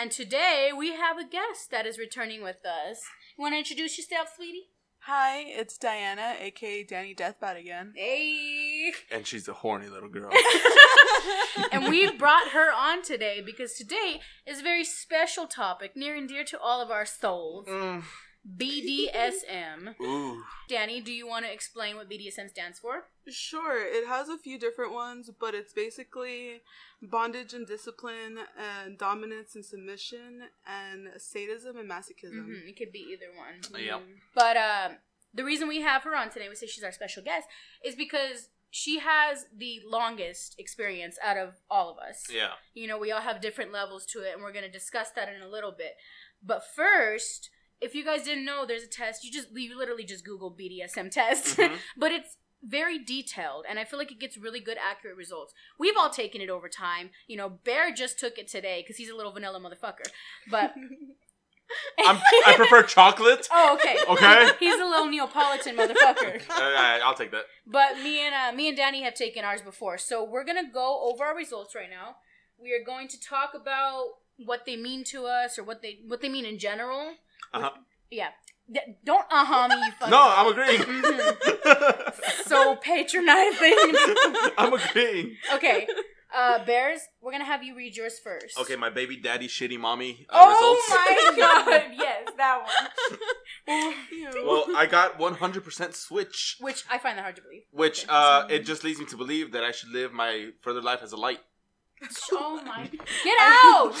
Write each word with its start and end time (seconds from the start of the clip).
and 0.00 0.10
today 0.10 0.70
we 0.76 0.94
have 0.94 1.18
a 1.18 1.24
guest 1.24 1.70
that 1.70 1.84
is 1.84 1.98
returning 1.98 2.42
with 2.42 2.64
us. 2.64 3.02
You 3.36 3.42
want 3.42 3.52
to 3.54 3.58
introduce 3.58 3.98
yourself, 3.98 4.28
sweetie? 4.34 4.68
Hi, 5.00 5.44
it's 5.46 5.76
Diana, 5.76 6.36
aka 6.40 6.84
Dani 6.84 7.14
Deathbat 7.16 7.58
again. 7.58 7.92
Hey! 7.94 8.92
And 9.12 9.26
she's 9.26 9.46
a 9.48 9.52
horny 9.52 9.88
little 9.88 10.08
girl. 10.08 10.30
and 11.72 11.88
we 11.88 12.10
brought 12.16 12.48
her 12.48 12.72
on 12.72 13.02
today 13.02 13.42
because 13.44 13.74
today 13.74 14.20
is 14.46 14.60
a 14.60 14.62
very 14.62 14.84
special 14.84 15.46
topic 15.46 15.96
near 15.96 16.16
and 16.16 16.28
dear 16.28 16.44
to 16.44 16.58
all 16.58 16.80
of 16.80 16.90
our 16.90 17.06
souls 17.06 17.66
Mm. 17.68 18.02
BDSM. 18.56 20.00
Ooh. 20.00 20.42
Dani, 20.70 21.04
do 21.04 21.12
you 21.12 21.26
want 21.26 21.44
to 21.44 21.52
explain 21.52 21.96
what 21.96 22.08
BDSM 22.08 22.48
stands 22.48 22.78
for? 22.78 23.04
Sure, 23.30 23.84
it 23.86 24.06
has 24.06 24.28
a 24.28 24.36
few 24.38 24.58
different 24.58 24.92
ones, 24.92 25.30
but 25.38 25.54
it's 25.54 25.72
basically 25.72 26.60
bondage 27.02 27.54
and 27.54 27.66
discipline, 27.66 28.38
and 28.58 28.98
dominance 28.98 29.54
and 29.54 29.64
submission, 29.64 30.42
and 30.66 31.08
sadism 31.18 31.76
and 31.78 31.88
masochism. 31.90 32.44
hmm 32.44 32.68
It 32.68 32.76
could 32.76 32.92
be 32.92 33.06
either 33.12 33.26
one. 33.36 33.82
Yep. 33.82 34.02
But 34.34 34.56
um, 34.56 34.96
the 35.32 35.44
reason 35.44 35.68
we 35.68 35.80
have 35.80 36.02
her 36.02 36.14
on 36.16 36.30
today, 36.30 36.48
we 36.48 36.54
say 36.56 36.66
she's 36.66 36.84
our 36.84 36.92
special 36.92 37.22
guest, 37.22 37.46
is 37.84 37.94
because 37.94 38.48
she 38.72 39.00
has 39.00 39.46
the 39.56 39.80
longest 39.84 40.54
experience 40.58 41.18
out 41.24 41.36
of 41.36 41.54
all 41.70 41.90
of 41.90 41.98
us. 41.98 42.28
Yeah. 42.32 42.50
You 42.74 42.86
know, 42.86 42.98
we 42.98 43.10
all 43.10 43.20
have 43.22 43.40
different 43.40 43.72
levels 43.72 44.06
to 44.06 44.20
it, 44.20 44.34
and 44.34 44.42
we're 44.42 44.52
going 44.52 44.64
to 44.64 44.70
discuss 44.70 45.10
that 45.16 45.28
in 45.28 45.42
a 45.42 45.48
little 45.48 45.72
bit. 45.72 45.94
But 46.42 46.62
first, 46.76 47.50
if 47.80 47.94
you 47.94 48.04
guys 48.04 48.22
didn't 48.24 48.44
know, 48.44 48.64
there's 48.66 48.82
a 48.84 48.86
test. 48.86 49.24
You 49.24 49.32
just 49.32 49.48
you 49.54 49.76
literally 49.76 50.04
just 50.04 50.24
Google 50.24 50.50
BDSM 50.50 51.10
test, 51.10 51.56
Mhm. 51.56 51.76
but 51.96 52.12
it's 52.12 52.36
very 52.62 52.98
detailed, 52.98 53.64
and 53.68 53.78
I 53.78 53.84
feel 53.84 53.98
like 53.98 54.12
it 54.12 54.20
gets 54.20 54.36
really 54.36 54.60
good, 54.60 54.76
accurate 54.78 55.16
results. 55.16 55.54
We've 55.78 55.96
all 55.98 56.10
taken 56.10 56.40
it 56.40 56.50
over 56.50 56.68
time. 56.68 57.10
You 57.26 57.36
know, 57.36 57.48
Bear 57.48 57.92
just 57.92 58.18
took 58.18 58.38
it 58.38 58.48
today 58.48 58.82
because 58.82 58.96
he's 58.96 59.08
a 59.10 59.16
little 59.16 59.32
vanilla 59.32 59.58
motherfucker. 59.60 60.08
But 60.50 60.74
I'm, 62.06 62.20
I 62.46 62.54
prefer 62.56 62.82
chocolate. 62.82 63.48
oh, 63.52 63.74
okay, 63.74 63.96
Okay. 64.08 64.50
he's 64.58 64.80
a 64.80 64.84
little 64.84 65.06
Neapolitan 65.06 65.76
motherfucker. 65.76 66.42
Uh, 66.50 66.98
I'll 67.04 67.14
take 67.14 67.30
that. 67.30 67.44
But 67.66 67.96
me 67.98 68.20
and 68.26 68.34
uh, 68.34 68.56
me 68.56 68.68
and 68.68 68.76
Dani 68.76 69.02
have 69.02 69.14
taken 69.14 69.44
ours 69.44 69.62
before, 69.62 69.96
so 69.98 70.22
we're 70.24 70.44
gonna 70.44 70.68
go 70.72 71.08
over 71.10 71.24
our 71.24 71.36
results 71.36 71.74
right 71.74 71.88
now. 71.90 72.16
We 72.60 72.72
are 72.72 72.84
going 72.84 73.08
to 73.08 73.20
talk 73.20 73.52
about 73.54 74.04
what 74.36 74.66
they 74.66 74.76
mean 74.76 75.04
to 75.04 75.26
us, 75.26 75.58
or 75.58 75.64
what 75.64 75.80
they 75.82 76.00
what 76.06 76.20
they 76.20 76.28
mean 76.28 76.44
in 76.44 76.58
general. 76.58 77.14
Uh-huh. 77.54 77.70
Yeah, 78.10 78.28
D- 78.46 78.49
don't 79.04 79.26
uh 79.30 79.44
huh 79.44 79.68
me, 79.68 79.76
you 79.86 79.92
fucking. 79.92 80.10
No, 80.10 80.20
I'm 80.22 80.46
agreeing. 80.52 80.80
Mhm. 80.80 82.46
so 82.46 82.76
patronizing. 82.82 83.76
I'm 84.58 84.72
agreeing. 84.72 85.36
okay, 85.54 85.86
uh, 86.34 86.64
Bears, 86.64 87.00
we're 87.20 87.32
gonna 87.32 87.44
have 87.44 87.62
you 87.62 87.74
read 87.76 87.96
yours 87.96 88.18
first. 88.22 88.58
Okay, 88.58 88.76
my 88.76 88.90
baby 88.90 89.16
daddy 89.16 89.48
shitty 89.48 89.78
mommy 89.78 90.26
uh, 90.30 90.36
Oh 90.40 90.48
results. 90.50 90.88
my 90.90 91.32
god! 91.36 91.82
Yes, 91.98 92.28
that 92.36 92.62
one. 92.62 93.94
Well, 94.46 94.64
I 94.76 94.86
got 94.86 95.18
100% 95.18 95.94
switch, 95.94 96.56
Which 96.60 96.84
I 96.90 96.98
find 96.98 97.18
that 97.18 97.22
hard 97.22 97.36
to 97.36 97.42
believe. 97.42 97.62
which 97.72 98.04
Okay. 98.04 98.12
uh, 98.12 98.46
it 98.48 98.60
just 98.64 98.84
leads 98.84 98.98
me 98.98 99.06
to 99.06 99.16
believe 99.16 99.52
that 99.52 99.62
I 99.64 99.70
should 99.70 99.90
live 99.90 100.12
my 100.12 100.50
further 100.62 100.80
life 100.80 101.00
as 101.02 101.12
a 101.12 101.16
light. 101.16 101.40
Oh 102.32 102.60
my! 102.64 102.88
Get 103.24 103.38
out! 103.38 103.94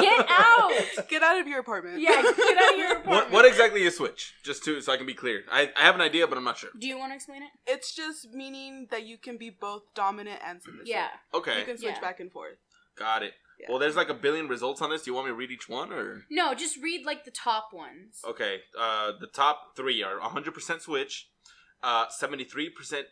Get 0.00 0.26
out! 0.30 1.08
Get 1.08 1.22
out 1.22 1.40
of 1.40 1.46
your 1.46 1.60
apartment. 1.60 2.00
Yeah, 2.00 2.20
get 2.22 2.58
out 2.58 2.72
of 2.74 2.78
your 2.78 2.88
apartment. 2.92 3.06
What, 3.06 3.30
what 3.30 3.44
exactly 3.46 3.82
is 3.84 3.96
switch? 3.96 4.34
Just 4.42 4.64
to 4.64 4.80
so 4.80 4.92
I 4.92 4.96
can 4.96 5.06
be 5.06 5.14
clear. 5.14 5.42
I, 5.50 5.70
I 5.76 5.82
have 5.82 5.94
an 5.94 6.00
idea, 6.00 6.26
but 6.26 6.36
I'm 6.36 6.44
not 6.44 6.58
sure. 6.58 6.70
Do 6.78 6.86
you 6.86 6.98
want 6.98 7.12
to 7.12 7.14
explain 7.16 7.42
it? 7.42 7.50
It's 7.66 7.94
just 7.94 8.32
meaning 8.32 8.88
that 8.90 9.04
you 9.06 9.16
can 9.18 9.36
be 9.38 9.50
both 9.50 9.82
dominant 9.94 10.40
and 10.46 10.62
submissive. 10.62 10.86
Yeah. 10.88 11.08
Okay, 11.34 11.60
You 11.60 11.64
can 11.64 11.78
switch 11.78 11.94
Yeah. 11.94 12.00
back 12.00 12.20
and 12.20 12.30
forth. 12.30 12.56
got 12.96 13.22
it. 13.22 13.32
Yeah. 13.60 13.66
Well, 13.70 13.78
there's 13.78 13.96
like 13.96 14.10
a 14.10 14.14
billion 14.14 14.48
results 14.48 14.82
on 14.82 14.90
this. 14.90 15.02
Do 15.04 15.10
you 15.10 15.14
want 15.14 15.26
me 15.28 15.30
to 15.30 15.36
read 15.36 15.50
each 15.50 15.66
one 15.68 15.90
or? 15.92 16.24
No, 16.30 16.52
just 16.54 16.76
read 16.82 17.06
like 17.06 17.24
the 17.24 17.30
top 17.30 17.68
ones. 17.72 18.20
Okay, 18.28 18.60
uh, 18.78 19.12
the 19.18 19.26
top 19.28 19.74
three 19.76 20.02
are 20.02 20.18
100% 20.18 20.80
switch, 20.82 21.30
uh, 21.82 22.04
73% 22.08 23.04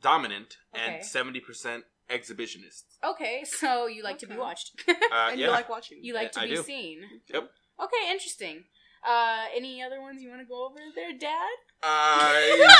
dominant, 0.00 0.58
Okay. 0.72 0.84
and 0.98 1.02
70% 1.04 1.82
exhibitionist. 2.10 2.84
Okay, 3.04 3.44
so 3.44 3.86
you 3.86 4.02
like 4.02 4.18
to 4.18 4.26
be 4.26 4.32
Okay. 4.34 4.40
watched. 4.40 4.72
Uh, 4.88 4.92
and 5.30 5.38
yeah. 5.40 5.46
you 5.46 5.52
like 5.52 5.68
watching. 5.68 5.98
you 6.02 6.14
like 6.14 6.32
to 6.32 6.40
I 6.40 6.44
be 6.48 6.54
do. 6.56 6.62
seen. 6.62 7.00
Yep. 7.32 7.50
Okay, 7.84 8.10
interesting. 8.10 8.64
Uh, 9.06 9.44
any 9.54 9.82
other 9.82 10.00
ones 10.00 10.22
you 10.22 10.28
want 10.28 10.40
to 10.40 10.46
go 10.46 10.66
over 10.66 10.78
there, 10.94 11.12
Dad? 11.18 11.56
I 11.82 12.76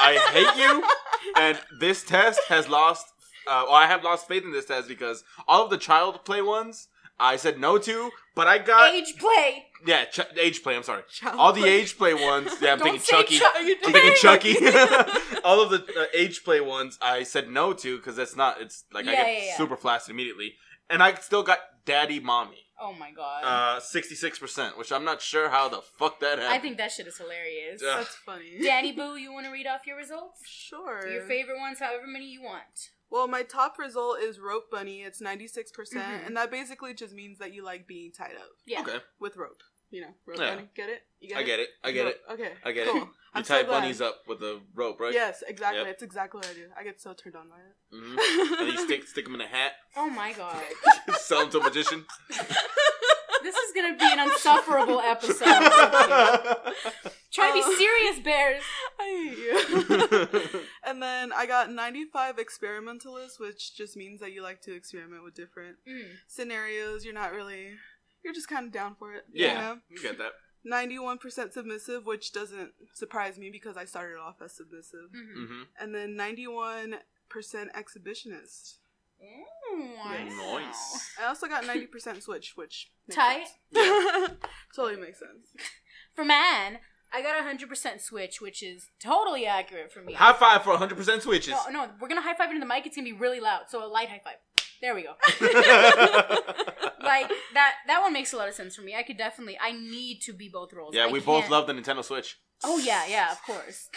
I 0.00 0.12
hate 0.32 0.62
you, 0.62 0.84
and 1.36 1.58
this 1.80 2.04
test 2.04 2.40
has 2.48 2.68
lost. 2.68 3.06
Uh, 3.46 3.62
well, 3.66 3.74
I 3.74 3.86
have 3.86 4.02
lost 4.02 4.26
faith 4.28 4.42
in 4.44 4.52
this 4.52 4.64
test 4.66 4.88
because 4.88 5.22
all 5.46 5.64
of 5.64 5.70
the 5.70 5.76
child 5.78 6.24
play 6.24 6.42
ones 6.42 6.88
I 7.18 7.36
said 7.36 7.58
no 7.58 7.78
to, 7.78 8.10
but 8.34 8.46
I 8.48 8.58
got 8.58 8.92
Age 8.94 9.14
play. 9.18 9.66
yeah 9.86 10.04
ch- 10.06 10.20
age 10.36 10.62
play. 10.62 10.74
I'm 10.76 10.82
sorry. 10.82 11.02
Child 11.10 11.38
All 11.38 11.52
the 11.52 11.60
play. 11.60 11.70
age 11.80 11.96
play 11.96 12.14
ones. 12.14 12.50
Yeah, 12.60 12.72
I'm 12.72 12.78
Don't 12.78 12.86
thinking 12.98 13.00
say 13.02 13.16
Chucky. 13.16 13.38
Chuck- 13.38 13.54
Are 13.54 13.62
you 13.62 13.76
I'm 13.84 13.92
thinking 13.92 14.12
Chucky. 14.20 14.54
Chucky. 14.54 15.38
All 15.44 15.62
of 15.62 15.70
the 15.70 15.78
uh, 15.98 16.06
age 16.14 16.42
play 16.44 16.60
ones 16.60 16.98
I 17.00 17.22
said 17.22 17.48
no 17.48 17.72
to 17.72 17.96
because 17.96 18.16
that's 18.16 18.34
not. 18.36 18.60
It's 18.60 18.84
like 18.92 19.06
I 19.06 19.12
get 19.14 19.26
yeah, 19.26 19.44
yeah. 19.46 19.56
super 19.56 19.76
flaccid 19.76 20.10
immediately, 20.12 20.54
and 20.90 21.02
I 21.02 21.14
still 21.14 21.42
got 21.42 21.58
daddy 21.86 22.18
mommy. 22.20 22.58
Oh 22.80 22.92
my 22.92 23.12
god. 23.12 23.44
Uh, 23.44 23.80
sixty 23.80 24.16
six 24.16 24.36
percent, 24.40 24.76
which 24.76 24.90
I'm 24.90 25.04
not 25.04 25.22
sure 25.22 25.48
how 25.48 25.68
the 25.68 25.80
fuck 25.98 26.18
that 26.20 26.38
happened. 26.40 26.48
I 26.54 26.58
think 26.58 26.76
that 26.78 26.90
shit 26.90 27.06
is 27.06 27.16
hilarious. 27.16 27.80
Yeah. 27.80 27.98
That's 27.98 28.16
funny. 28.16 28.58
Dani 28.60 28.96
Boo, 28.96 29.14
you 29.16 29.32
want 29.32 29.46
to 29.46 29.52
read 29.52 29.68
off 29.68 29.86
your 29.86 29.96
results? 29.96 30.40
Sure. 30.44 31.06
Your 31.08 31.22
favorite 31.22 31.60
ones, 31.60 31.78
however 31.78 32.06
many 32.08 32.26
you 32.26 32.42
want. 32.42 32.90
Well, 33.10 33.28
my 33.28 33.42
top 33.42 33.78
result 33.78 34.18
is 34.20 34.40
rope 34.40 34.70
bunny. 34.70 35.02
It's 35.02 35.20
96%, 35.20 35.72
percent 35.72 36.04
Mhm. 36.22 36.26
and 36.26 36.36
that 36.36 36.50
basically 36.50 36.94
just 36.94 37.12
means 37.14 37.38
that 37.38 37.52
you 37.54 37.62
like 37.64 37.86
being 37.86 38.10
tied 38.12 38.34
up 38.36 38.50
Yeah. 38.66 38.80
Okay, 38.82 39.00
with 39.20 39.36
rope. 39.36 39.62
You 39.90 40.00
know, 40.00 40.14
rope 40.26 40.38
Yeah. 40.40 40.54
bunny. 40.56 40.68
Get 40.74 40.88
it? 40.88 41.02
You 41.20 41.36
I 41.36 41.42
get 41.44 41.60
it. 41.60 41.68
I 41.84 41.92
get 41.92 42.06
it. 42.08 42.20
Okay. 42.28 42.52
I 42.64 42.72
get 42.72 42.88
cool. 42.88 42.96
it. 42.96 43.00
You 43.04 43.10
I'm 43.34 43.42
tie 43.44 43.62
glad. 43.62 43.80
bunnies 43.82 44.00
up 44.00 44.22
with 44.26 44.42
a 44.42 44.60
rope, 44.74 44.98
right? 44.98 45.12
Yes, 45.12 45.42
exactly. 45.46 45.78
Yep. 45.82 45.86
It's 45.88 46.02
exactly 46.02 46.38
what 46.38 46.48
I 46.48 46.54
do. 46.54 46.68
I 46.76 46.82
get 46.82 47.00
so 47.00 47.12
turned 47.14 47.36
on 47.36 47.48
by 47.48 47.56
it. 47.58 47.76
hmm 47.92 48.18
And 48.60 48.72
you 48.72 48.78
stick 48.84 49.06
stick 49.06 49.24
them 49.26 49.34
in 49.36 49.40
a 49.40 49.46
hat, 49.46 49.72
Oh 49.96 50.10
my 50.10 50.32
god. 50.32 50.62
sell 51.18 51.40
them 51.42 51.50
to 51.50 51.58
a 51.60 51.62
magician. 51.62 52.04
this 52.28 53.54
is 53.56 53.72
gonna 53.74 53.96
be 53.96 54.04
an 54.10 54.18
unsufferable 54.20 55.00
episode. 55.00 55.46
Try 57.30 57.48
to 57.48 57.54
be 57.54 57.76
serious, 57.76 58.18
Bears. 58.20 58.62
I 58.98 59.04
hate 59.28 60.50
you. 60.52 60.60
And 60.94 61.02
then 61.02 61.32
I 61.32 61.46
got 61.46 61.70
95 61.70 62.38
experimentalists, 62.38 63.38
which 63.40 63.76
just 63.76 63.96
means 63.96 64.20
that 64.20 64.32
you 64.32 64.42
like 64.42 64.60
to 64.62 64.72
experiment 64.74 65.24
with 65.24 65.34
different 65.34 65.76
Mm. 65.86 66.16
scenarios. 66.28 67.04
You're 67.04 67.14
not 67.14 67.32
really, 67.32 67.74
you're 68.22 68.32
just 68.34 68.48
kind 68.48 68.66
of 68.66 68.72
down 68.72 68.94
for 68.98 69.12
it. 69.14 69.24
yeah, 69.32 69.48
You 69.48 69.54
know? 69.58 69.80
you 69.90 70.00
get 70.02 70.18
that. 70.18 70.32
91% 70.66 71.52
submissive, 71.52 72.06
which 72.06 72.32
doesn't 72.32 72.72
surprise 72.94 73.36
me 73.38 73.50
because 73.50 73.76
I 73.76 73.84
started 73.84 74.18
off 74.18 74.40
as 74.42 74.52
submissive. 74.56 75.10
Mhm. 75.12 75.46
hmm 75.48 75.62
And 75.78 75.94
then 75.94 76.16
91% 76.16 77.00
exhibitionist. 77.74 78.78
Mm, 79.22 79.96
wow. 79.96 80.58
Nice. 80.60 81.10
I 81.20 81.26
also 81.26 81.48
got 81.48 81.64
90% 81.64 82.22
switch, 82.22 82.56
which 82.56 82.90
makes 83.06 83.16
Tight. 83.16 83.46
sense. 83.72 84.32
totally 84.76 85.00
makes 85.00 85.18
sense. 85.18 85.48
For 86.14 86.24
man, 86.24 86.78
I 87.14 87.22
got 87.22 87.38
a 87.38 87.42
hundred 87.44 87.68
percent 87.68 88.00
switch, 88.00 88.40
which 88.40 88.62
is 88.62 88.88
totally 89.00 89.46
accurate 89.46 89.92
for 89.92 90.00
me. 90.02 90.14
High 90.14 90.32
five 90.32 90.62
for 90.64 90.74
100% 90.76 91.20
switches. 91.22 91.54
No, 91.70 91.84
no, 91.84 91.90
we're 92.00 92.08
gonna 92.08 92.20
high 92.22 92.34
five 92.34 92.48
into 92.50 92.60
the 92.60 92.66
mic. 92.66 92.86
It's 92.86 92.96
gonna 92.96 93.04
be 93.04 93.12
really 93.12 93.40
loud, 93.40 93.62
so 93.68 93.84
a 93.84 93.86
light 93.86 94.08
high 94.08 94.20
five. 94.24 94.36
There 94.82 94.94
we 94.94 95.02
go. 95.02 95.14
like 97.02 97.30
that. 97.54 97.74
That 97.86 98.00
one 98.02 98.12
makes 98.12 98.32
a 98.32 98.36
lot 98.36 98.48
of 98.48 98.54
sense 98.54 98.74
for 98.76 98.82
me. 98.82 98.94
I 98.94 99.02
could 99.02 99.16
definitely. 99.16 99.56
I 99.60 99.72
need 99.72 100.20
to 100.22 100.32
be 100.32 100.48
both 100.48 100.72
roles. 100.72 100.94
yeah, 100.94 101.06
I 101.06 101.12
we 101.12 101.20
both 101.20 101.42
can't- 101.42 101.52
love 101.52 101.66
the 101.66 101.72
Nintendo 101.74 102.04
Switch. 102.04 102.38
Oh 102.62 102.78
yeah, 102.78 103.04
yeah, 103.06 103.30
of 103.32 103.42
course. 103.42 103.88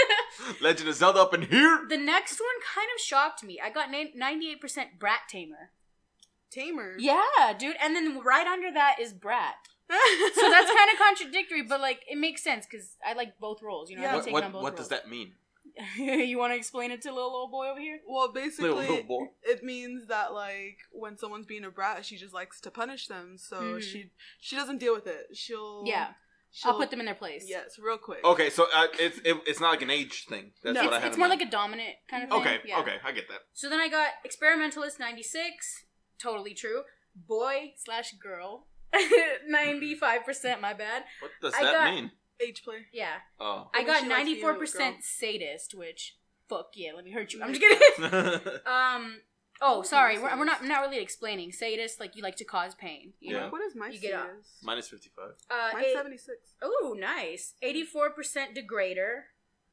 Legend 0.60 0.88
of 0.88 0.94
Zelda 0.94 1.20
up 1.20 1.34
in 1.34 1.42
here. 1.42 1.84
the 1.88 1.96
next 1.96 2.40
one 2.40 2.48
kind 2.74 2.88
of 2.94 3.00
shocked 3.00 3.42
me. 3.44 3.60
I 3.62 3.70
got 3.70 3.90
ninety-eight 3.90 4.60
percent 4.60 4.98
Brat 4.98 5.20
Tamer. 5.28 5.70
Tamer. 6.50 6.96
Yeah, 6.98 7.52
dude, 7.58 7.76
and 7.82 7.94
then 7.94 8.20
right 8.24 8.46
under 8.46 8.72
that 8.72 8.96
is 9.00 9.12
Brat. 9.12 9.56
So 9.90 10.50
that's 10.50 10.70
kind 10.70 10.90
of 10.92 10.98
contradictory, 10.98 11.62
but 11.62 11.80
like 11.80 12.00
it 12.08 12.18
makes 12.18 12.42
sense 12.42 12.66
because 12.70 12.96
I 13.06 13.14
like 13.14 13.38
both 13.40 13.62
roles. 13.62 13.90
You 13.90 13.96
know, 13.96 14.02
Yeah. 14.02 14.16
I've 14.16 14.24
What, 14.26 14.32
what, 14.32 14.44
on 14.44 14.52
both 14.52 14.62
what 14.62 14.76
does 14.76 14.88
that 14.88 15.08
mean? 15.08 15.32
you 15.96 16.38
want 16.38 16.52
to 16.52 16.56
explain 16.56 16.90
it 16.90 17.02
to 17.02 17.12
little 17.12 17.30
old 17.30 17.50
boy 17.52 17.68
over 17.68 17.78
here? 17.80 18.00
Well, 18.08 18.32
basically, 18.32 18.70
Little, 18.70 18.80
little 18.96 19.02
boy. 19.04 19.26
it 19.42 19.62
means 19.62 20.08
that 20.08 20.32
like 20.32 20.78
when 20.92 21.16
someone's 21.16 21.46
being 21.46 21.64
a 21.64 21.70
brat, 21.70 22.04
she 22.04 22.16
just 22.16 22.34
likes 22.34 22.60
to 22.62 22.70
punish 22.70 23.06
them. 23.06 23.36
So 23.38 23.56
Mhm. 23.60 23.82
she 23.82 24.10
she 24.40 24.56
doesn't 24.56 24.78
deal 24.78 24.94
with 24.94 25.06
it. 25.06 25.28
She'll 25.34 25.84
Yeah, 25.86 26.14
She'll, 26.50 26.72
I'll 26.72 26.78
put 26.78 26.90
them 26.90 27.00
in 27.00 27.06
their 27.06 27.14
place. 27.14 27.44
Yes, 27.46 27.78
real 27.78 27.98
quick. 27.98 28.24
Okay, 28.24 28.50
so 28.50 28.66
uh, 28.74 28.86
it's 28.98 29.18
it, 29.24 29.36
it's 29.46 29.60
not 29.60 29.70
like 29.70 29.82
an 29.82 29.90
age 29.90 30.26
thing. 30.26 30.52
That's 30.62 30.74
No. 30.74 30.84
what 30.84 30.94
I 30.94 30.96
It's, 30.96 31.02
had 31.04 31.08
it's 31.08 31.16
in 31.16 31.20
more 31.20 31.28
mind. 31.28 31.40
like 31.40 31.48
a 31.48 31.50
dominant 31.50 31.94
kind 32.10 32.22
of 32.24 32.30
thing. 32.30 32.40
Okay, 32.40 32.58
Yeah. 32.64 32.80
okay, 32.80 32.96
I 33.04 33.12
get 33.12 33.28
that. 33.28 33.40
So 33.54 33.68
then 33.68 33.78
I 33.80 33.88
got 33.88 34.08
experimentalist 34.24 34.98
ninety 34.98 35.22
six, 35.22 35.84
totally 36.18 36.54
true. 36.54 36.82
Boy 37.14 37.74
slash 37.76 38.12
girl, 38.14 38.66
ninety 39.46 39.94
five 39.94 40.24
percent. 40.24 40.60
My 40.60 40.72
bad. 40.74 41.04
What 41.20 41.30
does 41.42 41.54
I 41.54 41.62
that 41.64 41.72
got- 41.72 41.94
mean? 41.94 42.10
Age 42.40 42.62
play. 42.62 42.86
Yeah, 42.92 43.14
Oh, 43.40 43.68
I 43.74 43.82
got 43.82 43.96
she 44.02 44.08
like 44.08 44.16
ninety 44.18 44.34
to 44.36 44.40
four 44.40 44.52
you, 44.52 44.58
percent 44.60 45.02
sadist, 45.02 45.74
which 45.74 46.16
fuck 46.48 46.68
yeah, 46.76 46.92
let 46.94 47.04
me 47.04 47.10
hurt 47.10 47.32
you. 47.32 47.42
I'm 47.42 47.52
just 47.54 47.60
kidding. 47.96 48.52
um. 48.66 49.20
Oh, 49.60 49.82
sorry. 49.82 50.20
We're, 50.20 50.38
we're 50.38 50.44
not 50.44 50.64
not 50.64 50.82
really 50.82 51.00
explaining. 51.00 51.50
Sadist, 51.50 51.98
like 51.98 52.14
you 52.14 52.22
like 52.22 52.36
to 52.36 52.44
cause 52.44 52.76
pain. 52.76 53.14
You 53.18 53.34
Yeah. 53.34 53.40
know. 53.46 53.48
What 53.48 53.60
is 53.62 53.74
my 53.74 53.88
You 53.88 53.98
get 53.98 54.14
up. 54.14 54.26
status? 54.28 54.58
Minus 54.62 54.88
55. 54.88 55.30
Uh, 55.50 55.70
Mine's 55.74 55.92
76. 55.94 56.36
Oh, 56.62 56.94
nice. 56.96 57.54
84% 57.60 58.56
degrader. 58.56 59.22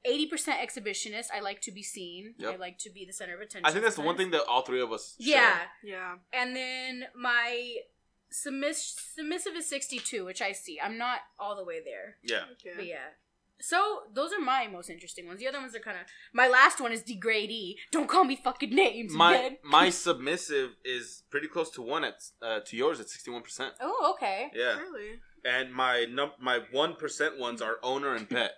80% 0.07 0.57
exhibitionist. 0.59 1.27
I 1.31 1.39
like 1.39 1.61
to 1.61 1.71
be 1.71 1.83
seen. 1.83 2.33
Yep. 2.39 2.53
I 2.53 2.57
like 2.57 2.79
to 2.79 2.89
be 2.89 3.05
the 3.05 3.13
center 3.13 3.35
of 3.35 3.41
attention. 3.41 3.65
I 3.67 3.69
think 3.71 3.83
that's 3.83 3.95
the 3.95 4.01
one 4.01 4.17
thing 4.17 4.31
that 4.31 4.41
all 4.49 4.63
three 4.63 4.81
of 4.81 4.91
us 4.91 5.15
Yeah. 5.19 5.55
Yeah. 5.83 6.15
And 6.33 6.55
then 6.55 7.05
my 7.15 7.75
submiss- 8.43 8.95
submissive 9.15 9.55
is 9.55 9.67
62, 9.69 10.25
which 10.25 10.41
I 10.41 10.51
see. 10.51 10.79
I'm 10.81 10.97
not 10.97 11.19
all 11.39 11.55
the 11.55 11.63
way 11.63 11.79
there. 11.83 12.17
Yeah. 12.23 12.43
Okay. 12.53 12.75
But 12.75 12.87
yeah. 12.87 13.07
So 13.61 14.01
those 14.13 14.31
are 14.33 14.41
my 14.41 14.67
most 14.67 14.89
interesting 14.89 15.27
ones. 15.27 15.39
The 15.39 15.47
other 15.47 15.59
ones 15.59 15.75
are 15.75 15.79
kind 15.79 15.97
of. 15.97 16.05
My 16.33 16.47
last 16.47 16.81
one 16.81 16.91
is 16.91 17.01
degradee. 17.03 17.77
Don't 17.91 18.09
call 18.09 18.25
me 18.25 18.35
fucking 18.35 18.69
names. 18.75 19.13
My 19.13 19.33
dead. 19.33 19.57
my 19.63 19.89
submissive 19.89 20.71
is 20.83 21.23
pretty 21.29 21.47
close 21.47 21.69
to 21.71 21.81
one 21.81 22.03
at 22.03 22.15
uh, 22.41 22.59
to 22.65 22.75
yours 22.75 22.99
at 22.99 23.07
61%. 23.07 23.69
Oh, 23.79 24.13
okay. 24.15 24.51
Yeah. 24.53 24.77
Really? 24.77 25.19
And 25.45 25.73
my 25.73 26.05
num 26.09 26.31
my 26.39 26.59
1% 26.73 27.39
ones 27.39 27.61
are 27.61 27.77
owner 27.81 28.13
and 28.15 28.29
pet. 28.29 28.51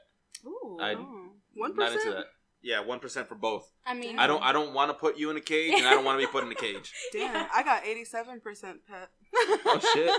Ooh. 0.45 0.77
I- 0.81 0.95
Oh. 0.95 1.23
One 1.53 1.75
Not 1.75 1.91
into 1.91 2.03
percent. 2.05 2.25
That. 2.67 2.85
Yeah, 2.87 2.95
1% 2.97 3.27
for 3.27 3.35
both. 3.35 3.71
I 3.85 3.93
mean, 3.93 4.19
I 4.19 4.27
don't 4.27 4.43
I 4.43 4.51
don't 4.51 4.73
want 4.73 4.89
to 4.89 4.93
put 4.93 5.17
you 5.17 5.29
in 5.29 5.37
a 5.37 5.41
cage 5.41 5.73
and 5.77 5.87
I 5.87 5.91
don't 5.91 6.03
want 6.05 6.19
to 6.19 6.25
be 6.27 6.31
put 6.31 6.43
in 6.43 6.51
a 6.51 6.55
cage. 6.55 6.91
Damn, 7.13 7.33
Yeah. 7.33 7.47
I 7.53 7.63
got 7.63 7.85
eighty-seven 7.85 8.41
percent 8.41 8.79
pet. 8.87 9.09
Oh, 9.65 9.79
shit. 9.93 10.11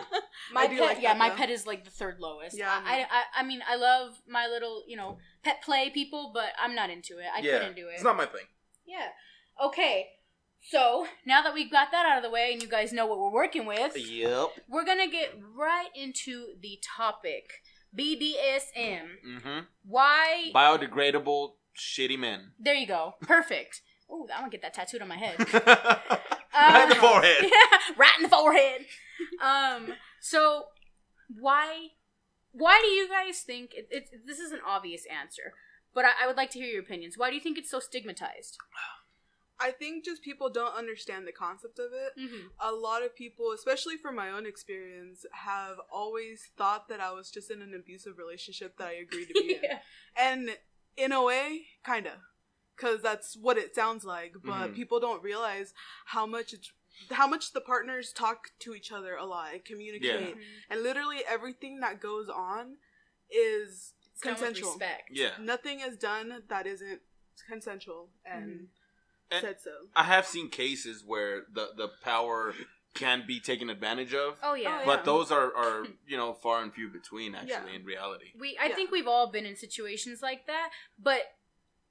My 0.53 0.67
pet, 0.67 0.81
like 0.81 1.03
yeah, 1.03 1.13
that, 1.13 1.19
my 1.19 1.29
though. 1.31 1.37
pet 1.37 1.51
is 1.51 1.67
like 1.67 1.85
the 1.85 1.91
third 1.91 2.17
lowest. 2.21 2.57
Yeah. 2.57 2.71
I, 2.71 3.01
I, 3.11 3.41
I 3.41 3.43
mean, 3.45 3.61
I 3.69 3.77
love 3.77 4.21
my 4.29 4.47
little, 4.47 4.83
you 4.87 4.97
know, 4.97 5.19
pet 5.43 5.63
play 5.63 5.91
people, 5.91 6.31
but 6.33 6.51
I'm 6.63 6.75
not 6.75 6.91
into 6.91 7.19
it. 7.19 7.27
I 7.35 7.41
yeah. 7.41 7.59
couldn't 7.59 7.77
do 7.77 7.89
it. 7.89 7.95
It's 7.95 8.05
not 8.05 8.17
my 8.17 8.27
thing. 8.27 8.45
yeah. 8.87 9.09
Okay. 9.65 10.07
So 10.71 11.07
now 11.25 11.43
that 11.43 11.55
we've 11.55 11.71
got 11.71 11.93
that 11.93 12.05
out 12.07 12.17
of 12.19 12.23
the 12.25 12.31
way, 12.31 12.53
and 12.53 12.61
you 12.63 12.69
guys 12.69 12.93
know 12.93 13.07
what 13.07 13.19
we're 13.19 13.31
working 13.31 13.65
with, 13.65 13.97
Yep. 13.97 14.49
we're 14.69 14.85
gonna 14.85 15.09
get 15.09 15.39
right 15.57 15.89
into 15.95 16.55
the 16.61 16.79
topic: 16.97 17.45
BDSM. 17.97 19.07
Mm-hmm. 19.27 19.59
Why? 19.87 20.51
Biodegradable 20.55 21.53
shitty 21.79 22.19
men. 22.19 22.53
there 22.59 22.75
you 22.75 22.87
go. 22.87 23.15
Perfect. 23.23 23.83
Ooh, 24.11 24.27
I'm 24.35 24.41
gonna 24.41 24.51
get 24.51 24.63
that 24.63 24.75
tattooed 24.75 25.03
on 25.03 25.09
my 25.09 25.17
head. 25.17 25.39
right 25.53 26.83
in 26.83 26.89
the 26.89 26.95
Um, 26.97 27.01
forehead. 27.01 27.39
Yeah, 27.43 27.79
right 27.97 28.17
in 28.17 28.23
the 28.23 28.29
forehead. 28.29 28.87
Um. 29.43 29.95
So 30.21 30.65
why? 31.39 31.89
Why 32.53 32.81
do 32.83 32.89
you 32.89 33.09
guys 33.09 33.41
think 33.41 33.73
it, 33.75 33.87
it, 33.91 34.09
this 34.27 34.39
is 34.39 34.51
an 34.53 34.61
obvious 34.67 35.05
answer? 35.07 35.53
But 35.95 36.05
I, 36.07 36.25
I 36.25 36.27
would 36.27 36.37
like 36.37 36.51
to 36.51 36.59
hear 36.59 36.69
your 36.69 36.81
opinions. 36.83 37.15
Why 37.17 37.29
do 37.29 37.35
you 37.37 37.41
think 37.43 37.59
it's 37.59 37.71
so 37.71 37.79
stigmatized? 37.81 38.57
I 39.61 39.73
think 39.73 40.05
just 40.05 40.23
people 40.23 40.49
don't 40.51 40.75
understand 40.75 41.27
the 41.27 41.33
concept 41.33 41.79
of 41.81 41.87
it. 41.93 42.19
Mm-hmm. 42.21 42.47
A 42.61 42.71
lot 42.73 43.03
of 43.03 43.15
people, 43.17 43.51
especially 43.53 43.97
from 43.97 44.15
my 44.15 44.31
own 44.31 44.47
experience, 44.47 45.27
have 45.33 45.77
always 45.93 46.43
thought 46.57 46.89
that 46.89 47.01
I 47.01 47.11
was 47.13 47.31
just 47.31 47.51
in 47.51 47.61
an 47.61 47.75
abusive 47.75 48.19
relationship 48.19 48.79
that 48.79 48.87
I 48.89 48.93
agreed 48.93 49.27
to 49.27 49.35
be 49.35 49.55
in. 49.63 49.79
And 50.17 50.51
in 50.99 51.13
a 51.13 51.23
way, 51.23 51.67
kinda. 51.85 52.21
Because 52.77 53.03
that's 53.03 53.37
what 53.37 53.57
it 53.59 53.75
sounds 53.75 54.05
like. 54.05 54.35
But 54.45 54.69
Mhm. 54.69 54.75
people 54.75 55.01
don't 55.01 55.23
realize 55.23 55.73
how 56.07 56.27
much 56.27 56.53
it's 56.53 56.71
how 57.13 57.29
much 57.29 57.53
the 57.53 57.61
partners 57.61 58.13
talk 58.13 58.51
to 58.59 58.75
each 58.75 58.91
other 58.91 59.15
a 59.15 59.25
lot 59.25 59.53
and 59.55 59.65
communicate. 59.65 60.37
And 60.69 60.83
literally 60.83 61.25
everything 61.25 61.79
that 61.81 62.01
goes 62.01 62.29
on 62.29 62.79
is 63.31 63.95
It's 64.13 64.21
done 64.21 64.33
with 64.33 64.41
consensual. 64.41 64.71
respect. 64.73 65.11
yeah. 65.13 65.37
Nothing 65.39 65.79
is 65.81 65.97
done 65.97 66.43
that 66.49 66.67
isn't 66.67 67.03
consensual 67.47 68.11
and 68.25 68.51
Mhm. 68.51 68.69
And- 69.31 69.41
said 69.43 69.61
so. 69.61 69.91
I 69.95 70.05
have 70.05 70.27
seen 70.27 70.49
cases 70.51 71.05
where 71.05 71.43
the, 71.51 71.73
the 71.77 71.89
power 72.03 72.55
can 72.99 73.25
be 73.27 73.41
taken 73.41 73.71
advantage 73.71 74.13
of. 74.15 74.37
Oh 74.43 74.55
yeah. 74.55 74.81
Oh, 74.83 74.87
But 74.87 74.99
yeah. 75.01 75.05
those 75.05 75.31
are, 75.31 75.55
are, 75.55 75.87
you 76.07 76.17
know, 76.17 76.33
far 76.35 76.63
and 76.63 76.73
few 76.73 76.89
between 76.89 77.35
actually 77.35 77.51
Yeah. 77.73 77.77
in 77.79 77.85
reality. 77.85 78.27
We 78.39 78.59
I 78.61 78.67
Yeah. 78.67 78.75
think 78.75 78.91
we've 78.91 79.07
all 79.09 79.31
been 79.31 79.47
in 79.47 79.57
situations 79.57 80.21
like 80.23 80.47
that, 80.47 80.71
but 80.99 81.21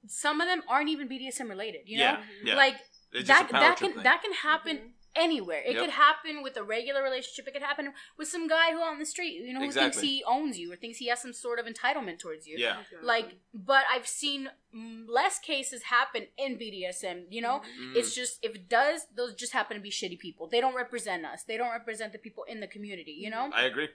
some 0.06 0.40
of 0.40 0.46
them 0.46 0.62
aren't 0.68 0.88
even 0.90 1.08
BDSM 1.08 1.48
related. 1.48 1.82
You 1.86 1.98
know, 1.98 2.04
Yeah. 2.04 2.22
Yeah. 2.44 2.56
like 2.56 2.76
It's 3.12 3.26
just 3.28 3.28
that 3.28 3.48
a 3.50 3.52
that 3.52 3.76
can 3.78 3.92
thing. 3.94 4.02
that 4.04 4.22
can 4.22 4.32
happen 4.34 4.76
Mhm. 4.76 4.90
Anywhere. 5.18 5.60
It 5.64 5.72
Yep. 5.74 5.80
could 5.82 5.90
happen 5.90 6.42
with 6.42 6.56
a 6.56 6.62
regular 6.62 7.02
relationship. 7.02 7.46
It 7.48 7.52
could 7.52 7.62
happen 7.62 7.92
with 8.16 8.28
some 8.28 8.46
guy 8.48 8.72
who 8.72 8.80
on 8.80 8.98
the 8.98 9.04
street, 9.06 9.34
you 9.42 9.52
know, 9.52 9.60
who 9.60 9.72
thinks 9.72 10.00
he 10.00 10.22
owns 10.24 10.58
you 10.58 10.72
or 10.72 10.76
thinks 10.76 10.98
he 10.98 11.08
has 11.08 11.20
some 11.20 11.32
sort 11.32 11.58
of 11.58 11.66
entitlement 11.66 12.18
towards 12.18 12.46
you. 12.46 12.56
Yeah. 12.58 12.78
Okay. 12.92 13.02
Like, 13.02 13.34
but 13.52 13.84
I've 13.90 14.06
seen 14.06 14.50
less 14.72 15.38
cases 15.38 15.82
happen 15.84 16.28
in 16.36 16.56
BDSM. 16.58 17.26
You 17.30 17.40
know, 17.42 17.62
Mm. 17.80 17.96
it's 17.96 18.14
just 18.14 18.38
if 18.42 18.54
it 18.54 18.68
does, 18.68 19.06
those 19.14 19.34
just 19.34 19.52
happen 19.52 19.76
to 19.76 19.82
be 19.82 19.90
shitty 19.90 20.18
people. 20.18 20.46
They 20.46 20.60
don't 20.60 20.74
represent 20.74 21.24
us. 21.26 21.42
They 21.44 21.56
don't 21.56 21.70
represent 21.72 22.12
the 22.12 22.18
people 22.18 22.44
in 22.44 22.60
the 22.60 22.68
community. 22.68 23.12
You 23.12 23.30
know, 23.30 23.50
I 23.52 23.64
agree. 23.64 23.88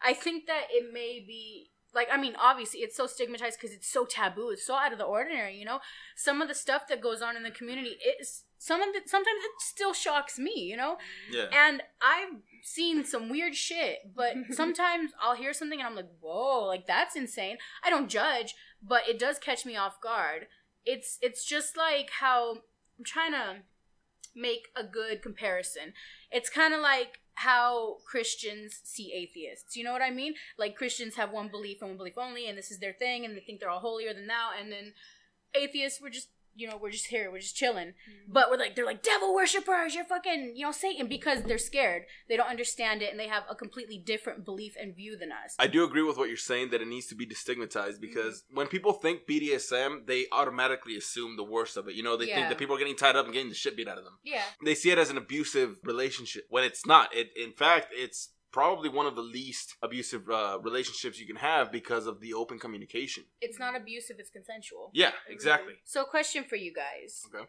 I 0.00 0.12
think 0.12 0.46
that 0.46 0.66
it 0.70 0.92
may 0.92 1.20
be 1.20 1.70
like 1.94 2.08
I 2.12 2.16
mean, 2.20 2.34
obviously 2.38 2.80
it's 2.80 2.96
so 2.96 3.06
stigmatized 3.06 3.58
because 3.60 3.74
it's 3.74 3.88
so 3.88 4.04
taboo. 4.04 4.50
It's 4.50 4.66
so 4.66 4.74
out 4.74 4.92
of 4.92 4.98
the 4.98 5.04
ordinary. 5.04 5.56
You 5.56 5.64
know, 5.64 5.80
some 6.16 6.42
of 6.42 6.48
the 6.48 6.54
stuff 6.54 6.82
that 6.88 7.00
goes 7.00 7.22
on 7.22 7.36
in 7.36 7.42
the 7.42 7.50
community 7.50 7.96
is 8.20 8.44
some 8.58 8.80
of 8.82 8.92
the 8.94 9.00
Sometimes 9.06 9.38
it 9.44 9.50
still 9.60 9.92
shocks 9.92 10.38
me. 10.38 10.52
You 10.56 10.76
know, 10.76 10.96
Yeah. 11.30 11.46
and 11.52 11.82
I've 12.02 12.40
seen 12.62 13.04
some 13.04 13.28
weird 13.28 13.54
shit, 13.54 13.98
but 14.14 14.34
sometimes 14.50 15.12
I'll 15.20 15.36
hear 15.36 15.52
something 15.52 15.78
and 15.80 15.86
I'm 15.88 15.96
like, 15.96 16.08
whoa, 16.20 16.64
like 16.66 16.86
that's 16.86 17.14
insane. 17.16 17.58
I 17.84 17.90
don't 17.90 18.08
judge, 18.08 18.54
but 18.82 19.08
it 19.08 19.18
does 19.18 19.38
catch 19.38 19.64
me 19.66 19.76
off 19.76 20.00
guard. 20.00 20.46
It's 20.84 21.18
it's 21.22 21.44
just 21.44 21.76
like 21.76 22.10
how 22.20 22.58
I'm 22.98 23.04
trying 23.04 23.32
to 23.32 23.56
make 24.34 24.68
a 24.76 24.84
good 24.84 25.22
comparison. 25.22 25.92
It's 26.30 26.50
kind 26.50 26.74
of 26.74 26.80
like 26.80 27.20
how 27.34 27.98
Christians 28.06 28.80
see 28.84 29.12
atheists. 29.12 29.76
You 29.76 29.84
know 29.84 29.92
what 29.92 30.02
I 30.02 30.10
mean? 30.10 30.34
Like 30.58 30.76
Christians 30.76 31.16
have 31.16 31.32
one 31.32 31.48
belief 31.48 31.78
and 31.80 31.90
one 31.90 31.98
belief 31.98 32.18
only, 32.18 32.48
and 32.48 32.56
this 32.56 32.70
is 32.70 32.78
their 32.78 32.92
thing, 32.92 33.24
and 33.24 33.36
they 33.36 33.40
think 33.40 33.60
they're 33.60 33.70
all 33.70 33.80
holier 33.80 34.14
than 34.14 34.26
thou. 34.26 34.50
And 34.58 34.70
then 34.70 34.92
atheists, 35.54 36.00
we're 36.00 36.10
just 36.10 36.28
you 36.54 36.68
know 36.68 36.78
we're 36.80 36.90
just 36.90 37.06
here, 37.06 37.30
we're 37.30 37.40
just 37.40 37.56
chilling. 37.56 37.88
Mm-hmm. 37.88 38.32
But 38.32 38.50
we're 38.50 38.58
like 38.58 38.76
they're 38.76 38.84
like 38.86 39.02
devil 39.02 39.34
worshippers, 39.34 39.94
you're 39.94 40.04
fucking 40.04 40.54
you 40.56 40.64
know 40.66 40.72
Satan 40.72 41.06
because 41.06 41.42
they're 41.42 41.58
scared. 41.58 42.04
They 42.28 42.36
don't 42.36 42.48
understand 42.48 43.02
it, 43.02 43.10
and 43.10 43.18
they 43.18 43.28
have 43.28 43.44
a 43.50 43.54
completely 43.54 43.98
different 43.98 44.44
belief 44.44 44.74
and 44.80 44.94
view 44.94 45.16
than 45.16 45.30
us. 45.32 45.54
I 45.58 45.66
do 45.66 45.84
agree 45.84 46.02
with 46.02 46.16
what 46.16 46.28
you're 46.28 46.36
saying 46.36 46.70
that 46.70 46.80
it 46.80 46.88
needs 46.88 47.06
to 47.06 47.14
be 47.14 47.26
destigmatized 47.26 48.00
because 48.00 48.42
mm-hmm. 48.42 48.56
when 48.56 48.66
people 48.66 48.92
think 48.92 49.26
BDSM, 49.28 50.06
they 50.06 50.26
automatically 50.32 50.96
assume 50.96 51.36
the 51.36 51.44
worst 51.44 51.76
of 51.76 51.88
it. 51.88 51.94
You 51.94 52.02
know, 52.02 52.16
they 52.16 52.26
Yeah. 52.26 52.36
think 52.36 52.48
that 52.50 52.58
people 52.58 52.76
are 52.76 52.78
getting 52.78 52.96
tied 52.96 53.16
up 53.16 53.24
and 53.24 53.34
getting 53.34 53.48
the 53.48 53.54
shit 53.54 53.76
beat 53.76 53.88
out 53.88 53.98
of 53.98 54.04
them. 54.04 54.18
yeah, 54.24 54.42
They 54.64 54.74
see 54.74 54.90
it 54.90 54.98
as 54.98 55.10
an 55.10 55.16
abusive 55.16 55.78
relationship 55.82 56.46
when 56.48 56.64
it's 56.64 56.86
not. 56.86 57.14
It, 57.14 57.30
in 57.36 57.52
fact, 57.52 57.88
it's 57.92 58.30
probably 58.54 58.88
one 58.88 59.04
of 59.04 59.16
the 59.16 59.22
least 59.22 59.74
abusive 59.82 60.30
uh, 60.30 60.60
relationships 60.62 61.18
you 61.18 61.26
can 61.26 61.34
have 61.34 61.72
because 61.72 62.06
of 62.06 62.20
the 62.20 62.32
open 62.32 62.56
communication. 62.56 63.24
it's 63.40 63.58
not 63.58 63.74
abusive; 63.74 64.16
it's 64.20 64.30
consensual. 64.30 64.92
Yeah, 64.94 65.10
exactly. 65.28 65.74
So, 65.84 66.04
question 66.04 66.44
for 66.44 66.54
you 66.54 66.72
guys. 66.72 67.22
Okay. 67.26 67.46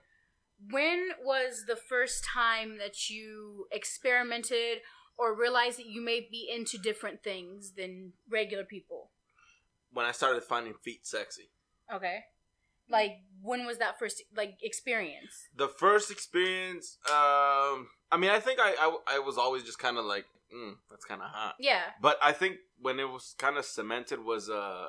When 0.71 1.09
was 1.23 1.65
the 1.67 1.75
first 1.75 2.25
time 2.25 2.79
that 2.79 3.07
you 3.11 3.67
experimented 3.71 4.79
or 5.15 5.37
realized 5.37 5.77
that 5.77 5.85
you 5.85 6.01
may 6.01 6.21
be 6.21 6.49
into 6.51 6.79
different 6.79 7.21
things 7.23 7.73
than 7.77 8.13
regular 8.27 8.63
people? 8.63 9.11
When 9.93 10.07
I 10.07 10.11
started 10.11 10.41
finding 10.43 10.73
feet 10.73 11.05
sexy. 11.05 11.49
Okay. 11.93 12.21
Like, 12.89 13.17
when 13.43 13.65
was 13.67 13.77
that 13.77 13.99
first, 13.99 14.23
like, 14.35 14.57
experience? 14.61 15.49
The 15.55 15.67
first 15.67 16.09
experience, 16.09 16.97
um, 17.09 17.89
I 18.11 18.17
mean, 18.17 18.31
I 18.31 18.39
think 18.39 18.59
I, 18.59 18.73
I, 18.79 19.15
I 19.15 19.19
was 19.19 19.37
always 19.37 19.63
just 19.63 19.79
kind 19.79 19.97
of 19.97 20.05
like, 20.05 20.25
mm, 20.53 20.73
that's 20.89 21.05
kind 21.05 21.21
of 21.21 21.29
hot. 21.29 21.55
Yeah. 21.59 21.81
But 22.01 22.17
I 22.21 22.31
think 22.33 22.57
when 22.79 22.99
it 22.99 23.09
was 23.09 23.35
kind 23.37 23.57
of 23.57 23.65
cemented 23.65 24.23
was 24.23 24.49
uh, 24.49 24.87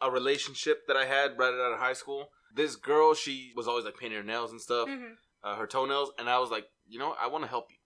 a 0.00 0.10
relationship 0.10 0.86
that 0.86 0.96
I 0.96 1.06
had 1.06 1.38
right 1.38 1.52
out 1.52 1.72
of 1.72 1.78
high 1.78 1.92
school. 1.94 2.30
This 2.54 2.74
girl, 2.76 3.14
she 3.14 3.52
was 3.54 3.68
always 3.68 3.84
like 3.84 3.96
painting 3.96 4.18
her 4.18 4.24
nails 4.24 4.50
and 4.50 4.60
stuff, 4.60 4.88
Mm-hmm. 4.88 5.12
uh, 5.44 5.56
her 5.56 5.66
toenails, 5.68 6.10
and 6.18 6.28
I 6.28 6.38
was 6.40 6.50
like, 6.50 6.64
you 6.88 6.98
know, 6.98 7.14
I 7.20 7.28
want 7.28 7.44
to 7.44 7.48
help 7.50 7.66
you. 7.70 7.76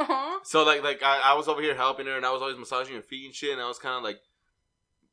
So 0.44 0.64
like 0.64 0.82
like 0.82 1.02
I, 1.02 1.20
I 1.32 1.34
was 1.34 1.46
over 1.46 1.60
here 1.60 1.74
helping 1.74 2.06
her, 2.06 2.16
and 2.16 2.24
I 2.24 2.32
was 2.32 2.40
always 2.40 2.56
massaging 2.56 2.94
her 2.96 3.02
feet 3.02 3.26
and 3.26 3.34
shit, 3.34 3.52
and 3.52 3.60
I 3.60 3.68
was 3.68 3.78
kind 3.78 3.96
of 3.96 4.02
like 4.02 4.16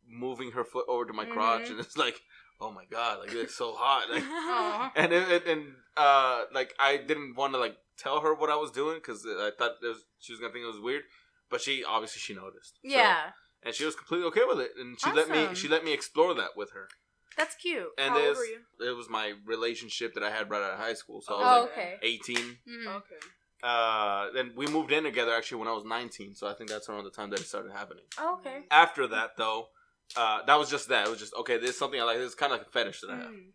moving 0.08 0.52
her 0.52 0.64
foot 0.64 0.86
over 0.88 1.06
to 1.06 1.14
my 1.14 1.26
crotch, 1.26 1.64
Mhm. 1.64 1.72
and 1.72 1.80
it's 1.80 1.98
like, 1.98 2.22
oh 2.62 2.72
my 2.72 2.86
god, 2.86 3.20
like 3.20 3.34
it's 3.34 3.56
so 3.58 3.74
hot, 3.76 4.10
like, 4.12 4.92
and 4.96 5.12
it, 5.12 5.30
it, 5.32 5.48
and 5.48 5.76
uh 5.98 6.44
like 6.54 6.74
I 6.80 6.98
didn't 6.98 7.36
want 7.36 7.54
to 7.54 7.60
like 7.60 7.76
tell 7.98 8.22
her 8.22 8.34
what 8.34 8.50
I 8.50 8.56
was 8.56 8.72
doing 8.72 8.96
because 8.98 9.26
I 9.26 9.52
thought 9.58 9.72
it 9.82 9.88
was, 9.88 10.04
she 10.25 10.34
was 10.34 10.39
gonna 10.39 10.51
think 10.53 10.63
it 10.63 10.67
was 10.67 10.79
weird, 10.79 11.03
but 11.50 11.62
she 11.62 11.84
obviously 11.84 12.20
she 12.20 12.34
noticed. 12.34 12.75
So- 12.75 12.82
Yeah. 12.98 13.32
and 13.63 13.74
she 13.74 13.86
was 13.86 13.96
completely 13.96 14.27
okay 14.27 14.44
with 14.46 14.60
it, 14.60 14.72
and 14.77 15.00
she 15.00 15.12
let 15.12 15.29
me 15.29 15.53
she 15.55 15.67
let 15.67 15.84
me 15.84 15.94
explore 15.94 16.34
that 16.36 16.55
with 16.55 16.72
her. 16.72 16.89
That's 17.38 17.55
cute. 17.55 17.89
And 17.98 18.12
How 18.13 18.20
old 18.20 18.29
this 18.29 18.38
were 18.38 18.46
you? 18.46 18.89
it 18.91 18.96
was 18.96 19.10
my 19.10 19.34
relationship 19.46 20.13
that 20.13 20.24
I 20.24 20.29
had 20.32 20.50
right 20.50 20.62
out 20.63 20.72
of 20.74 20.79
high 20.79 20.94
school, 20.94 21.22
so 21.22 21.36
I 21.36 21.38
was 21.38 21.48
Oh, 21.48 21.62
like 21.63 21.72
okay. 21.72 22.00
eighteen. 22.01 22.60
Mhm. 22.67 22.88
Okay. 22.98 23.20
Uh, 23.63 24.29
then 24.32 24.53
we 24.55 24.67
moved 24.67 24.91
in 24.91 25.03
together 25.03 25.34
actually 25.34 25.58
when 25.60 25.67
I 25.67 25.74
was 25.74 25.84
nineteen, 25.86 26.36
so 26.36 26.48
I 26.48 26.53
think 26.53 26.70
that's 26.70 26.88
around 26.89 27.03
the 27.05 27.10
time 27.12 27.29
that 27.32 27.39
it 27.39 27.46
started 27.48 27.72
happening. 27.72 28.05
Oh, 28.17 28.36
okay. 28.39 28.63
After 28.72 29.08
that, 29.08 29.38
though, 29.38 29.70
uh, 30.15 30.44
that 30.44 30.55
was 30.55 30.70
just 30.70 30.88
that. 30.89 31.08
It 31.08 31.10
was 31.10 31.20
just 31.20 31.34
okay. 31.34 31.58
This 31.58 31.72
is 31.72 31.77
something 31.79 32.00
I 32.00 32.03
like. 32.03 32.17
This 32.17 32.29
is 32.29 32.36
kind 32.36 32.53
of 32.53 32.60
like 32.60 32.67
a 32.67 32.72
fetish 32.72 33.01
that 33.01 33.10
I 33.12 33.15
have. 33.17 33.32
Mm. 33.32 33.51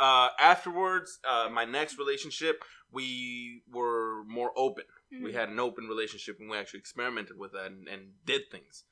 uh, 0.00 0.30
afterwards, 0.40 1.20
uh, 1.24 1.48
my 1.50 1.64
next 1.64 1.96
relationship, 1.96 2.64
we 2.90 3.62
were 3.70 4.24
more 4.24 4.50
open. 4.56 4.84
Mm-hmm. 5.12 5.24
We 5.24 5.32
had 5.32 5.48
an 5.48 5.60
open 5.60 5.86
relationship, 5.88 6.38
and 6.40 6.48
we 6.50 6.56
actually 6.56 6.80
experimented 6.80 7.36
with 7.38 7.52
that 7.52 7.66
and, 7.66 7.86
and 7.88 8.12
did 8.24 8.50
things. 8.50 8.84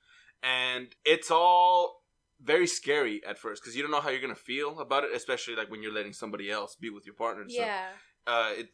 And 0.42 0.88
it's 1.04 1.30
all 1.30 2.02
very 2.42 2.66
scary 2.66 3.22
at 3.26 3.38
first 3.38 3.62
because 3.62 3.76
you 3.76 3.82
don't 3.82 3.90
know 3.90 4.00
how 4.00 4.08
you're 4.10 4.20
gonna 4.20 4.34
feel 4.34 4.80
about 4.80 5.04
it, 5.04 5.10
especially 5.14 5.54
like 5.56 5.70
when 5.70 5.82
you're 5.82 5.92
letting 5.92 6.12
somebody 6.12 6.50
else 6.50 6.74
be 6.74 6.90
with 6.90 7.04
your 7.06 7.14
partner. 7.14 7.44
yeah. 7.48 7.88
uh, 8.26 8.52
it 8.56 8.68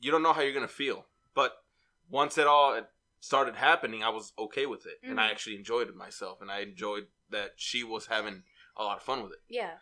you 0.00 0.10
don't 0.10 0.22
know 0.22 0.32
how 0.32 0.40
you're 0.40 0.52
gonna 0.54 0.66
feel. 0.68 1.06
But 1.34 1.52
once 2.10 2.36
it 2.38 2.46
all 2.46 2.80
started 3.20 3.54
happening, 3.54 4.02
I 4.02 4.08
was 4.08 4.32
okay 4.36 4.66
with 4.66 4.84
it, 4.86 4.98
and 5.04 5.20
I 5.20 5.28
Mhm. 5.28 5.30
actually 5.30 5.56
enjoyed 5.56 5.88
it 5.88 5.94
myself, 5.94 6.40
and 6.40 6.50
I 6.50 6.58
enjoyed 6.60 7.06
that 7.30 7.52
she 7.56 7.84
was 7.84 8.06
having 8.06 8.42
a 8.76 8.82
lot 8.82 8.96
of 8.96 9.02
fun 9.04 9.22
with 9.22 9.32
it. 9.32 9.38
Yeah. 9.48 9.78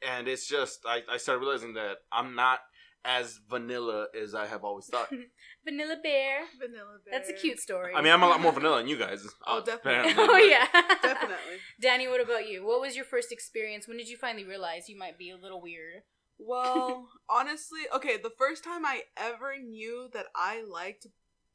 And 0.00 0.28
it's 0.28 0.46
just 0.46 0.86
I, 0.86 1.02
I 1.10 1.16
started 1.16 1.40
realizing 1.40 1.74
that 1.74 1.98
I'm 2.12 2.34
not 2.36 2.60
as 3.04 3.38
vanilla 3.50 4.06
as 4.20 4.34
I 4.34 4.46
have 4.46 4.64
always 4.64 4.86
thought. 4.86 5.08
Vanilla 5.64 5.96
Bear. 6.02 6.40
Vanilla 6.58 6.98
Bear. 7.04 7.12
That's 7.18 7.28
a 7.30 7.32
cute 7.34 7.58
story. 7.60 7.92
I 7.94 8.00
mean, 8.02 8.12
I'm 8.12 8.22
a 8.22 8.26
lot 8.28 8.40
more 8.40 8.52
vanilla 8.52 8.78
than 8.78 8.88
you 8.88 8.96
guys. 8.96 9.26
Oh, 9.46 9.58
uh, 9.58 9.60
definitely. 9.60 10.14
oh 10.16 10.26
but- 10.26 10.38
yeah. 10.48 10.66
Definitely. 11.02 11.58
Dani, 11.82 12.08
what 12.10 12.20
about 12.22 12.48
you? 12.48 12.64
What 12.66 12.80
was 12.80 12.96
your 12.96 13.04
first 13.04 13.30
experience? 13.32 13.86
When 13.86 13.96
did 13.98 14.08
you 14.08 14.16
finally 14.16 14.44
realize 14.44 14.88
you 14.88 14.98
might 14.98 15.18
be 15.18 15.30
a 15.30 15.36
little 15.36 15.60
weird? 15.60 16.02
Well, 16.38 17.08
honestly, 17.28 17.80
okay, 17.94 18.16
the 18.16 18.32
first 18.38 18.64
time 18.64 18.84
I 18.84 19.02
ever 19.16 19.56
knew 19.62 20.08
that 20.12 20.26
I 20.34 20.62
liked 20.68 21.06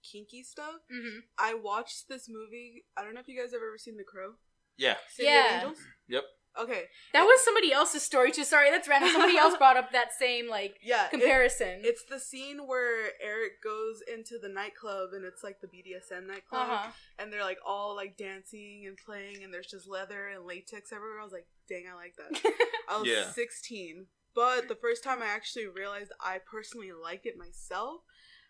kinky 0.04 0.44
stuff, 0.44 0.76
Mm-hmm. 0.94 1.20
I 1.38 1.54
watched 1.56 2.08
this 2.10 2.28
movie. 2.30 2.86
I 2.96 3.04
don't 3.04 3.14
know 3.14 3.20
if 3.22 3.28
you 3.28 3.40
guys 3.42 3.52
have 3.52 3.62
ever 3.62 3.78
seen 3.78 3.98
The 3.98 4.04
Crow. 4.04 4.34
Yeah. 4.78 4.96
City 5.10 5.28
of 5.28 5.34
Yeah. 5.34 5.56
Angels? 5.62 5.78
Yep. 6.08 6.24
Okay. 6.58 6.84
That 7.14 7.24
was 7.24 7.44
somebody 7.44 7.72
else's 7.72 8.04
story 8.04 8.32
too. 8.32 8.44
Sorry, 8.44 8.70
that's 8.72 8.88
random. 8.88 9.10
Somebody 9.12 9.38
else 9.38 9.56
brought 9.58 9.78
up 9.78 9.92
that 9.92 10.14
same 10.14 10.50
like 10.50 10.78
Yeah. 10.84 11.06
it- 11.06 11.12
comparison. 11.12 11.82
it's 11.84 12.04
the 12.06 12.20
scene 12.20 12.60
where 12.68 13.12
Eric 13.22 13.62
goes 13.64 14.02
into 14.14 14.38
the 14.42 14.50
nightclub 14.50 15.10
and 15.14 15.24
it's 15.26 15.44
like 15.44 15.62
the 15.62 15.68
BDSM 15.68 16.28
nightclub 16.28 16.68
uh-huh. 16.70 16.92
and 17.20 17.32
they're 17.32 17.44
like 17.44 17.60
all 17.66 17.96
like 17.96 18.18
dancing 18.18 18.84
and 18.88 18.98
playing 19.06 19.44
and 19.44 19.54
there's 19.54 19.68
just 19.68 19.88
leather 19.88 20.28
and 20.28 20.46
latex 20.46 20.92
everywhere. 20.92 21.20
I 21.20 21.24
was 21.24 21.34
like, 21.34 21.48
dang, 21.68 21.86
I 21.92 21.96
like 21.96 22.16
that. 22.18 22.42
I 22.90 22.98
was 23.00 23.08
Yeah. 23.08 23.30
16. 23.30 24.08
But 24.36 24.68
the 24.68 24.76
first 24.76 25.04
time 25.04 25.22
I 25.22 25.28
actually 25.28 25.68
realized 25.68 26.12
I 26.22 26.38
personally 26.50 26.92
liked 26.92 27.26
it 27.26 27.38
myself, 27.38 28.02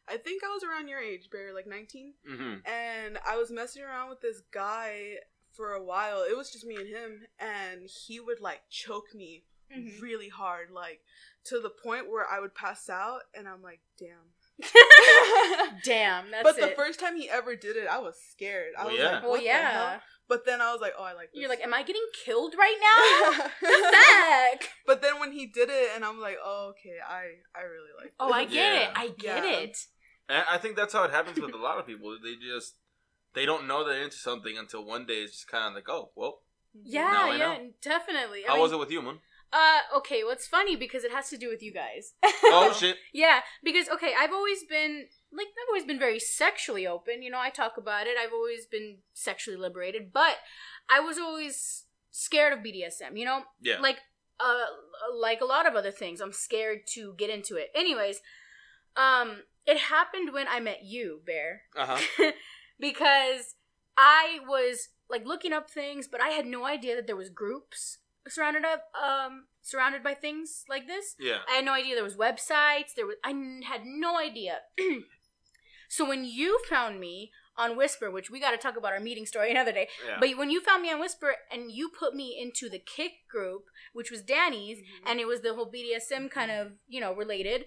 I 0.07 0.17
think 0.17 0.43
I 0.43 0.47
was 0.47 0.63
around 0.63 0.87
your 0.87 0.99
age, 0.99 1.29
Bear, 1.31 1.53
like 1.53 1.67
19. 1.67 2.13
hmm 2.27 2.53
And 2.65 3.17
I 3.27 3.37
was 3.37 3.51
messing 3.51 3.83
around 3.83 4.09
with 4.09 4.21
this 4.21 4.41
guy 4.51 5.15
for 5.59 5.73
a 5.73 5.83
while. 5.83 6.23
It 6.23 6.37
was 6.37 6.51
just 6.51 6.65
me 6.65 6.75
and 6.77 6.87
him. 6.87 7.23
And 7.37 7.81
he 8.07 8.21
would 8.21 8.39
like 8.39 8.61
choke 8.69 9.13
me 9.13 9.43
Mhm. 9.75 10.01
really 10.01 10.29
hard, 10.29 10.71
like 10.71 11.01
to 11.43 11.59
the 11.59 11.69
point 11.69 12.09
where 12.09 12.25
I 12.25 12.39
would 12.39 12.55
pass 12.55 12.89
out. 12.89 13.23
And 13.35 13.45
I'm 13.47 13.61
like, 13.61 13.81
damn. 13.99 14.33
Damn, 15.83 16.31
that's 16.31 16.43
but 16.43 16.55
the 16.57 16.71
it. 16.71 16.75
first 16.75 16.99
time 16.99 17.15
he 17.15 17.29
ever 17.29 17.55
did 17.55 17.75
it, 17.77 17.87
I 17.87 17.99
was 17.99 18.15
scared. 18.31 18.73
I 18.77 18.83
Well, 18.85 18.91
was 18.93 18.99
yeah. 19.01 19.11
like, 19.13 19.21
well, 19.21 19.31
what 19.31 19.39
the 19.39 19.45
yeah. 19.45 19.71
hell? 19.91 20.01
But 20.27 20.45
then 20.45 20.61
I 20.61 20.71
was 20.71 20.81
like, 20.81 20.93
oh, 20.97 21.03
I 21.03 21.13
like 21.13 21.31
this. 21.31 21.39
You're 21.41 21.49
like, 21.49 21.61
am 21.61 21.73
I 21.73 21.81
getting 21.83 22.05
killed 22.25 22.55
right 22.57 22.77
now? 22.81 23.49
the 23.61 23.95
heck? 24.05 24.69
But 24.85 25.01
then 25.01 25.19
when 25.19 25.31
he 25.31 25.45
did 25.45 25.69
it, 25.69 25.89
and 25.95 26.03
I'm 26.03 26.19
like, 26.19 26.37
oh, 26.43 26.71
okay, 26.71 26.97
I 27.07 27.23
I 27.55 27.61
really 27.63 27.93
like. 27.97 28.05
this. 28.07 28.15
Oh, 28.19 28.31
I 28.31 28.45
this. 28.45 28.53
get 28.53 28.73
it. 28.81 28.89
I 28.95 29.07
get 29.09 29.43
Yeah. 29.45 29.57
it. 29.59 29.77
And 30.29 30.43
I 30.49 30.57
think 30.57 30.75
that's 30.75 30.93
how 30.93 31.03
it 31.03 31.11
happens 31.11 31.39
with 31.39 31.53
a 31.53 31.57
lot 31.57 31.77
of 31.79 31.85
people. 31.87 32.17
They 32.23 32.35
just 32.35 32.75
they 33.33 33.45
don't 33.45 33.67
know 33.67 33.83
they're 33.85 34.01
into 34.03 34.17
something 34.17 34.57
until 34.57 34.83
one 34.85 35.05
day 35.05 35.21
it's 35.23 35.33
just 35.33 35.47
kind 35.47 35.67
of 35.67 35.73
like, 35.75 35.89
oh, 35.89 36.11
well, 36.15 36.39
Yeah, 36.83 37.11
I 37.11 37.31
yeah, 37.31 37.37
know. 37.37 37.69
definitely. 37.81 38.43
I 38.45 38.49
how 38.49 38.53
mean, 38.55 38.63
was 38.63 38.71
it 38.71 38.79
with 38.79 38.91
you, 38.91 39.01
Moon? 39.01 39.19
Uh, 39.51 39.79
okay. 39.97 40.23
What's 40.23 40.47
funny 40.47 40.75
because 40.75 41.03
it 41.03 41.11
has 41.11 41.29
to 41.31 41.37
do 41.37 41.49
with 41.49 41.63
you 41.63 41.73
guys. 41.73 42.13
Oh 42.45 42.71
shit! 42.79 42.97
Yeah, 43.11 43.39
because 43.63 43.89
okay, 43.89 44.13
I've 44.19 44.31
always 44.31 44.63
been 44.63 45.07
like 45.33 45.47
I've 45.47 45.69
always 45.69 45.85
been 45.85 45.97
very 45.97 46.19
sexually 46.19 46.85
open. 46.85 47.23
You 47.23 47.31
know, 47.31 47.39
I 47.39 47.49
talk 47.49 47.73
about 47.77 48.05
it. 48.05 48.15
I've 48.23 48.31
always 48.33 48.67
been 48.67 48.97
sexually 49.13 49.57
liberated, 49.57 50.13
but 50.13 50.35
I 50.87 50.99
was 50.99 51.17
always 51.17 51.85
scared 52.11 52.53
of 52.53 52.59
BDSM. 52.59 53.17
You 53.17 53.25
know, 53.25 53.41
Yeah. 53.59 53.79
like 53.79 53.97
uh, 54.39 54.65
like 55.15 55.41
a 55.41 55.45
lot 55.45 55.65
of 55.67 55.73
other 55.75 55.91
things, 55.91 56.21
I'm 56.21 56.31
scared 56.31 56.81
to 56.93 57.15
get 57.17 57.31
into 57.31 57.55
it. 57.55 57.69
Anyways, 57.73 58.21
um, 58.95 59.43
it 59.65 59.77
happened 59.77 60.31
when 60.31 60.47
I 60.47 60.59
met 60.59 60.83
you, 60.83 61.21
Bear, 61.25 61.63
Uh 61.75 61.97
huh. 61.97 62.31
because 62.79 63.55
I 63.97 64.39
was 64.47 64.89
like 65.09 65.25
looking 65.25 65.53
up 65.53 65.69
things, 65.69 66.07
but 66.07 66.21
I 66.21 66.29
had 66.29 66.45
no 66.45 66.65
idea 66.65 66.95
that 66.95 67.07
there 67.07 67.15
was 67.15 67.29
groups 67.29 67.97
surrounded 68.27 68.63
up 68.65 68.83
um 69.01 69.45
surrounded 69.61 70.03
by 70.03 70.13
things 70.13 70.63
like 70.69 70.87
this. 70.87 71.15
Yeah. 71.19 71.39
I 71.49 71.55
had 71.57 71.65
no 71.65 71.73
idea 71.73 71.95
there 71.95 72.03
was 72.03 72.15
websites. 72.15 72.93
There 72.95 73.05
was 73.07 73.15
I 73.23 73.29
n- 73.31 73.61
had 73.65 73.81
no 73.85 74.17
idea. 74.19 74.59
so 75.89 76.07
when 76.07 76.23
you 76.25 76.59
found 76.69 76.99
me 76.99 77.31
on 77.57 77.75
Whisper, 77.75 78.09
which 78.09 78.29
we 78.29 78.39
got 78.39 78.51
to 78.51 78.57
talk 78.57 78.77
about 78.77 78.93
our 78.93 78.99
meeting 78.99 79.25
story 79.25 79.51
another 79.55 79.71
day, 79.73 79.89
Yeah. 80.07 80.17
but 80.19 80.37
when 80.37 80.49
you 80.49 80.61
found 80.61 80.81
me 80.81 80.91
on 80.91 80.99
Whisper 80.99 81.35
and 81.51 81.71
you 81.71 81.89
put 81.89 82.15
me 82.15 82.37
into 82.39 82.69
the 82.69 82.79
Kik 82.79 83.27
group, 83.29 83.63
which 83.93 84.11
was 84.11 84.21
Dani's, 84.21 84.79
Mhm. 84.79 84.83
and 85.11 85.19
it 85.19 85.27
was 85.27 85.41
the 85.41 85.53
whole 85.55 85.69
BDSM 85.71 86.29
kind 86.29 86.51
of 86.51 86.73
you 86.87 87.01
know 87.01 87.13
related. 87.13 87.65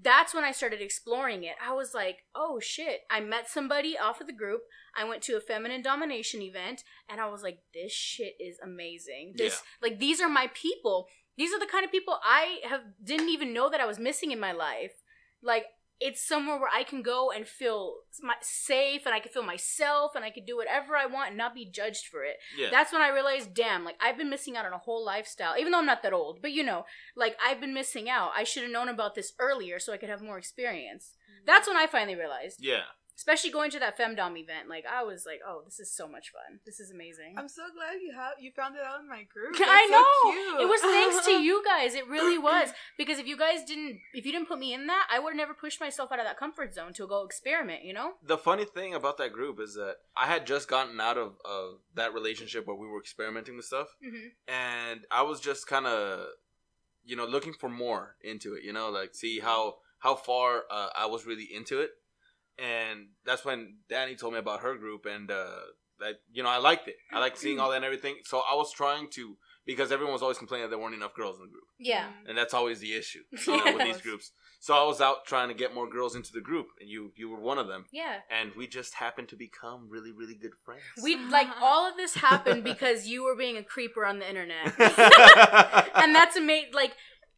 That's 0.00 0.34
when 0.34 0.44
I 0.44 0.52
started 0.52 0.82
exploring 0.82 1.44
it. 1.44 1.54
I 1.64 1.72
was 1.72 1.94
like, 1.94 2.18
oh 2.34 2.60
shit. 2.60 3.00
I 3.10 3.20
met 3.20 3.48
somebody 3.48 3.96
off 3.96 4.20
of 4.20 4.26
the 4.26 4.32
group. 4.32 4.60
I 4.96 5.04
went 5.04 5.22
to 5.22 5.36
a 5.36 5.40
feminine 5.40 5.82
domination 5.82 6.42
event 6.42 6.84
and 7.08 7.20
I 7.20 7.28
was 7.28 7.42
like, 7.42 7.58
this 7.72 7.92
shit 7.92 8.34
is 8.38 8.58
amazing. 8.62 9.34
This 9.36 9.62
like 9.80 9.98
these 9.98 10.20
are 10.20 10.28
my 10.28 10.50
people. 10.52 11.08
These 11.38 11.52
are 11.52 11.60
the 11.60 11.66
kind 11.66 11.84
of 11.84 11.90
people 11.90 12.18
I 12.22 12.60
have 12.68 12.80
didn't 13.02 13.28
even 13.28 13.52
know 13.52 13.70
that 13.70 13.80
I 13.80 13.86
was 13.86 13.98
missing 13.98 14.32
in 14.32 14.40
my 14.40 14.52
life. 14.52 14.92
Like 15.42 15.66
it's 15.98 16.26
somewhere 16.26 16.58
where 16.58 16.70
I 16.72 16.82
can 16.84 17.02
go 17.02 17.30
and 17.30 17.46
feel 17.46 17.94
my, 18.22 18.34
safe 18.42 19.02
and 19.06 19.14
I 19.14 19.20
can 19.20 19.32
feel 19.32 19.42
myself 19.42 20.12
and 20.14 20.24
I 20.24 20.30
can 20.30 20.44
do 20.44 20.56
whatever 20.56 20.96
I 20.96 21.06
want 21.06 21.28
and 21.28 21.38
not 21.38 21.54
be 21.54 21.64
judged 21.64 22.06
for 22.06 22.22
it. 22.24 22.36
yeah. 22.56 22.68
That's 22.70 22.92
when 22.92 23.02
I 23.02 23.08
realized, 23.08 23.54
damn, 23.54 23.84
like 23.84 23.96
I've 24.00 24.18
been 24.18 24.30
missing 24.30 24.56
out 24.56 24.66
on 24.66 24.72
a 24.72 24.78
whole 24.78 25.04
lifestyle. 25.04 25.54
Even 25.58 25.72
though 25.72 25.78
I'm 25.78 25.86
not 25.86 26.02
that 26.02 26.12
old, 26.12 26.42
but 26.42 26.52
you 26.52 26.62
know, 26.62 26.84
like 27.16 27.36
I've 27.44 27.60
been 27.60 27.74
missing 27.74 28.10
out. 28.10 28.30
I 28.36 28.44
should 28.44 28.62
have 28.62 28.72
known 28.72 28.88
about 28.88 29.14
this 29.14 29.32
earlier 29.38 29.78
so 29.78 29.92
I 29.92 29.96
could 29.96 30.10
have 30.10 30.22
more 30.22 30.38
experience. 30.38 31.14
Mm-hmm. 31.14 31.46
That's 31.46 31.68
when 31.68 31.76
I 31.76 31.86
finally 31.86 32.16
realized. 32.16 32.58
yeah. 32.60 32.82
Especially 33.16 33.50
going 33.50 33.70
to 33.70 33.78
that 33.78 33.98
femdom 33.98 34.36
event, 34.36 34.68
like 34.68 34.84
I 34.86 35.02
was 35.02 35.24
like, 35.24 35.40
oh, 35.46 35.62
this 35.64 35.80
is 35.80 35.90
so 35.90 36.06
much 36.06 36.30
fun. 36.30 36.60
This 36.66 36.80
is 36.80 36.90
amazing. 36.90 37.34
I'm 37.38 37.48
so 37.48 37.62
glad 37.74 37.94
you 38.02 38.12
have 38.14 38.32
you 38.38 38.52
found 38.54 38.76
it 38.76 38.82
out 38.82 39.00
in 39.00 39.08
my 39.08 39.22
group. 39.22 39.56
I 39.60 39.86
know. 39.86 40.04
So 40.22 40.32
cute. 40.32 40.60
It 40.60 40.68
was 40.68 40.80
thanks 40.82 41.24
to 41.26 41.32
you 41.32 41.62
guys. 41.72 41.94
It 41.94 42.06
really 42.08 42.36
was. 42.38 42.68
Because 42.98 43.18
if 43.18 43.26
you 43.26 43.36
guys 43.38 43.64
didn't 43.66 44.00
if 44.12 44.26
you 44.26 44.32
didn't 44.32 44.48
put 44.48 44.58
me 44.58 44.74
in 44.74 44.86
that, 44.88 45.06
I 45.10 45.18
would 45.18 45.30
have 45.30 45.36
never 45.36 45.54
pushed 45.54 45.80
myself 45.80 46.12
out 46.12 46.18
of 46.18 46.26
that 46.26 46.38
comfort 46.38 46.74
zone 46.74 46.92
to 46.94 47.06
go 47.06 47.24
experiment, 47.24 47.84
you 47.84 47.94
know? 47.94 48.12
The 48.22 48.36
funny 48.38 48.64
thing 48.66 48.92
about 48.94 49.16
that 49.18 49.32
group 49.32 49.60
is 49.60 49.74
that 49.74 49.96
I 50.16 50.26
had 50.26 50.46
just 50.46 50.68
gotten 50.68 51.00
out 51.00 51.16
of, 51.16 51.36
of 51.44 51.78
that 51.94 52.12
relationship 52.12 52.66
where 52.66 52.76
we 52.76 52.86
were 52.86 53.00
experimenting 53.00 53.56
with 53.56 53.64
stuff, 53.64 53.88
Mm-hmm. 54.04 54.28
and 54.46 55.00
I 55.10 55.22
was 55.22 55.40
just 55.40 55.66
kind 55.66 55.86
of, 55.86 56.26
you 57.04 57.16
know, 57.16 57.24
looking 57.24 57.52
for 57.54 57.68
more 57.68 58.16
into 58.22 58.54
it. 58.54 58.62
You 58.62 58.72
know, 58.72 58.90
like 58.90 59.14
see 59.14 59.40
how 59.40 59.76
how 60.00 60.14
far 60.14 60.64
uh, 60.70 60.88
I 60.96 61.06
was 61.06 61.24
really 61.26 61.48
into 61.52 61.80
it, 61.80 61.90
and 62.58 63.08
that's 63.24 63.44
when 63.44 63.76
Dani 63.90 64.18
told 64.18 64.32
me 64.34 64.38
about 64.38 64.60
her 64.60 64.76
group, 64.76 65.06
and 65.06 65.30
uh, 65.30 65.46
that 66.00 66.16
you 66.32 66.42
know 66.42 66.48
I 66.48 66.58
liked 66.58 66.88
it. 66.88 66.96
I 67.12 67.20
liked 67.20 67.38
seeing 67.38 67.58
all 67.60 67.70
that 67.70 67.76
and 67.76 67.84
everything. 67.84 68.16
So 68.24 68.38
I 68.38 68.54
was 68.54 68.72
trying 68.72 69.08
to 69.12 69.36
because 69.66 69.90
everyone 69.90 70.12
was 70.12 70.22
always 70.22 70.38
complaining 70.38 70.64
that 70.64 70.70
there 70.70 70.78
weren't 70.78 70.94
enough 70.94 71.12
girls 71.14 71.36
in 71.38 71.42
the 71.42 71.50
group, 71.50 71.64
Yeah. 71.80 72.04
Mm. 72.04 72.28
and 72.28 72.38
that's 72.38 72.54
always 72.54 72.78
the 72.78 72.94
issue 72.94 73.22
you 73.48 73.56
know, 73.56 73.74
with 73.76 73.82
these 73.84 74.00
groups. 74.00 74.30
So 74.60 74.74
I 74.74 74.84
was 74.86 75.00
out 75.00 75.24
trying 75.26 75.48
to 75.48 75.54
get 75.54 75.74
more 75.74 75.88
girls 75.90 76.14
into 76.14 76.32
the 76.32 76.40
group, 76.40 76.68
and 76.80 76.88
you 76.88 77.12
you 77.16 77.28
were 77.30 77.40
one 77.40 77.58
of 77.58 77.66
them. 77.66 77.84
Yeah. 77.92 78.18
and 78.30 78.52
we 78.54 78.66
just 78.68 78.94
happened 78.94 79.28
to 79.28 79.36
become 79.36 79.88
really, 79.90 80.12
really 80.12 80.34
good 80.34 80.52
friends. 80.64 80.82
We 81.02 81.16
like 81.16 81.48
all 81.60 81.88
of 81.90 81.96
this 81.96 82.14
happened 82.14 82.62
because 82.64 83.06
you 83.08 83.24
were 83.24 83.34
being 83.36 83.56
a 83.56 83.62
creeper 83.64 84.06
on 84.06 84.18
the 84.20 84.28
internet. 84.28 84.72
and 85.96 86.14
that's 86.14 86.36
amazing. 86.36 86.72
Like 86.72 86.92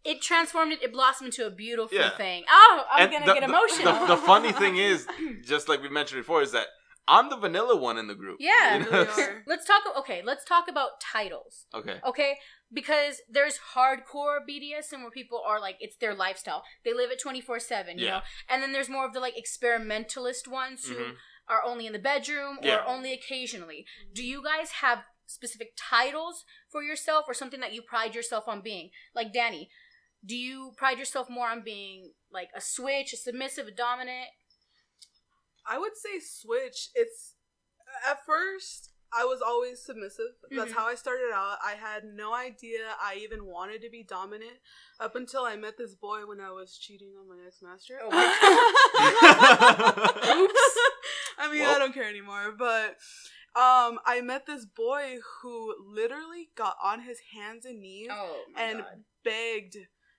it 0.05 0.23
transformed 0.23 0.73
it. 0.73 0.83
It 0.83 0.93
blossomed 0.93 1.29
into 1.29 1.47
a 1.47 1.51
beautiful 1.51 1.97
Yeah. 1.99 2.17
thing. 2.17 2.45
Oh, 2.51 2.85
I'm 2.91 3.03
And 3.05 3.13
gonna 3.13 3.27
the- 3.27 3.35
get 3.35 3.43
emotional. 3.43 3.93
The, 4.07 4.15
the 4.15 4.17
funny 4.17 4.53
thing 4.53 4.77
is, 4.91 5.07
just 5.45 5.69
like 5.69 5.83
we 5.83 5.89
mentioned 5.89 6.21
before, 6.21 6.43
is 6.43 6.53
that 6.53 6.67
I'm 7.11 7.31
the 7.31 7.37
vanilla 7.39 7.75
one 7.75 7.97
in 7.97 8.07
the 8.07 8.15
group. 8.15 8.37
Yeah. 8.39 8.77
You 8.77 8.91
know? 8.91 9.07
let's 9.47 9.65
talk. 9.67 9.83
Okay, 9.99 10.21
let's 10.25 10.45
talk 10.45 10.69
about 10.69 11.01
titles. 11.01 11.67
okay. 11.75 11.97
Okay, 12.07 12.35
because 12.73 13.23
there's 13.31 13.59
hardcore 13.75 14.41
BDSM 14.49 15.01
where 15.01 15.11
people 15.11 15.43
are 15.47 15.59
like 15.59 15.77
it's 15.81 15.97
their 15.97 16.15
lifestyle. 16.15 16.63
They 16.85 16.93
live 16.93 17.11
it 17.11 17.19
twenty 17.21 17.41
four 17.41 17.59
seven. 17.61 17.99
You 17.99 18.05
Yeah. 18.07 18.11
know, 18.11 18.21
and 18.51 18.63
then 18.63 18.73
there's 18.73 18.91
more 18.91 19.07
of 19.07 19.15
the 19.15 19.21
like 19.21 19.39
experimentalist 19.39 20.49
ones 20.49 20.87
who 20.89 20.95
Mhm. 20.97 21.17
are 21.49 21.63
only 21.65 21.87
in 21.87 21.93
the 21.93 21.99
bedroom 21.99 22.59
Yeah. 22.63 22.77
or 22.77 22.87
only 22.87 23.13
occasionally. 23.13 23.87
Do 24.13 24.23
you 24.25 24.43
guys 24.43 24.71
have 24.83 25.05
specific 25.27 25.73
titles 25.77 26.45
for 26.71 26.83
yourself 26.83 27.25
or 27.29 27.35
something 27.35 27.61
that 27.61 27.73
you 27.73 27.83
pride 27.83 28.15
yourself 28.15 28.49
on 28.49 28.61
being? 28.61 28.91
Like 29.15 29.33
Dani, 29.33 29.69
do 30.25 30.37
you 30.37 30.73
pride 30.77 30.99
yourself 30.99 31.31
more 31.31 31.49
on 31.49 31.63
being 31.65 32.13
like 32.33 32.51
a 32.55 32.61
switch, 32.61 33.13
a 33.13 33.17
submissive, 33.17 33.69
a 33.69 33.71
dominant? 33.71 34.29
I 35.71 35.79
would 35.79 35.97
say 35.97 36.19
switch. 36.21 36.91
It's 36.95 37.35
at 38.09 38.25
first 38.27 38.91
I 39.11 39.25
was 39.25 39.41
always 39.41 39.83
submissive. 39.83 40.35
That's 40.51 40.71
Mhm. 40.71 40.75
how 40.75 40.87
I 40.87 40.95
started 40.95 41.31
out. 41.33 41.57
I 41.65 41.77
had 41.77 42.05
no 42.05 42.35
idea 42.35 42.95
I 43.01 43.15
even 43.23 43.47
wanted 43.47 43.81
to 43.81 43.89
be 43.89 44.03
dominant 44.03 44.59
up 45.01 45.17
until 45.17 45.45
I 45.45 45.57
met 45.57 45.79
this 45.79 45.95
boy 45.95 46.27
when 46.27 46.43
I 46.43 46.51
was 46.51 46.77
cheating 46.77 47.15
on 47.19 47.27
my 47.27 47.43
ex 47.47 47.63
master. 47.63 47.99
Oh 48.03 48.09
Oops. 50.43 50.79
I 51.39 51.53
mean, 51.53 51.65
I 51.65 51.79
don't 51.79 51.95
care 51.95 52.09
anymore. 52.09 52.53
But 52.59 52.97
um, 53.57 53.99
I 54.05 54.21
met 54.23 54.47
this 54.47 54.67
boy 54.67 55.19
who 55.43 55.75
literally 55.91 56.51
got 56.55 56.77
on 56.83 57.01
his 57.03 57.19
hands 57.35 57.65
and 57.65 57.81
knees 57.81 58.09
Oh 58.13 58.45
and 58.57 58.81
god. 58.81 59.05
begged 59.25 59.77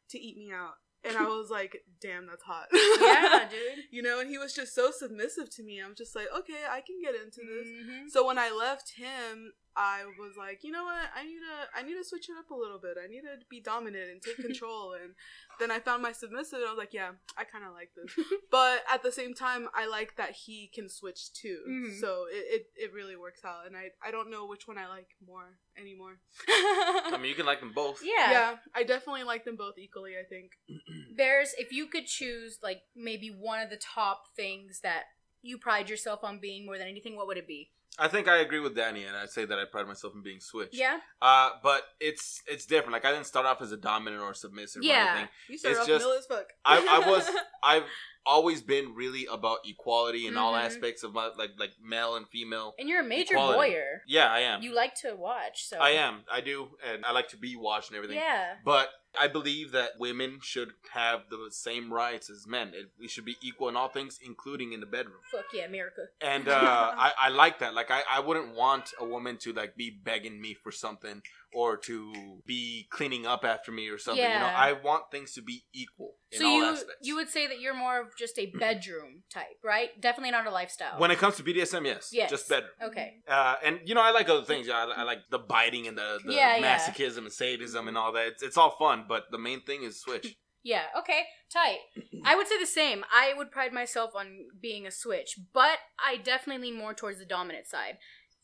to 0.10 0.20
eat 0.20 0.38
me 0.38 0.52
out. 0.52 0.74
And 1.04 1.16
I 1.16 1.24
was 1.28 1.50
like, 1.50 1.78
damn, 2.02 2.28
that's 2.28 2.44
hot. 2.44 2.68
Yeah, 2.74 3.48
dude. 3.50 3.86
You 3.92 4.02
know, 4.02 4.20
and 4.20 4.30
he 4.30 4.38
was 4.38 4.54
just 4.54 4.76
so 4.76 4.92
submissive 4.92 5.50
to 5.52 5.64
me. 5.64 5.82
I'm 5.82 5.96
just 5.96 6.14
like, 6.16 6.28
okay, 6.38 6.66
I 6.70 6.82
can 6.82 6.98
get 7.02 7.16
into 7.16 7.40
this. 7.48 7.68
Mhm. 7.70 8.10
So 8.10 8.26
when 8.28 8.38
I 8.38 8.52
left 8.52 8.92
him, 8.98 9.54
I 9.76 10.04
was 10.20 10.34
like, 10.38 10.64
you 10.64 10.72
know 10.72 10.84
what? 10.84 11.06
I 11.16 11.24
need 11.24 11.40
to 11.40 11.80
I 11.80 11.84
need 11.84 11.96
to 12.02 12.04
switch 12.08 12.30
it 12.30 12.36
up 12.38 12.50
a 12.52 12.56
little 12.56 12.80
bit. 12.80 12.98
I 13.02 13.08
need 13.08 13.22
to 13.22 13.38
be 13.50 13.62
dominant 13.62 14.12
and 14.12 14.22
take 14.22 14.38
control. 14.46 14.94
and 14.94 15.14
then 15.60 15.72
I 15.72 15.80
found 15.80 16.02
my 16.02 16.12
submissive. 16.12 16.60
And 16.60 16.68
I 16.68 16.72
was 16.72 16.78
like, 16.78 16.94
yeah, 16.94 17.12
I 17.38 17.44
kind 17.44 17.64
of 17.66 17.74
like 17.74 17.92
this. 17.96 18.26
but 18.52 18.84
at 18.92 19.04
the 19.04 19.12
same 19.12 19.34
time, 19.34 19.68
I 19.74 19.88
like 19.88 20.16
that 20.18 20.32
he 20.32 20.70
can 20.74 20.90
switch 20.90 21.32
too. 21.34 21.60
Mhm. 21.68 22.00
So 22.00 22.26
it, 22.32 22.46
it 22.78 22.86
it 22.90 22.94
really 22.94 23.16
works 23.16 23.42
out. 23.46 23.68
And 23.68 23.76
I 23.78 23.90
I 24.06 24.12
don't 24.12 24.30
know 24.32 24.46
which 24.48 24.68
one 24.68 24.78
I 24.78 24.88
like 24.88 25.08
more 25.26 25.58
anymore. 25.78 26.20
I 26.50 27.18
mean, 27.20 27.30
you 27.30 27.36
can 27.36 27.46
like 27.46 27.60
them 27.62 27.72
both. 27.74 28.02
Yeah. 28.04 28.32
yeah, 28.32 28.56
I 28.76 28.84
definitely 28.84 29.24
like 29.24 29.46
them 29.46 29.56
both 29.56 29.78
equally. 29.78 30.14
I 30.20 30.24
think. 30.28 30.52
Bears, 31.16 31.54
if 31.58 31.72
you 31.72 31.88
could 31.88 32.06
choose 32.08 32.60
like 32.62 32.82
maybe 32.96 33.28
one 33.30 33.62
of 33.62 33.70
the 33.70 33.78
top 33.78 34.24
things 34.36 34.80
that 34.82 35.04
you 35.42 35.58
pride 35.58 35.90
yourself 35.90 36.24
on 36.24 36.40
being 36.40 36.66
more 36.66 36.78
than 36.78 36.88
anything, 36.88 37.16
what 37.16 37.28
would 37.28 37.38
it 37.38 37.48
be? 37.48 37.72
I 38.00 38.08
think 38.08 38.28
I 38.28 38.38
agree 38.38 38.60
with 38.60 38.76
Dani, 38.76 39.08
and 39.08 39.16
I'd 39.18 39.30
say 39.30 39.46
that 39.46 39.60
I 39.60 39.66
pride 39.66 39.88
myself 39.88 40.14
in 40.16 40.22
being 40.22 40.40
switched. 40.40 40.74
Yeah. 40.76 41.00
Uh, 41.22 41.50
but 41.62 41.84
it's 42.00 42.42
it's 42.48 42.66
different. 42.66 42.94
Like 42.94 43.06
I 43.06 43.12
didn't 43.12 43.26
start 43.28 43.46
off 43.46 43.62
as 43.62 43.72
a 43.72 43.78
dominant 43.78 44.22
or 44.24 44.34
submissive 44.34 44.82
or 44.82 44.86
Yeah. 44.86 45.08
anything. 45.12 45.30
You 45.50 45.58
started 45.58 45.74
It's 45.78 45.82
off 45.82 45.88
just- 45.88 46.06
middle 46.06 46.18
as 46.18 46.26
fuck. 46.26 46.46
I, 46.66 46.78
I 47.04 47.10
was 47.12 47.30
I've 47.64 47.84
always 48.26 48.62
been 48.62 48.94
really 48.96 49.26
about 49.32 49.60
equality 49.66 50.28
in 50.28 50.38
all 50.38 50.54
Mhm. 50.54 50.64
aspects 50.66 51.04
of 51.04 51.14
my 51.14 51.30
like 51.38 51.52
like 51.58 51.72
male 51.84 52.16
and 52.16 52.28
female. 52.30 52.76
And 52.78 52.88
you're 52.88 53.02
a 53.02 53.04
major 53.04 53.34
Equality. 53.34 53.74
voyeur. 53.74 54.00
Yeah, 54.08 54.32
I 54.32 54.40
am. 54.42 54.62
You 54.62 54.74
like 54.74 54.94
to 55.02 55.16
watch, 55.16 55.66
so 55.66 55.78
I 55.80 55.92
am. 55.92 56.24
I 56.32 56.42
do, 56.42 56.70
and 56.86 57.06
I 57.06 57.12
like 57.12 57.30
to 57.30 57.38
be 57.38 57.56
watched 57.56 57.90
and 57.90 57.98
everything. 57.98 58.18
Yeah. 58.18 58.56
But 58.64 58.90
I 59.18 59.28
believe 59.28 59.72
that 59.72 59.92
women 60.00 60.40
should 60.42 60.74
have 60.94 61.22
the 61.30 61.50
same 61.52 61.92
rights 61.92 62.30
as 62.30 62.46
men. 62.48 62.70
It, 62.74 62.92
we 63.00 63.08
should 63.08 63.26
be 63.26 63.38
equal 63.42 63.70
in 63.70 63.76
all 63.76 63.90
things, 63.90 64.20
including 64.24 64.74
in 64.74 64.80
the 64.80 64.86
bedroom. 64.86 65.18
Fuck 65.32 65.46
yeah, 65.54 65.66
America. 65.66 66.06
And 66.22 66.48
uh, 66.48 66.54
I, 66.98 67.12
I 67.18 67.30
like 67.30 67.60
that. 67.60 67.74
Like 67.74 67.92
I, 67.92 68.02
I 68.10 68.20
wouldn't 68.20 68.56
want 68.56 68.94
a 69.00 69.06
woman 69.06 69.38
to 69.38 69.54
like 69.54 69.76
be 69.76 69.90
begging 69.90 70.40
me 70.42 70.54
for 70.54 70.72
something 70.72 71.22
or 71.54 71.78
to 71.78 72.14
be 72.46 72.88
cleaning 72.92 73.26
up 73.26 73.44
after 73.44 73.72
me 73.72 73.88
or 73.90 73.98
something. 73.98 74.24
You 74.24 74.30
know, 74.30 74.36
Yeah. 74.46 74.56
I 74.58 74.74
want 74.74 75.12
things 75.12 75.34
to 75.34 75.42
be 75.42 75.64
equal 75.74 76.16
in 76.32 76.40
So 76.40 76.46
all 76.46 76.58
you 76.58 76.64
aspects. 76.66 76.96
you 77.02 77.16
would 77.16 77.30
say 77.30 77.48
that 77.48 77.60
you're 77.60 77.74
more 77.74 78.00
of 78.02 78.16
just 78.18 78.38
a 78.38 78.48
bedroom 78.48 79.24
type, 79.34 79.58
right? 79.64 79.90
Definitely 80.00 80.32
not 80.32 80.46
a 80.46 80.52
lifestyle. 80.52 81.00
when 81.00 81.12
it 81.12 81.18
comes 81.18 81.36
to 81.38 81.44
BDSM, 81.44 81.86
yes, 81.86 82.10
Yes. 82.14 82.30
just 82.30 82.48
bedroom. 82.50 82.72
okay. 82.84 83.16
Uh, 83.28 83.56
and 83.64 83.80
you 83.86 83.96
know, 83.96 84.02
I 84.02 84.12
like 84.12 84.30
other 84.30 84.44
things. 84.46 84.70
I, 84.70 84.84
I 84.84 85.04
like 85.04 85.20
the 85.30 85.40
biting 85.40 85.88
and 85.88 85.98
the, 85.98 86.20
the 86.24 86.34
Yeah, 86.34 86.58
yeah. 86.58 86.78
masochism 86.78 87.20
and 87.20 87.32
sadism 87.34 87.88
and 87.88 87.98
all 87.98 88.12
that. 88.14 88.28
It's, 88.28 88.44
it's 88.44 88.58
all 88.58 88.72
fun, 88.78 89.06
but 89.08 89.26
the 89.32 89.38
main 89.40 89.62
thing 89.62 89.84
is 89.84 90.00
switch. 90.00 90.36
Yeah, 90.62 90.84
okay, 91.00 91.22
tight. 91.54 91.78
I 92.26 92.36
would 92.36 92.46
say 92.50 92.60
the 92.60 92.66
same. 92.66 93.06
I 93.14 93.34
would 93.34 93.50
pride 93.50 93.72
myself 93.72 94.12
on 94.14 94.28
being 94.62 94.86
a 94.86 94.92
switch, 94.92 95.40
but 95.54 95.78
I 95.98 96.18
definitely 96.18 96.68
lean 96.72 96.78
more 96.78 96.94
towards 96.94 97.18
the 97.18 97.26
dominant 97.26 97.66
side. 97.66 97.98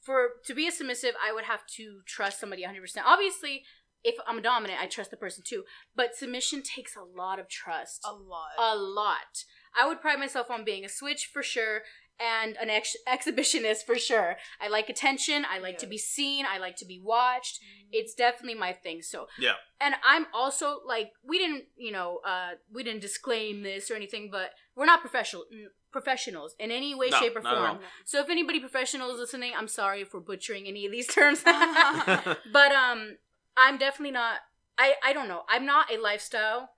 For 0.06 0.30
to 0.46 0.54
be 0.54 0.68
a 0.68 0.72
submissive, 0.72 1.16
I 1.24 1.34
would 1.34 1.46
have 1.46 1.66
to 1.78 2.02
trust 2.06 2.40
somebody 2.40 2.64
100%. 2.64 2.98
Obviously, 3.06 3.64
if 4.04 4.16
I'm 4.28 4.38
a 4.38 4.42
dominant, 4.42 4.80
I 4.80 4.86
trust 4.86 5.10
the 5.12 5.18
person 5.18 5.44
too, 5.46 5.64
but 5.96 6.16
submission 6.16 6.62
takes 6.62 6.96
a 6.96 7.02
lot 7.04 7.40
of 7.40 7.50
trust. 7.50 8.02
a 8.06 8.14
lot. 8.14 8.50
A 8.60 8.76
lot. 8.78 9.44
I 9.78 9.88
would 9.88 10.00
pride 10.02 10.20
myself 10.20 10.52
on 10.52 10.64
being 10.64 10.86
a 10.86 10.90
switch 10.90 11.26
for 11.34 11.42
sure 11.42 11.82
and 12.20 12.56
an 12.58 12.70
ex- 12.70 12.96
exhibitionist 13.10 13.84
for 13.86 13.96
sure. 13.98 14.38
I 14.62 14.70
like 14.70 14.90
attention, 14.90 15.44
I 15.52 15.58
like 15.60 15.80
to 15.80 15.88
be 15.88 15.98
seen, 15.98 16.46
I 16.48 16.60
like 16.60 16.78
to 16.78 16.86
be 16.86 17.02
watched 17.04 17.60
it's 17.92 18.14
definitely 18.14 18.56
my 18.56 18.74
thing 18.74 19.02
so 19.02 19.28
Yeah. 19.40 19.54
and 19.80 19.96
i'm 20.04 20.26
also 20.34 20.80
like 20.86 21.12
we 21.24 21.38
didn't 21.38 21.66
you 21.78 21.92
know 21.92 22.20
uh 22.26 22.52
we 22.74 22.84
didn't 22.84 23.02
disclaim 23.02 23.62
this 23.64 23.90
or 23.92 23.96
anything 23.96 24.30
but 24.32 24.50
we're 24.76 24.86
not 24.86 25.02
professional 25.02 25.46
professionals 25.92 26.56
in 26.60 26.70
any 26.72 26.94
way 26.94 27.08
No, 27.10 27.18
shape 27.20 27.36
or 27.38 27.42
form. 27.42 27.80
So 28.04 28.20
if 28.22 28.30
anybody 28.30 28.60
professional 28.60 29.10
is 29.12 29.20
listening 29.20 29.54
i'm 29.58 29.68
sorry 29.68 30.04
for 30.04 30.20
butchering 30.20 30.68
any 30.68 30.86
of 30.86 30.92
these 30.92 31.08
terms. 31.18 31.42
But 31.46 32.72
um 32.72 33.18
i'm 33.58 33.78
definitely 33.78 34.12
not 34.12 34.40
i 34.78 34.96
i 35.04 35.14
don't 35.14 35.28
know. 35.28 35.44
I'm 35.50 35.66
not 35.66 35.92
a 35.92 35.98
lifestyle 36.02 36.70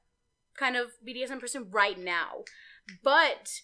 kind 0.57 0.75
of 0.75 0.91
bdsm 1.07 1.39
person 1.39 1.67
right 1.71 1.97
now. 1.99 2.43
But 3.03 3.62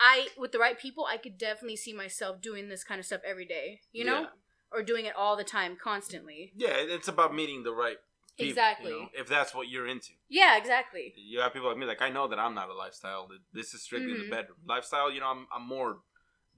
i 0.00 0.28
with 0.36 0.52
the 0.52 0.58
right 0.58 0.78
people 0.78 1.04
i 1.06 1.16
could 1.16 1.36
definitely 1.38 1.76
see 1.76 1.92
myself 1.92 2.40
doing 2.40 2.68
this 2.68 2.82
kind 2.84 2.98
of 2.98 3.06
stuff 3.06 3.20
every 3.26 3.44
day 3.46 3.80
you 3.92 4.04
know? 4.04 4.20
Yeah. 4.22 4.26
or 4.72 4.82
doing 4.82 5.04
it 5.06 5.14
all 5.16 5.36
the 5.36 5.44
time 5.44 5.76
constantly. 5.82 6.52
Yeah, 6.56 6.74
it's 6.76 7.08
about 7.08 7.34
meeting 7.34 7.62
the 7.64 7.72
right 7.72 7.96
people, 8.40 8.46
you 8.46 8.50
exactly 8.52 8.90
know, 8.92 9.08
if 9.22 9.26
that's 9.28 9.54
what 9.54 9.68
you're 9.68 9.86
into. 9.86 10.12
yeah 10.28 10.56
exactly 10.56 11.12
You 11.16 11.40
have 11.40 11.52
people 11.52 11.68
like 11.68 11.78
me, 11.78 11.86
like 11.86 12.02
I 12.02 12.10
know 12.16 12.26
that 12.28 12.38
I'm 12.38 12.54
not 12.54 12.68
a 12.68 12.74
lifestyle. 12.84 13.28
This 13.52 13.74
is 13.74 13.82
strictly 13.82 14.14
Mhm. 14.14 14.22
the 14.24 14.30
bedroom 14.36 14.58
lifestyle. 14.66 15.10
You 15.14 15.20
know, 15.20 15.26
I'm 15.34 15.46
I'm 15.54 15.66
more 15.76 15.90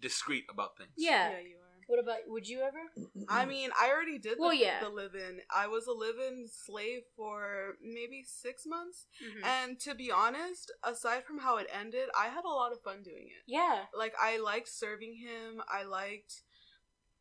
discreet 0.00 0.44
about 0.54 0.70
things. 0.78 0.92
yeah, 0.96 1.30
yeah, 1.32 1.38
you 1.50 1.56
are. 1.56 1.60
what 1.90 1.98
about 2.04 2.20
would 2.34 2.46
you 2.52 2.60
ever 2.70 2.82
I 3.28 3.44
mean, 3.54 3.70
I 3.82 3.90
already 3.92 4.18
did 4.18 4.36
the, 4.38 4.42
Well, 4.42 4.54
yeah. 4.54 4.80
the 4.80 4.88
live 5.02 5.14
in. 5.14 5.34
I 5.62 5.66
was 5.74 5.86
a 5.86 5.92
live 6.04 6.18
in 6.28 6.36
slave 6.66 7.02
for 7.16 7.76
maybe 7.98 8.18
six 8.44 8.56
months. 8.66 9.06
Mhm. 9.28 9.44
And 9.54 9.80
to 9.86 9.94
be 9.94 10.08
honest, 10.10 10.66
aside 10.92 11.22
from 11.24 11.38
how 11.46 11.54
it 11.62 11.68
ended, 11.82 12.08
I 12.24 12.26
had 12.36 12.44
a 12.44 12.48
lot 12.60 12.72
of 12.72 12.80
fun 12.82 13.02
doing 13.02 13.26
it. 13.36 13.42
yeah 13.46 13.86
Like, 14.02 14.14
I 14.20 14.32
liked 14.38 14.68
serving 14.68 15.14
him. 15.28 15.62
I 15.68 15.82
liked 15.84 16.32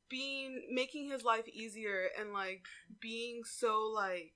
being, 0.10 0.68
making 0.72 1.10
his 1.10 1.24
life 1.24 1.48
easier 1.48 2.10
and, 2.20 2.34
like, 2.34 2.66
being 3.00 3.44
so, 3.44 3.80
like, 4.04 4.34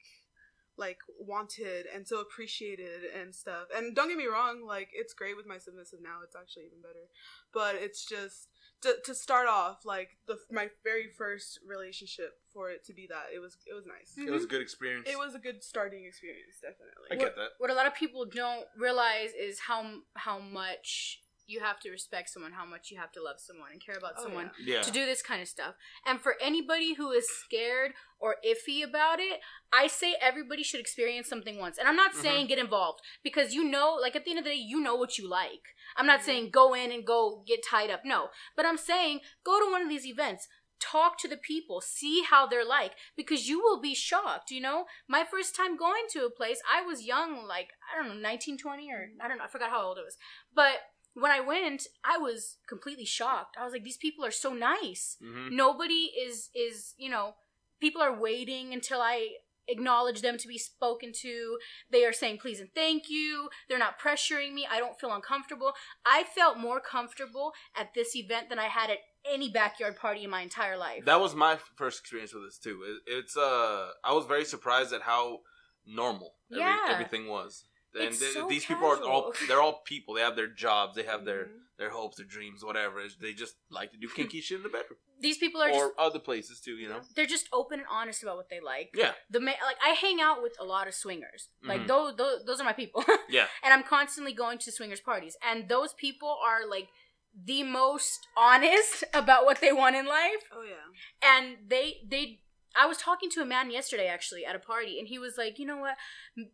like 0.78 0.98
wanted 1.20 1.86
and 1.94 2.08
so 2.08 2.20
appreciated 2.20 3.04
and 3.20 3.34
stuff. 3.34 3.68
And 3.76 3.96
don't 3.96 4.10
get 4.10 4.18
me 4.18 4.28
wrong, 4.28 4.66
like 4.66 4.90
it's 4.94 5.14
great 5.14 5.38
with 5.38 5.46
my 5.46 5.58
submissive 5.58 6.00
now. 6.02 6.20
It's 6.24 6.36
actually 6.36 6.66
even 6.66 6.82
better. 6.82 7.10
But 7.54 7.76
it's 7.76 8.06
just 8.06 8.50
to, 8.82 8.96
to 9.06 9.16
start 9.16 9.48
off 9.48 9.86
like 9.86 10.18
the 10.28 10.38
my 10.52 10.70
very 10.84 11.08
first 11.18 11.60
relationship 11.66 12.34
for 12.54 12.70
it 12.70 12.86
to 12.86 12.94
be 12.94 13.08
that 13.08 13.28
it 13.34 13.40
was 13.40 13.58
it 13.66 13.74
was 13.74 13.86
nice. 13.86 14.14
It 14.18 14.32
was 14.32 14.44
a 14.44 14.48
good 14.48 14.62
experience. 14.62 15.08
It 15.10 15.18
was 15.18 15.36
a 15.36 15.40
good 15.40 15.64
starting 15.64 16.06
experience, 16.06 16.60
definitely. 16.62 17.10
I 17.12 17.16
get 17.16 17.36
that. 17.36 17.50
what 17.58 17.70
a 17.70 17.74
lot 17.74 17.88
of 17.88 17.96
people 17.96 18.26
don't 18.26 18.66
realize 18.78 19.32
is 19.40 19.60
how 19.60 20.00
how 20.16 20.40
much 20.40 21.22
you 21.48 21.60
have 21.60 21.80
to 21.82 21.90
respect 21.90 22.30
someone 22.30 22.52
how 22.54 22.66
much 22.66 22.90
you 22.92 22.98
have 22.98 23.12
to 23.12 23.22
love 23.22 23.36
someone 23.40 23.72
and 23.72 23.84
care 23.84 23.98
about 23.98 24.14
Oh, 24.18 24.24
someone 24.24 24.52
Yeah. 24.60 24.82
to 24.82 24.92
do 24.92 25.06
this 25.06 25.22
kind 25.22 25.42
of 25.42 25.48
stuff. 25.48 25.76
And 26.06 26.20
for 26.22 26.36
anybody 26.42 26.94
who 26.94 27.12
is 27.12 27.28
scared 27.44 27.94
or 28.20 28.38
iffy 28.46 28.84
about 28.84 29.20
it, 29.20 29.42
I 29.72 29.88
say 29.88 30.16
everybody 30.22 30.64
should 30.64 30.80
experience 30.80 31.28
something 31.28 31.58
once. 31.58 31.78
And 31.78 31.88
I'm 31.88 31.96
not 31.96 32.14
Mhm. 32.14 32.22
saying 32.22 32.48
get 32.48 32.58
involved 32.60 33.02
because 33.24 33.54
you 33.54 33.64
know, 33.64 33.94
like 33.96 34.16
at 34.16 34.24
the 34.26 34.32
end 34.32 34.40
of 34.40 34.46
the 34.46 34.52
day, 34.52 34.56
you 34.56 34.80
know 34.80 34.96
what 34.96 35.18
you 35.18 35.28
like. 35.28 35.76
I'm 35.96 36.08
not 36.08 36.22
Mhm. 36.22 36.24
saying 36.26 36.50
go 36.52 36.74
in 36.74 36.92
and 36.92 37.06
go 37.06 37.44
get 37.46 37.64
tied 37.64 37.90
up. 37.90 38.04
No. 38.04 38.32
But 38.56 38.66
I'm 38.66 38.78
saying 38.78 39.22
go 39.44 39.60
to 39.64 39.70
one 39.72 39.82
of 39.82 39.90
these 39.90 40.06
events. 40.06 40.48
Talk 40.78 41.18
to 41.20 41.28
the 41.30 41.38
people, 41.38 41.80
see 41.80 42.24
how 42.24 42.46
they're 42.46 42.66
like, 42.66 42.96
because 43.16 43.48
you 43.48 43.62
will 43.62 43.80
be 43.80 43.96
shocked. 43.96 44.52
You 44.52 44.60
know, 44.60 44.88
my 45.08 45.24
first 45.24 45.56
time 45.56 45.78
going 45.78 46.04
to 46.10 46.26
a 46.26 46.30
place, 46.30 46.62
I 46.70 46.82
was 46.82 47.04
young, 47.06 47.46
like, 47.48 47.70
I 47.92 47.98
don't 47.98 48.10
know, 48.10 48.14
19, 48.22 48.58
20, 48.58 48.92
or 48.92 49.10
I 49.22 49.28
don't 49.30 49.38
know, 49.38 49.46
I 49.46 49.48
forgot 49.48 49.70
how 49.70 49.82
old 49.84 49.98
it 49.98 50.04
was. 50.04 50.18
But 50.54 50.82
when 51.16 51.32
I 51.32 51.40
went, 51.40 51.88
I 52.04 52.18
was 52.18 52.58
completely 52.68 53.06
shocked. 53.06 53.56
I 53.60 53.64
was 53.64 53.74
like, 53.74 53.84
these 53.84 53.98
people 53.98 54.24
are 54.26 54.32
so 54.32 54.54
nice 54.54 55.18
hmm 55.22 55.48
nobody 55.56 56.04
is 56.26 56.50
is 56.56 56.94
you 56.98 57.10
know 57.10 57.36
people 57.80 58.02
are 58.02 58.20
waiting 58.20 58.74
until 58.74 59.00
i 59.00 59.30
acknowledge 59.68 60.22
them 60.22 60.38
to 60.38 60.48
be 60.48 60.58
spoken 60.58 61.12
to 61.14 61.58
they 61.92 62.04
are 62.06 62.14
saying 62.14 62.38
please 62.38 62.60
and 62.60 62.70
thank 62.76 63.10
you 63.10 63.50
they're 63.68 63.80
not 63.88 64.00
pressuring 64.00 64.54
me 64.54 64.68
i 64.70 64.80
don't 64.80 65.00
feel 65.00 65.14
uncomfortable 65.14 65.74
i 66.06 66.24
felt 66.24 66.58
more 66.58 66.80
comfortable 66.80 67.52
at 67.76 67.94
this 67.94 68.16
event 68.16 68.50
than 68.50 68.60
i 68.60 68.66
had 68.66 68.90
at 68.90 68.98
any 69.32 69.50
backyard 69.50 69.96
party 69.96 70.24
in 70.24 70.30
my 70.30 70.42
entire 70.42 70.78
life 70.78 71.04
That 71.06 71.20
was 71.20 71.34
my 71.36 71.58
first 71.76 72.00
experience 72.02 72.34
with 72.34 72.44
this 72.44 72.60
too. 72.60 72.78
It, 72.90 72.98
it's 73.18 73.36
uh, 73.38 73.90
I 74.04 74.14
was 74.14 74.26
very 74.26 74.46
surprised 74.46 74.94
at 74.94 75.02
how 75.02 75.40
normal 75.86 76.34
every, 76.52 76.62
Yeah. 76.62 76.94
everything 76.94 77.28
was. 77.28 77.64
And 77.96 78.10
It's 78.10 78.20
th- 78.20 78.34
so 78.34 78.48
these 78.48 78.66
people 78.66 78.86
are 78.88 79.02
all 79.04 79.34
they're 79.48 79.62
all 79.62 79.82
people. 79.86 80.14
They 80.16 80.22
have 80.22 80.36
their 80.36 80.48
jobs, 80.48 80.96
they 80.96 81.04
have 81.04 81.24
their 81.26 81.46
Mhm. 81.46 81.60
their 81.78 81.90
hopes, 81.90 82.18
their 82.18 82.26
dreams, 82.26 82.64
whatever. 82.64 83.00
It's- 83.00 83.16
They 83.20 83.34
just 83.34 83.56
like 83.70 83.92
to 83.92 83.98
do 83.98 84.08
kinky 84.18 84.42
shit 84.42 84.58
in 84.58 84.64
the 84.64 84.70
bedroom 84.70 85.00
these 85.22 85.38
people 85.38 85.62
are 85.62 85.70
or 85.72 85.86
just 85.88 85.94
other 85.98 86.20
places 86.20 86.60
too. 86.60 86.76
You 86.76 86.90
know. 86.90 87.02
they're 87.16 87.26
just 87.26 87.48
open 87.54 87.80
and 87.80 87.88
honest 87.90 88.22
about 88.22 88.36
what 88.36 88.50
they 88.50 88.60
like 88.60 88.90
Yeah. 88.94 89.14
the 89.30 89.40
ma- 89.40 89.62
like 89.70 89.78
i 89.82 89.90
hang 89.92 90.20
out 90.20 90.44
with 90.44 90.56
a 90.60 90.66
lot 90.66 90.88
of 90.90 90.94
swingers 90.94 91.48
like 91.64 91.82
Mhm. 91.84 91.88
those, 91.88 92.16
those 92.18 92.44
those 92.46 92.60
are 92.60 92.66
my 92.66 92.74
people 92.74 93.02
Yeah. 93.30 93.48
and 93.64 93.74
i'm 93.74 93.84
constantly 93.84 94.34
going 94.34 94.58
to 94.60 94.72
swingers 94.74 95.00
parties 95.00 95.38
and 95.42 95.70
those 95.70 95.94
people 95.94 96.38
are 96.50 96.66
like 96.68 96.90
the 97.34 97.64
most 97.64 98.28
honest 98.36 99.06
about 99.14 99.46
what 99.46 99.62
they 99.62 99.72
want 99.72 99.96
in 99.96 100.06
life 100.06 100.44
Oh 100.52 100.64
yeah. 100.64 100.86
and 101.32 101.46
they 101.70 102.02
they 102.06 102.42
I 102.78 102.86
was 102.86 102.98
talking 102.98 103.30
to 103.32 103.42
a 103.42 103.46
man 103.46 103.72
yesterday 103.72 104.08
actually 104.08 104.46
at 104.46 104.56
a 104.56 104.60
party 104.60 105.00
and 105.00 105.08
he 105.08 105.20
was 105.20 105.38
like, 105.38 105.60
"You 105.60 105.66
know 105.66 105.78
what? 105.78 105.98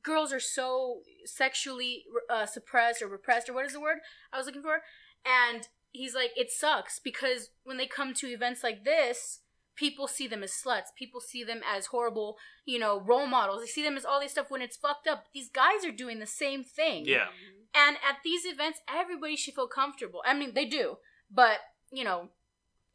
Girls 0.04 0.32
are 0.32 0.40
so 0.40 1.02
sexually 1.26 2.06
uh, 2.30 2.46
suppressed 2.46 3.02
or 3.02 3.08
repressed 3.08 3.50
or 3.50 3.54
what 3.54 3.66
is 3.66 3.74
the 3.74 3.82
word 3.82 4.00
I 4.32 4.38
was 4.38 4.46
looking 4.46 4.62
for?" 4.62 4.82
And 5.26 5.68
he's 5.92 6.16
like, 6.16 6.32
"It 6.36 6.52
sucks 6.52 7.00
because 7.00 7.50
when 7.64 7.78
they 7.78 7.88
come 7.88 8.14
to 8.16 8.28
events 8.28 8.64
like 8.64 8.84
this, 8.84 9.40
people 9.76 10.08
see 10.08 10.28
them 10.28 10.44
as 10.44 10.52
sluts. 10.52 10.94
People 10.96 11.22
see 11.22 11.44
them 11.44 11.62
as 11.68 11.88
horrible, 11.88 12.38
you 12.66 12.80
know, 12.80 13.00
role 13.02 13.28
models. 13.28 13.62
They 13.62 13.68
see 13.68 13.84
them 13.84 13.98
as 13.98 14.06
all 14.06 14.20
this 14.20 14.34
stuff 14.34 14.52
when 14.52 14.62
it's 14.62 14.78
fucked 14.78 15.08
up. 15.08 15.26
These 15.34 15.50
guys 15.50 15.86
are 15.86 15.92
doing 15.92 16.20
the 16.20 16.28
same 16.28 16.64
thing. 16.64 17.06
Yeah. 17.06 17.28
And 17.74 17.98
at 17.98 18.18
these 18.24 18.46
events, 18.46 18.80
everybody 18.88 19.36
should 19.36 19.56
feel 19.56 19.68
comfortable. 19.68 20.22
I 20.26 20.34
mean, 20.34 20.54
they 20.54 20.66
do, 20.66 20.98
but 21.30 21.60
you 21.92 22.04
know, 22.04 22.30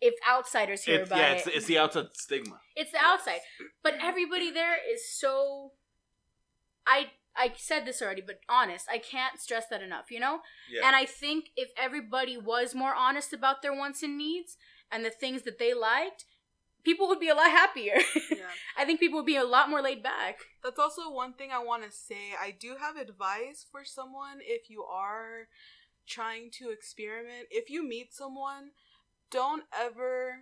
if 0.01 0.15
outsiders 0.29 0.83
hear 0.85 1.01
It's, 1.01 1.09
about 1.11 1.19
yeah, 1.19 1.33
it, 1.33 1.37
it's, 1.39 1.57
it's 1.57 1.67
the 1.67 1.79
outside 1.79 2.09
stigma. 2.15 2.61
it's 2.75 2.93
the 2.93 2.99
outside. 3.03 3.41
But 3.83 3.95
everybody 4.01 4.51
there 4.51 4.77
is 4.93 5.09
so. 5.09 5.73
I 6.87 7.07
I 7.37 7.53
said 7.57 7.85
this 7.87 8.01
already, 8.01 8.23
but 8.23 8.41
honest. 8.49 8.87
I 8.91 8.99
can't 8.99 9.39
stress 9.39 9.67
that 9.71 9.83
enough. 9.83 10.11
You 10.11 10.21
know. 10.21 10.41
Yeah. 10.71 10.87
And 10.87 10.97
I 10.97 11.05
think 11.07 11.47
if 11.57 11.71
everybody 11.77 12.37
was 12.37 12.75
more 12.75 12.95
honest 12.95 13.33
about 13.33 13.63
their 13.63 13.75
wants 13.75 14.03
and 14.03 14.17
needs 14.17 14.57
and 14.91 15.05
the 15.05 15.11
things 15.11 15.43
that 15.43 15.59
they 15.59 15.75
liked, 15.75 16.25
people 16.85 17.09
would 17.09 17.21
be 17.21 17.29
a 17.29 17.35
lot 17.35 17.51
happier. 17.51 17.95
Yeah. 18.31 18.43
I 18.77 18.85
think 18.85 19.01
people 19.01 19.19
would 19.21 19.27
be 19.27 19.37
a 19.37 19.45
lot 19.45 19.71
more 19.71 19.81
laid 19.81 20.03
back. 20.03 20.41
That's 20.63 20.79
also 20.79 21.11
one 21.11 21.33
thing 21.33 21.51
I 21.53 21.59
want 21.63 21.85
to 21.85 21.91
say. 21.91 22.35
I 22.41 22.51
do 22.51 22.77
have 22.79 22.97
advice 22.97 23.65
for 23.71 23.83
someone 23.85 24.39
if 24.43 24.69
you 24.69 24.83
are 24.85 25.49
trying 26.07 26.51
to 26.59 26.71
experiment. 26.71 27.47
If 27.51 27.71
you 27.71 27.87
meet 27.87 28.13
someone, 28.15 28.71
don't 29.31 29.65
ever 29.73 30.41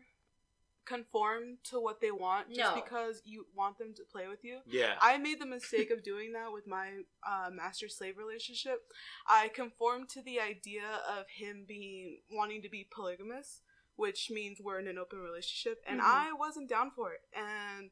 conform 0.84 1.56
to 1.64 1.80
what 1.80 2.00
they 2.02 2.10
want 2.10 2.48
just 2.48 2.60
No. 2.60 2.74
because 2.82 3.22
you 3.24 3.46
want 3.54 3.78
them 3.78 3.94
to 3.94 4.02
play 4.04 4.28
with 4.28 4.44
you. 4.44 4.58
Yeah. 4.66 4.96
I 5.00 5.16
made 5.16 5.40
the 5.40 5.46
mistake 5.46 5.90
of 5.90 6.02
doing 6.02 6.32
that 6.34 6.52
with 6.52 6.66
my 6.66 7.04
uh, 7.26 7.48
master 7.50 7.88
slave 7.88 8.18
relationship. 8.18 8.82
I 9.26 9.48
conformed 9.48 10.10
to 10.10 10.22
the 10.22 10.40
idea 10.40 10.82
of 11.08 11.24
him 11.34 11.64
being 11.66 12.18
wanting 12.30 12.60
to 12.62 12.68
be 12.68 12.86
polygamous, 12.94 13.62
which 13.96 14.30
means 14.30 14.60
we're 14.60 14.78
in 14.78 14.86
an 14.88 14.98
open 14.98 15.20
relationship, 15.20 15.82
and 15.86 16.00
Mhm. 16.00 16.04
I 16.04 16.32
wasn't 16.34 16.68
down 16.68 16.90
for 16.90 17.12
it. 17.12 17.22
And 17.32 17.90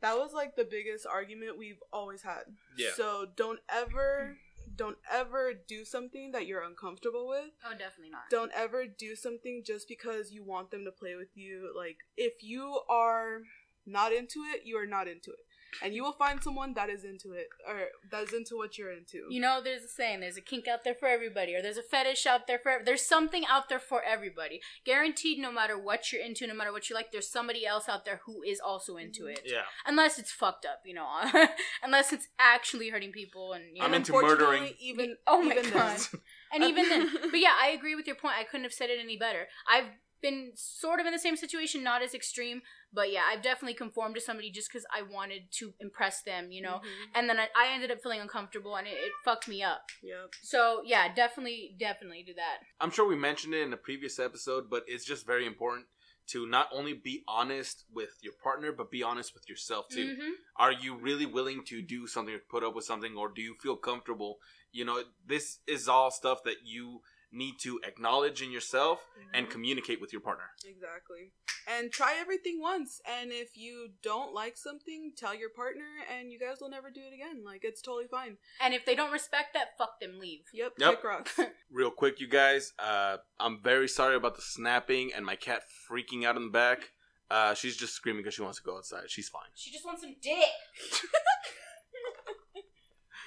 that 0.00 0.16
was 0.18 0.32
like 0.32 0.56
the 0.56 0.64
biggest 0.64 1.06
argument 1.06 1.56
we've 1.56 1.82
always 1.92 2.22
had. 2.22 2.56
Yeah. 2.76 2.90
So 2.94 3.26
don't 3.26 3.60
ever, 3.68 4.38
don't 4.76 4.98
ever 5.12 5.52
do 5.66 5.84
something 5.84 6.32
that 6.32 6.46
you're 6.46 6.62
uncomfortable 6.62 7.28
with 7.28 7.50
Oh, 7.64 7.70
definitely 7.72 8.10
not. 8.10 8.22
don't 8.30 8.52
ever 8.54 8.84
do 8.86 9.14
something 9.16 9.62
just 9.64 9.88
because 9.88 10.32
you 10.32 10.42
want 10.42 10.70
them 10.70 10.84
to 10.84 10.90
play 10.92 11.14
with 11.14 11.28
you. 11.34 11.72
Like, 11.76 11.98
if 12.16 12.42
you 12.42 12.80
are 12.88 13.42
not 13.86 14.12
into 14.12 14.40
it, 14.40 14.62
you 14.64 14.76
are 14.78 14.86
not 14.86 15.08
into 15.08 15.30
it. 15.30 15.44
And 15.82 15.94
you 15.94 16.02
will 16.02 16.12
find 16.12 16.42
someone 16.42 16.74
that 16.74 16.90
is 16.90 17.04
into 17.04 17.32
it, 17.32 17.48
or 17.68 17.88
that 18.10 18.22
is 18.24 18.32
into 18.32 18.56
what 18.56 18.78
you're 18.78 18.92
into. 18.92 19.26
You 19.30 19.40
know, 19.40 19.60
there's 19.62 19.82
a 19.82 19.88
saying, 19.88 20.20
there's 20.20 20.36
a 20.36 20.42
kink 20.42 20.68
out 20.68 20.84
there 20.84 20.94
for 20.94 21.08
everybody, 21.08 21.54
or 21.54 21.62
there's 21.62 21.76
a 21.76 21.82
fetish 21.82 22.26
out 22.26 22.46
there 22.46 22.58
for 22.58 22.80
there's 22.84 23.06
something 23.06 23.44
out 23.46 23.68
there 23.68 23.78
for 23.78 24.02
everybody. 24.02 24.60
Guaranteed, 24.84 25.38
no 25.38 25.52
matter 25.52 25.78
what 25.78 26.12
you're 26.12 26.22
into, 26.22 26.46
no 26.46 26.54
matter 26.54 26.72
what 26.72 26.88
you 26.88 26.96
like, 26.96 27.12
there's 27.12 27.28
somebody 27.28 27.66
else 27.66 27.88
out 27.88 28.04
there 28.04 28.20
who 28.26 28.42
is 28.42 28.60
also 28.60 28.96
into 28.96 29.22
mm-hmm. 29.22 29.32
it. 29.32 29.42
Yeah. 29.46 29.62
Unless 29.86 30.18
it's 30.18 30.32
fucked 30.32 30.64
up, 30.64 30.82
you 30.84 30.94
know. 30.94 31.06
Unless 31.82 32.12
it's 32.12 32.28
actually 32.38 32.90
hurting 32.90 33.12
people 33.12 33.52
and 33.52 33.64
you 33.72 33.80
know. 33.80 33.86
I'm 33.86 33.94
into 33.94 34.12
Unfortunately, 34.14 34.46
murdering. 34.46 34.74
Even 34.80 35.16
Oh 35.26 35.42
my 35.42 35.52
even 35.52 35.70
God. 35.70 35.98
then. 35.98 36.20
and 36.54 36.64
even 36.64 36.88
then 36.88 37.10
but 37.30 37.40
yeah 37.40 37.54
i 37.60 37.68
agree 37.68 37.94
with 37.94 38.06
your 38.06 38.16
point 38.16 38.34
i 38.38 38.44
couldn't 38.44 38.64
have 38.64 38.72
said 38.72 38.90
it 38.90 38.98
any 39.02 39.16
better 39.16 39.46
i've 39.70 39.86
been 40.26 40.40
sort 40.56 40.98
of 41.00 41.06
in 41.06 41.12
the 41.12 41.18
same 41.26 41.36
situation 41.44 41.82
not 41.90 42.02
as 42.06 42.14
extreme 42.14 42.60
but 42.98 43.06
yeah 43.12 43.24
i've 43.30 43.42
definitely 43.42 43.74
conformed 43.84 44.14
to 44.14 44.20
somebody 44.28 44.50
just 44.58 44.68
because 44.70 44.86
i 44.98 45.02
wanted 45.16 45.42
to 45.58 45.72
impress 45.86 46.22
them 46.30 46.50
you 46.56 46.62
know 46.66 46.78
Mhm. 46.82 47.10
and 47.16 47.28
then 47.28 47.38
I, 47.38 47.46
I 47.62 47.74
ended 47.74 47.90
up 47.90 47.98
feeling 48.02 48.20
uncomfortable 48.20 48.74
and 48.76 48.86
it, 48.86 48.96
it 49.06 49.12
fucked 49.24 49.48
me 49.48 49.62
up 49.62 49.82
Yep. 50.02 50.28
so 50.42 50.60
yeah 50.92 51.04
definitely 51.22 51.76
definitely 51.78 52.22
do 52.30 52.34
that 52.34 52.58
I'm 52.80 52.90
sure 52.90 53.06
we 53.06 53.16
mentioned 53.16 53.54
it 53.54 53.62
in 53.62 53.72
a 53.72 53.76
previous 53.88 54.18
episode, 54.18 54.68
but 54.68 54.82
it's 54.86 55.04
just 55.04 55.26
very 55.26 55.46
important 55.46 55.86
to 56.32 56.46
not 56.46 56.68
only 56.72 56.94
be 56.94 57.22
honest 57.28 57.84
with 57.92 58.10
your 58.22 58.32
partner, 58.42 58.72
but 58.72 58.90
be 58.90 59.02
honest 59.02 59.32
with 59.34 59.48
yourself 59.48 59.86
too. 59.90 60.08
hmm 60.16 60.32
Are 60.56 60.72
you 60.72 60.96
really 60.96 61.26
willing 61.26 61.64
to 61.66 61.82
do 61.82 62.06
something 62.06 62.34
or 62.34 62.42
put 62.54 62.64
up 62.64 62.74
with 62.74 62.84
something, 62.84 63.16
or 63.16 63.28
do 63.28 63.42
you 63.42 63.54
feel 63.62 63.76
comfortable? 63.76 64.38
You 64.72 64.84
know, 64.84 65.02
this 65.26 65.58
is 65.66 65.88
all 65.88 66.10
stuff 66.10 66.38
that 66.44 66.58
you 66.64 67.00
need 67.34 67.58
to 67.60 67.80
acknowledge 67.84 68.40
in 68.42 68.50
yourself 68.50 69.06
and 69.32 69.46
Mhm. 69.46 69.50
communicate 69.50 70.00
with 70.00 70.12
your 70.12 70.20
partner. 70.22 70.50
Exactly. 70.64 71.32
And 71.66 71.90
try 71.92 72.14
everything 72.18 72.60
once. 72.60 73.00
And 73.06 73.32
if 73.32 73.56
you 73.56 73.94
don't 74.02 74.32
like 74.34 74.56
something, 74.56 75.12
tell 75.16 75.34
your 75.34 75.48
partner, 75.48 75.88
and 76.10 76.30
you 76.30 76.38
guys 76.38 76.58
will 76.60 76.68
never 76.68 76.90
do 76.90 77.00
it 77.00 77.14
again. 77.14 77.42
Like, 77.42 77.64
it's 77.64 77.80
totally 77.82 78.06
fine. 78.08 78.38
and 78.60 78.74
if 78.74 78.84
they 78.84 78.94
don't 78.94 79.10
respect 79.12 79.54
that 79.54 79.76
fuck 79.78 79.98
them 80.00 80.18
leave 80.18 80.44
Yep. 80.52 80.74
Yep. 80.78 80.90
Kick 80.96 81.04
rocks. 81.04 81.38
Real 81.70 81.90
quick, 81.90 82.20
you 82.20 82.26
guys, 82.28 82.72
uh, 82.78 83.18
I'm 83.40 83.60
very 83.62 83.88
sorry 83.88 84.14
about 84.14 84.36
the 84.36 84.42
snapping 84.42 85.12
and 85.14 85.24
my 85.24 85.36
cat 85.36 85.62
freaking 85.90 86.24
out 86.24 86.36
in 86.36 86.44
the 86.44 86.50
back. 86.50 86.92
Uh, 87.30 87.54
she's 87.54 87.76
just 87.76 87.94
screaming 87.94 88.22
because 88.22 88.34
she 88.34 88.42
wants 88.42 88.58
to 88.58 88.64
go 88.64 88.76
outside. 88.76 89.10
She's 89.10 89.28
fine. 89.30 89.48
she 89.54 89.70
just 89.72 89.84
wants 89.84 90.02
some 90.02 90.14
dick 90.20 90.50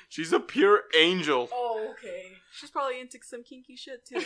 She's 0.10 0.32
a 0.34 0.40
pure 0.40 0.84
angel. 0.96 1.50
oh 1.52 1.90
okay 1.92 2.32
She's 2.52 2.72
probably 2.72 3.00
into 3.00 3.20
some 3.24 3.44
kinky 3.44 3.76
shit 3.76 4.06
too. 4.06 4.22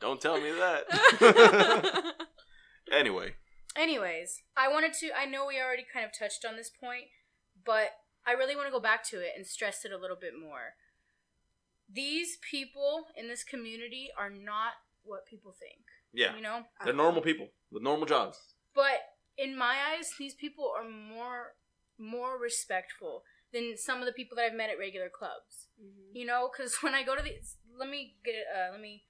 Don't 0.00 0.20
tell 0.20 0.40
me 0.40 0.50
that. 0.52 2.14
anyway, 2.92 3.34
Anyways, 3.76 4.42
I 4.56 4.68
wanted 4.68 4.92
to. 5.00 5.10
I 5.18 5.24
know 5.26 5.46
we 5.46 5.60
already 5.60 5.84
kind 5.90 6.04
of 6.06 6.12
touched 6.16 6.44
on 6.48 6.56
this 6.56 6.70
point, 6.70 7.06
but 7.64 7.90
I 8.26 8.32
really 8.32 8.54
want 8.54 8.68
to 8.68 8.72
go 8.72 8.78
back 8.80 9.02
to 9.10 9.16
it 9.18 9.30
and 9.36 9.44
stress 9.46 9.84
it 9.84 9.90
a 9.92 9.98
little 9.98 10.16
bit 10.18 10.32
more. 10.40 10.74
These 11.92 12.38
people 12.48 13.06
in 13.16 13.28
this 13.28 13.42
community 13.42 14.10
are 14.16 14.30
not 14.30 14.74
what 15.02 15.26
people 15.26 15.52
think. 15.58 15.82
yeah, 16.12 16.34
You 16.36 16.42
know? 16.42 16.62
they're 16.84 16.94
normal 16.94 17.20
people 17.20 17.48
with 17.72 17.82
normal 17.82 18.06
jobs. 18.06 18.38
But 18.74 19.00
in 19.36 19.56
my 19.58 19.76
eyes, 19.92 20.12
these 20.18 20.34
people 20.34 20.70
are 20.76 20.88
more 20.88 21.54
more 21.98 22.38
respectful 22.40 23.22
than 23.54 23.76
some 23.78 24.00
of 24.00 24.06
the 24.06 24.12
people 24.12 24.36
that 24.36 24.44
I've 24.44 24.54
met 24.54 24.68
at 24.68 24.78
regular 24.78 25.08
clubs. 25.08 25.68
Mhm. 25.80 26.10
You 26.12 26.26
know, 26.26 26.50
because 26.52 26.76
when 26.82 26.94
I 26.94 27.02
go 27.02 27.16
to 27.16 27.22
these, 27.22 27.56
let 27.78 27.88
me 27.88 28.16
get. 28.22 28.34
Uh, 28.54 28.72
let 28.72 28.80
me 28.80 29.06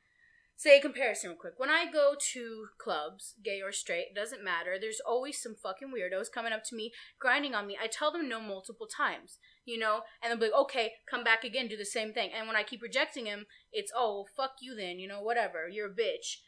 say 0.56 0.78
a 0.78 0.80
comparison 0.80 1.30
real 1.30 1.38
quick. 1.38 1.54
When 1.58 1.70
I 1.70 1.90
go 1.90 2.14
to 2.32 2.68
clubs, 2.78 3.34
gay 3.42 3.60
or 3.60 3.72
straight, 3.72 4.08
it 4.10 4.14
doesn't 4.14 4.44
matter. 4.44 4.78
There's 4.78 5.00
always 5.00 5.42
some 5.42 5.56
fucking 5.56 5.88
weirdos 5.92 6.30
coming 6.30 6.52
up 6.52 6.62
to 6.64 6.76
me, 6.76 6.92
grinding 7.18 7.56
on 7.56 7.66
me. 7.66 7.76
I 7.80 7.88
tell 7.88 8.12
them 8.12 8.28
no 8.28 8.40
multiple 8.40 8.86
times, 8.86 9.38
you 9.64 9.78
know, 9.78 10.04
and 10.22 10.30
they'll 10.30 10.38
be 10.38 10.52
like, 10.52 10.60
"Okay, 10.66 10.94
come 11.06 11.24
back 11.24 11.42
again, 11.42 11.66
do 11.66 11.76
the 11.76 11.84
same 11.84 12.12
thing." 12.12 12.32
And 12.32 12.46
when 12.46 12.56
I 12.56 12.62
keep 12.62 12.82
rejecting 12.82 13.26
him, 13.26 13.46
it's, 13.72 13.90
"Oh, 13.94 14.14
well, 14.14 14.28
fuck 14.36 14.56
you 14.60 14.76
then," 14.76 15.00
you 15.00 15.08
know, 15.08 15.20
whatever. 15.20 15.68
You're 15.68 15.90
a 15.90 15.94
bitch. 15.94 16.40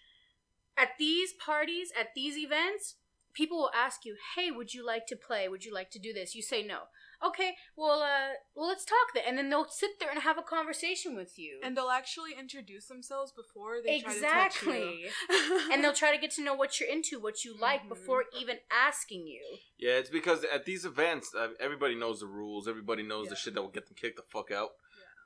At 0.76 0.98
these 0.98 1.32
parties, 1.32 1.90
at 1.92 2.14
these 2.14 2.37
events, 2.37 2.96
people 3.32 3.59
will 3.59 3.72
ask 3.74 4.04
you, 4.04 4.16
"Hey, 4.37 4.50
would 4.50 4.72
you 4.72 4.85
like 4.85 5.06
to 5.09 5.16
play? 5.16 5.48
Would 5.48 5.64
you 5.64 5.72
like 5.72 5.90
to 5.90 5.98
do 5.98 6.12
this?" 6.12 6.35
You 6.35 6.42
say 6.42 6.62
no. 6.62 6.88
Okay, 7.24 7.55
well, 7.76 8.02
uh, 8.02 8.35
well, 8.55 8.68
let's 8.68 8.85
talk 8.85 9.14
then. 9.14 9.24
And 9.26 9.38
then 9.38 9.50
they'll 9.50 9.68
sit 9.68 9.98
there 10.00 10.11
and 10.11 10.20
have 10.20 10.38
a 10.38 10.42
conversation 10.42 11.16
with 11.16 11.38
you. 11.38 11.61
And 11.62 11.76
they'll 11.76 11.88
actually 11.90 12.33
introduce 12.38 12.87
themselves 12.87 13.33
before 13.33 13.76
they 13.85 14.00
try 14.00 14.12
to 14.12 14.18
exactly. 14.18 15.02
touch 15.29 15.31
you. 15.31 15.70
and 15.72 15.83
they'll 15.83 15.92
try 16.05 16.14
to 16.14 16.20
get 16.20 16.31
to 16.33 16.42
know 16.42 16.55
what 16.55 16.79
you're 16.79 16.88
into, 16.88 17.18
what 17.20 17.44
you 17.44 17.57
like, 17.59 17.85
Mhm. 17.85 17.88
before 17.88 18.24
even 18.38 18.59
asking 18.70 19.26
you. 19.26 19.42
Yeah, 19.79 19.92
it's 19.92 20.11
because 20.11 20.44
at 20.44 20.64
these 20.64 20.85
events, 20.85 21.35
uh, 21.35 21.48
everybody 21.61 21.94
knows 21.94 22.20
the 22.20 22.26
rules. 22.26 22.68
Everybody 22.68 23.02
knows 23.02 23.29
the 23.29 23.37
shit 23.37 23.55
that 23.55 23.62
will 23.62 23.68
get 23.70 23.87
them 23.87 23.96
kicked 23.98 24.16
the 24.16 24.22
fuck 24.22 24.50
out. 24.50 24.70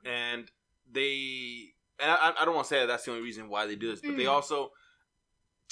And 0.05 0.49
they, 0.89 1.73
and 1.99 2.11
I, 2.11 2.33
I 2.39 2.45
don't 2.45 2.55
want 2.55 2.67
to 2.67 2.73
say 2.73 2.79
that 2.79 2.87
that's 2.87 3.05
the 3.05 3.11
only 3.11 3.23
reason 3.23 3.49
why 3.49 3.65
they 3.65 3.75
do 3.75 3.91
this, 3.91 4.01
but 4.01 4.17
they 4.17 4.23
Mhm. 4.23 4.31
also, 4.31 4.71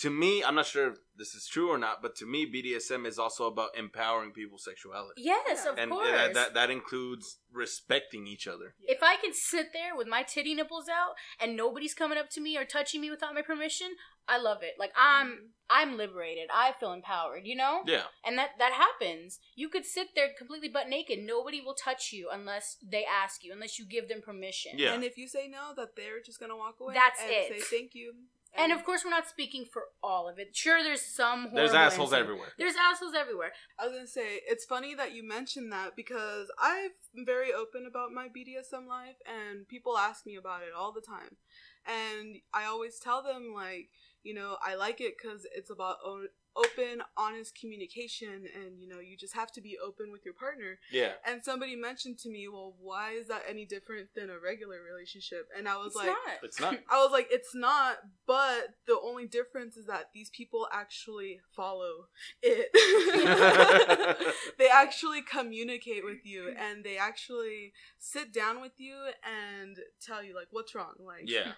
to 0.02 0.10
me, 0.10 0.44
I'm 0.44 0.56
not 0.56 0.66
sure 0.66 0.88
if 0.92 0.98
this 1.16 1.34
is 1.36 1.48
true 1.48 1.70
or 1.70 1.78
not, 1.78 2.02
but 2.02 2.16
to 2.18 2.26
me, 2.26 2.46
BDSM 2.46 3.06
is 3.06 3.20
also 3.20 3.46
about 3.48 3.78
empowering 3.78 4.32
people's 4.32 4.64
sexuality. 4.64 5.22
Yes, 5.22 5.64
Yeah. 5.66 5.72
of 5.72 5.78
and 5.78 5.92
course. 5.92 6.10
that, 6.10 6.34
that 6.34 6.54
that 6.54 6.70
includes 6.70 7.40
respecting 7.52 8.26
each 8.28 8.48
other. 8.48 8.76
if 8.88 9.00
I 9.04 9.16
can 9.18 9.34
sit 9.34 9.68
there 9.74 9.96
with 9.96 10.08
my 10.08 10.24
titty 10.24 10.54
nipples 10.56 10.88
out 10.90 11.14
and 11.40 11.56
nobody's 11.58 11.94
coming 11.94 12.18
up 12.18 12.30
to 12.32 12.42
me 12.42 12.58
or 12.58 12.66
touching 12.66 13.02
me 13.02 13.10
without 13.10 13.34
my 13.34 13.42
permission, 13.42 13.90
I 14.28 14.38
love 14.38 14.62
it. 14.62 14.76
Like 14.78 14.92
I'm 14.96 15.28
Mhm. 15.32 15.50
I'm 15.72 15.98
liberated. 15.98 16.50
I 16.54 16.72
feel 16.80 16.94
empowered, 16.94 17.46
you 17.46 17.56
know? 17.56 17.84
Yeah, 17.86 18.06
And 18.24 18.38
that 18.40 18.58
that 18.58 18.74
happens. 18.74 19.40
You 19.56 19.70
could 19.70 19.86
sit 19.86 20.16
there 20.16 20.30
completely 20.38 20.70
butt 20.70 20.88
naked. 20.90 21.20
Nobody 21.20 21.62
will 21.62 21.76
touch 21.76 22.12
you 22.14 22.30
unless 22.32 22.78
they 22.82 23.06
ask 23.06 23.44
you, 23.44 23.52
unless 23.54 23.78
you 23.80 23.86
give 23.86 24.08
them 24.08 24.22
permission. 24.22 24.74
Yeah. 24.78 24.94
And 24.94 25.04
if 25.04 25.18
you 25.18 25.28
say 25.28 25.48
no, 25.48 25.74
that 25.76 25.96
they're 25.96 26.22
just 26.22 26.40
gonna 26.40 26.56
walk 26.58 26.80
away. 26.80 26.94
That's 26.94 27.22
and 27.22 27.30
it. 27.32 27.48
Say 27.54 27.78
thank 27.78 27.94
you. 27.96 28.14
And 28.58 28.72
of 28.72 28.84
course, 28.84 29.04
we're 29.06 29.12
not 29.12 29.28
speaking 29.28 29.66
for 29.72 29.84
all 30.04 30.28
of 30.28 30.40
it. 30.40 30.56
Sure, 30.56 30.84
there's 30.84 31.02
some. 31.02 31.50
there's 31.54 31.74
assholes 31.74 32.10
incidents. 32.10 32.14
everywhere. 32.14 32.48
There's 32.58 32.76
assholes 32.76 33.14
everywhere. 33.14 33.52
I 33.80 33.86
was 33.86 33.94
gonna 33.94 34.08
say 34.08 34.42
it's 34.48 34.66
funny 34.66 34.96
that 34.96 35.14
you 35.14 35.28
mentioned 35.28 35.72
that 35.72 35.96
because 35.96 36.48
I'm 36.60 36.92
very 37.26 37.54
open 37.54 37.86
about 37.88 38.12
my 38.12 38.28
BDSM 38.28 38.88
life, 38.88 39.16
and 39.26 39.68
people 39.68 39.98
ask 39.98 40.26
me 40.26 40.36
about 40.36 40.64
it 40.64 40.74
all 40.78 40.92
the 40.92 41.02
time. 41.02 41.38
and 41.86 42.36
I 42.54 42.66
always 42.66 43.00
tell 43.00 43.24
them 43.24 43.54
like, 43.56 43.90
you 44.24 44.34
know, 44.34 44.58
I 44.64 44.76
like 44.76 45.00
it 45.00 45.14
because 45.18 45.48
it's 45.56 45.70
about 45.70 45.96
o- 46.04 46.28
open, 46.60 47.02
honest 47.18 47.58
communication, 47.58 48.46
and 48.56 48.80
you 48.80 48.88
know, 48.88 49.00
you 49.00 49.18
just 49.18 49.36
have 49.36 49.52
to 49.54 49.62
be 49.62 49.78
open 49.84 50.12
with 50.12 50.26
your 50.26 50.34
partner. 50.34 50.80
Yeah. 50.92 51.14
And 51.26 51.44
somebody 51.44 51.76
mentioned 51.76 52.20
to 52.20 52.30
me, 52.30 52.48
well, 52.48 52.76
why 52.80 53.12
is 53.12 53.28
that 53.28 53.44
any 53.48 53.66
different 53.66 54.10
than 54.16 54.30
a 54.30 54.40
regular 54.40 54.78
relationship? 54.82 55.48
And 55.58 55.68
I 55.68 55.78
was 55.78 55.88
It's 55.88 55.96
like, 55.96 56.08
not. 56.08 56.18
It's 56.44 56.60
not. 56.60 56.76
I 56.90 57.04
was 57.04 57.12
like, 57.12 57.28
it's 57.32 57.56
not, 57.56 57.98
but 58.28 58.76
the 58.88 59.00
only 59.02 59.26
difference 59.26 59.78
is 59.78 59.86
that 59.88 60.10
these 60.14 60.30
people 60.30 60.68
actually 60.72 61.40
follow 61.56 62.08
it. 62.42 62.70
they 64.58 64.68
actually 64.74 65.22
communicate 65.22 66.04
with 66.04 66.26
you 66.26 66.54
and 66.58 66.84
they 66.84 66.98
actually 66.98 67.74
sit 67.98 68.34
down 68.34 68.62
with 68.62 68.74
you 68.78 68.96
and 69.24 69.78
tell 70.02 70.24
you, 70.24 70.36
like, 70.36 70.48
what's 70.52 70.76
wrong? 70.76 70.94
Like, 71.00 71.30
yeah. 71.30 71.54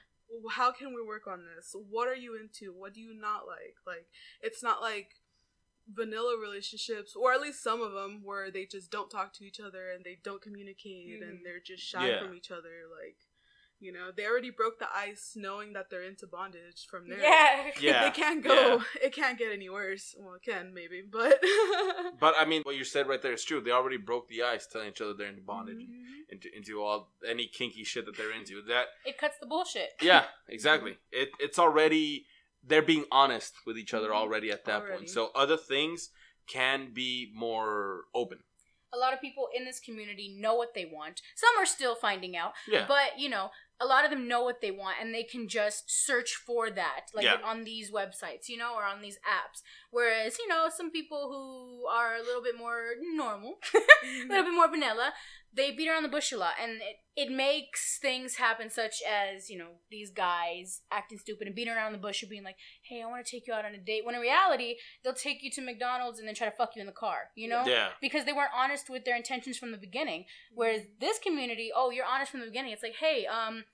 How 0.52 0.72
can 0.72 0.94
we 0.94 1.02
work 1.04 1.28
on 1.28 1.44
this? 1.56 1.76
What 1.89 2.08
are 2.08 2.15
you 2.15 2.36
into? 2.39 2.74
What 2.74 2.94
do 2.94 3.02
you 3.02 3.13
not 3.13 3.48
like? 3.48 3.76
Like, 3.86 4.08
it's 4.41 4.63
not 4.63 4.82
like 4.82 5.15
vanilla 5.91 6.38
relationships, 6.39 7.15
or 7.15 7.34
at 7.34 7.41
least 7.41 7.63
some 7.63 7.82
of 7.82 7.91
them, 7.94 8.22
where 8.24 8.52
they 8.52 8.65
just 8.65 8.91
don't 8.91 9.10
talk 9.10 9.34
to 9.34 9.44
each 9.44 9.60
other 9.60 9.91
and 9.91 10.04
they 10.06 10.20
don't 10.24 10.41
communicate 10.41 11.22
and 11.22 11.39
Mhm. 11.39 11.44
they're 11.44 11.60
just 11.60 11.84
shy 11.84 12.08
Yeah. 12.10 12.20
from 12.24 12.34
each 12.36 12.52
other. 12.52 12.88
Like, 12.88 13.17
you 13.82 13.91
know, 13.91 14.12
they 14.15 14.26
already 14.26 14.52
broke 14.52 14.80
the 14.80 14.88
ice 14.96 15.34
knowing 15.36 15.74
that 15.74 15.89
they're 15.89 16.04
into 16.04 16.28
bondage 16.28 16.86
from 16.89 17.10
there. 17.10 17.20
Yeah. 17.20 17.72
Yeah. 17.80 18.08
It 18.08 18.13
can't 18.13 18.44
go, 18.44 18.82
it 19.04 19.13
can't 19.13 19.38
get 19.38 19.52
any 19.52 19.70
worse. 19.70 20.15
Well, 20.17 20.36
it 20.36 20.44
can, 20.44 20.74
maybe, 20.74 21.02
but. 21.10 21.44
But 22.20 22.36
I 22.38 22.46
mean, 22.46 22.62
what 22.63 22.76
you 22.76 22.84
said 22.84 23.08
right 23.08 23.22
there 23.22 23.34
is 23.34 23.44
true. 23.44 23.62
They 23.62 23.72
already 23.72 23.98
broke 23.98 24.28
the 24.30 24.44
ice, 24.44 24.67
telling 24.67 24.89
each 24.89 25.02
other 25.02 25.13
they're 25.15 25.28
into 25.28 25.41
bondage, 25.41 25.78
Mhm. 25.80 26.30
into 26.30 26.56
into 26.56 26.82
all 26.84 27.12
any 27.28 27.48
kinky 27.48 27.84
shit 27.84 28.06
that 28.06 28.15
they're 28.15 28.32
into. 28.32 28.62
That 28.62 28.86
It 29.06 29.17
cuts 29.17 29.38
the 29.39 29.48
bullshit. 29.48 29.89
yeah, 30.02 30.26
exactly. 30.48 30.98
It 31.12 31.30
it's 31.39 31.58
already 31.58 32.28
they're 32.63 32.84
being 32.84 33.06
honest 33.12 33.56
with 33.65 33.76
each 33.78 33.94
other 33.96 34.10
Mhm. 34.10 34.15
already 34.22 34.52
at 34.52 34.65
that 34.65 34.82
Already. 34.82 34.98
point. 34.98 35.10
So 35.10 35.32
other 35.34 35.58
things 35.58 36.10
can 36.46 36.94
be 36.94 37.32
more 37.34 38.06
open. 38.13 38.44
A 38.94 38.98
lot 38.98 39.13
of 39.13 39.22
people 39.22 39.48
in 39.56 39.63
this 39.65 39.80
community 39.80 40.28
know 40.38 40.54
what 40.54 40.74
they 40.76 40.86
want. 40.86 41.22
Some 41.36 41.58
are 41.58 41.65
still 41.65 41.96
finding 41.96 42.36
out, 42.38 42.54
Yeah. 42.67 42.86
but 42.88 43.17
you 43.17 43.30
know, 43.30 43.50
a 43.82 43.86
lot 43.86 44.06
of 44.06 44.12
them 44.12 44.28
know 44.28 44.44
what 44.44 44.62
they 44.62 44.70
want 44.70 44.98
and 45.02 45.13
they 45.13 45.24
can 45.24 45.48
just 45.48 45.89
search 45.89 46.36
for 46.36 46.70
that, 46.70 47.08
like 47.13 47.26
Yeah. 47.26 47.38
on 47.44 47.63
these 47.63 47.91
websites, 47.91 48.48
you 48.48 48.58
know, 48.58 48.76
or 48.76 48.84
on 48.84 49.02
these 49.02 49.17
apps. 49.17 49.62
Whereas, 49.89 50.38
you 50.38 50.48
know, 50.48 50.70
some 50.70 50.91
people 50.91 51.30
who 51.30 51.88
are 51.88 52.15
a 52.15 52.22
little 52.22 52.44
bit 52.44 52.56
more 52.58 52.94
normal, 53.02 53.58
a 53.74 53.78
little 54.28 54.44
mm-hmm. 54.44 54.46
bit 54.46 54.54
more 54.54 54.70
vanilla, 54.70 55.13
they 55.53 55.71
beat 55.71 55.89
around 55.89 56.03
the 56.03 56.09
bush 56.09 56.31
a 56.31 56.37
lot, 56.37 56.53
and 56.61 56.73
it, 56.81 56.97
it 57.15 57.31
makes 57.31 57.99
things 58.01 58.35
happen, 58.35 58.69
such 58.69 59.01
as 59.07 59.49
you 59.49 59.57
know 59.57 59.71
these 59.89 60.09
guys 60.11 60.81
acting 60.91 61.17
stupid 61.17 61.47
and 61.47 61.55
beating 61.55 61.73
around 61.73 61.91
the 61.91 61.97
bush 61.97 62.21
and 62.21 62.29
being 62.29 62.43
like, 62.43 62.55
"Hey, 62.83 63.01
I 63.01 63.07
want 63.07 63.25
to 63.25 63.29
take 63.29 63.47
you 63.47 63.53
out 63.53 63.65
on 63.65 63.73
a 63.73 63.77
date." 63.77 64.05
When 64.05 64.15
in 64.15 64.21
reality, 64.21 64.75
they'll 65.03 65.13
take 65.13 65.43
you 65.43 65.51
to 65.51 65.61
McDonald's 65.61 66.19
and 66.19 66.27
then 66.27 66.35
try 66.35 66.47
to 66.47 66.55
fuck 66.55 66.75
you 66.75 66.81
in 66.81 66.85
the 66.85 66.93
car, 66.93 67.29
you 67.35 67.47
know? 67.47 67.63
Yeah. 67.65 67.89
Because 68.01 68.25
they 68.25 68.33
weren't 68.33 68.51
honest 68.55 68.89
with 68.89 69.05
their 69.05 69.15
intentions 69.15 69.57
from 69.57 69.71
the 69.71 69.77
beginning. 69.77 70.25
Whereas 70.53 70.83
this 70.99 71.19
community, 71.19 71.71
oh, 71.75 71.89
you're 71.89 72.05
honest 72.05 72.31
from 72.31 72.39
the 72.39 72.47
beginning. 72.47 72.71
It's 72.71 72.83
like, 72.83 72.95
hey, 72.99 73.25
um, 73.25 73.65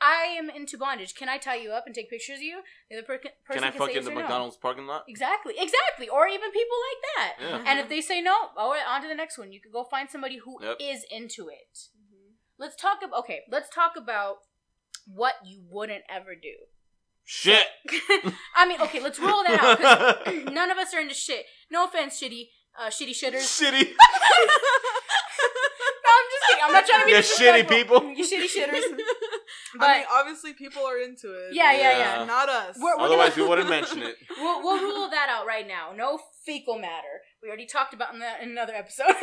I 0.00 0.24
am 0.38 0.48
into 0.48 0.78
bondage. 0.78 1.14
Can 1.14 1.28
I 1.28 1.36
tie 1.38 1.56
you 1.56 1.72
up 1.72 1.84
and 1.86 1.94
take 1.94 2.08
pictures 2.08 2.36
of 2.38 2.42
you? 2.42 2.60
The 2.90 2.98
other 2.98 3.06
per- 3.06 3.18
person 3.18 3.62
Can 3.62 3.64
I 3.64 3.70
fuck 3.70 3.88
say 3.88 3.92
in 3.92 3.96
yes 3.96 4.04
the 4.06 4.10
or 4.12 4.14
no. 4.14 4.20
McDonald's 4.20 4.56
parking 4.56 4.86
lot? 4.86 5.04
Exactly, 5.08 5.54
exactly. 5.58 6.08
Or 6.08 6.26
even 6.26 6.50
people 6.50 6.76
like 6.88 7.02
that. 7.16 7.34
Yeah. 7.40 7.64
And 7.70 7.78
if 7.80 7.88
they 7.88 8.00
say 8.00 8.22
no, 8.22 8.34
all 8.56 8.70
right, 8.70 8.82
on 8.88 9.02
to 9.02 9.08
the 9.08 9.14
next 9.14 9.36
one. 9.38 9.52
You 9.52 9.60
could 9.60 9.72
go 9.72 9.84
find 9.84 10.08
somebody 10.10 10.38
who 10.38 10.58
is 10.80 11.04
Yep. 11.10 11.20
into 11.22 11.48
it. 11.48 11.78
Mhm. 11.96 12.34
Let's 12.58 12.76
talk 12.76 12.98
about 13.04 13.18
okay. 13.20 13.40
Let's 13.50 13.68
talk 13.68 13.92
about 13.96 14.38
what 15.06 15.34
you 15.44 15.62
wouldn't 15.68 16.04
ever 16.08 16.34
do. 16.34 16.54
Shit. 17.24 17.66
I 18.56 18.66
mean, 18.66 18.80
okay, 18.80 19.00
let's 19.00 19.18
roll 19.20 19.42
that 19.44 19.60
out 19.60 19.78
because 20.24 20.44
none 20.52 20.70
of 20.70 20.78
us 20.78 20.92
are 20.94 21.00
into 21.00 21.14
shit. 21.14 21.46
No 21.70 21.84
offense, 21.84 22.20
shitty, 22.20 22.48
uh, 22.78 22.88
shitty 22.88 23.10
shitters. 23.10 23.44
Shitty. 23.46 23.92
No, 26.72 26.78
I'm 26.78 26.84
just 26.86 27.36
kidding. 27.38 27.54
I'm 27.54 27.60
not 27.60 27.64
trying 27.64 27.64
to 27.64 27.66
be 27.66 27.66
You 27.66 27.66
shitty 27.66 27.68
people. 27.68 28.14
You 28.16 28.24
shitty 28.24 28.48
shitters. 28.48 28.82
But 29.78 29.88
I 29.88 29.98
mean, 29.98 30.06
obviously, 30.12 30.52
people 30.54 30.82
are 30.84 30.98
into 30.98 31.28
it. 31.32 31.54
Yeah, 31.54 31.70
yeah, 31.72 31.96
yeah. 31.98 32.18
but 32.18 32.24
Not 32.24 32.48
us. 32.48 32.76
We're- 32.76 32.96
we're 32.98 33.04
Otherwise, 33.04 33.30
gonna- 33.36 33.42
we 33.44 33.48
wouldn't 33.50 33.70
mention 33.78 34.02
it. 34.02 34.16
we'll, 34.36 34.62
we'll 34.64 34.82
rule 34.82 35.08
that 35.10 35.28
out 35.28 35.46
right 35.46 35.66
now. 35.66 35.92
No 35.96 36.18
fecal 36.44 36.76
matter. 36.76 37.22
We 37.40 37.46
already 37.48 37.66
talked 37.66 37.94
about 37.94 38.18
that 38.18 38.42
in 38.42 38.50
another 38.50 38.74
episode. 38.74 39.14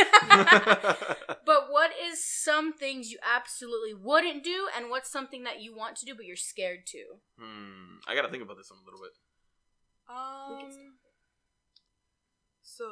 but 1.45 1.67
what 1.69 1.91
is 2.01 2.23
some 2.25 2.71
things 2.71 3.11
you 3.11 3.17
absolutely 3.23 3.93
wouldn't 3.93 4.41
do, 4.43 4.67
and 4.75 4.89
what's 4.89 5.11
something 5.11 5.43
that 5.43 5.59
you 5.61 5.75
want 5.75 5.97
to 5.97 6.05
do 6.05 6.15
but 6.15 6.25
you're 6.25 6.37
scared 6.37 6.85
to? 6.87 7.03
hmm. 7.37 7.97
I 8.07 8.15
gotta 8.15 8.29
think 8.29 8.41
about 8.43 8.55
this 8.55 8.71
one 8.71 8.79
a 8.81 8.85
little 8.85 9.01
bit. 9.01 9.11
Um. 10.09 10.93
So 12.61 12.85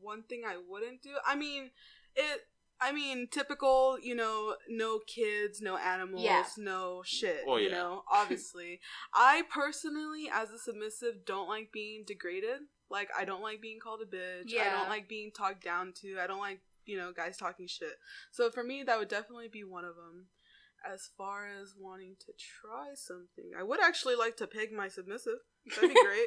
one 0.00 0.22
thing 0.24 0.42
I 0.46 0.56
wouldn't 0.68 1.02
do. 1.02 1.10
I 1.26 1.36
mean, 1.36 1.70
it. 2.16 2.40
I 2.82 2.92
mean, 2.92 3.28
typical. 3.30 3.98
You 4.00 4.14
know, 4.14 4.56
no 4.68 4.98
kids, 5.06 5.60
no 5.60 5.76
animals, 5.76 6.24
Yeah. 6.24 6.44
no 6.58 7.02
shit. 7.04 7.42
Oh, 7.46 7.56
You 7.56 7.68
yeah. 7.68 7.76
know, 7.76 8.02
obviously, 8.10 8.80
I 9.14 9.42
personally, 9.52 10.28
as 10.32 10.50
a 10.50 10.58
submissive, 10.58 11.24
don't 11.24 11.48
like 11.48 11.70
being 11.72 12.04
degraded. 12.06 12.60
Like, 12.90 13.08
I 13.18 13.24
don't 13.24 13.42
like 13.42 13.60
being 13.62 13.78
called 13.82 14.00
a 14.02 14.06
bitch. 14.16 14.44
Yeah. 14.46 14.62
I 14.68 14.78
don't 14.80 14.88
like 14.90 15.08
being 15.08 15.30
talked 15.30 15.64
down 15.64 15.92
to. 16.02 16.18
I 16.22 16.26
don't 16.26 16.40
like 16.40 16.60
you 16.84 16.96
know 16.98 17.12
guys 17.12 17.36
talking 17.36 17.66
shit. 17.68 17.94
So 18.32 18.50
for 18.50 18.64
me, 18.64 18.82
that 18.82 18.98
would 18.98 19.08
definitely 19.08 19.48
be 19.48 19.62
one 19.64 19.84
of 19.84 19.94
them. 19.96 20.26
As 20.84 21.08
far 21.16 21.46
as 21.46 21.74
wanting 21.78 22.16
to 22.26 22.32
try 22.36 22.88
something, 22.94 23.52
I 23.56 23.62
would 23.62 23.80
actually 23.80 24.16
like 24.16 24.36
to 24.38 24.48
peg 24.48 24.72
my 24.72 24.88
submissive. 24.88 25.38
That'd 25.76 25.94
be 25.94 26.00
great. 26.04 26.26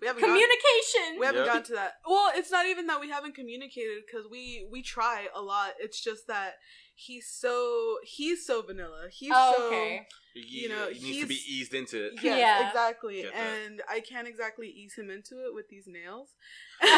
We 0.00 0.06
haven't 0.06 0.20
gotten, 0.22 0.34
Communication. 0.34 1.18
we 1.20 1.26
haven't 1.26 1.40
Yep. 1.42 1.46
gotten 1.46 1.62
to 1.64 1.72
that. 1.74 1.92
Well, 2.06 2.30
it's 2.34 2.50
not 2.50 2.66
even 2.66 2.86
that 2.88 3.00
we 3.00 3.10
haven't 3.10 3.34
communicated 3.34 4.02
because 4.06 4.26
we 4.30 4.66
we 4.70 4.82
try 4.82 5.28
a 5.34 5.40
lot. 5.40 5.72
It's 5.78 6.00
just 6.02 6.26
that 6.28 6.54
he's 6.94 7.26
so 7.28 7.96
he's 8.04 8.46
so 8.46 8.62
vanilla. 8.62 9.06
He's 9.10 9.32
oh, 9.34 9.54
so 9.56 9.66
okay. 9.66 10.06
You 10.34 10.68
know, 10.68 10.88
he 10.90 11.00
needs 11.12 11.20
to 11.20 11.26
be 11.28 11.40
eased 11.48 11.74
into 11.74 12.06
it. 12.06 12.12
Yes, 12.22 12.38
Yeah. 12.38 12.66
exactly. 12.68 13.24
And 13.32 13.82
I 13.88 14.00
can't 14.00 14.26
exactly 14.28 14.68
ease 14.68 14.94
him 14.96 15.10
into 15.10 15.44
it 15.46 15.54
with 15.54 15.68
these 15.68 15.86
nails. 15.86 16.30
it's 16.82 16.90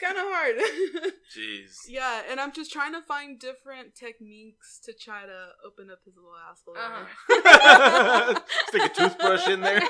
kind 0.00 0.16
of 0.16 0.24
hard. 0.26 0.56
Jeez. 1.36 1.76
yeah, 1.88 2.22
and 2.30 2.40
I'm 2.40 2.52
just 2.52 2.72
trying 2.72 2.92
to 2.94 3.02
find 3.02 3.38
different 3.38 3.94
techniques 3.94 4.80
to 4.84 4.92
try 4.92 5.26
to 5.26 5.48
open 5.66 5.90
up 5.90 5.98
his 6.04 6.14
little 6.16 6.32
asshole. 6.50 6.76
Uh-huh. 6.78 8.40
Stick 8.68 8.82
a 8.82 8.88
toothbrush 8.94 9.48
in 9.48 9.60
there. 9.60 9.80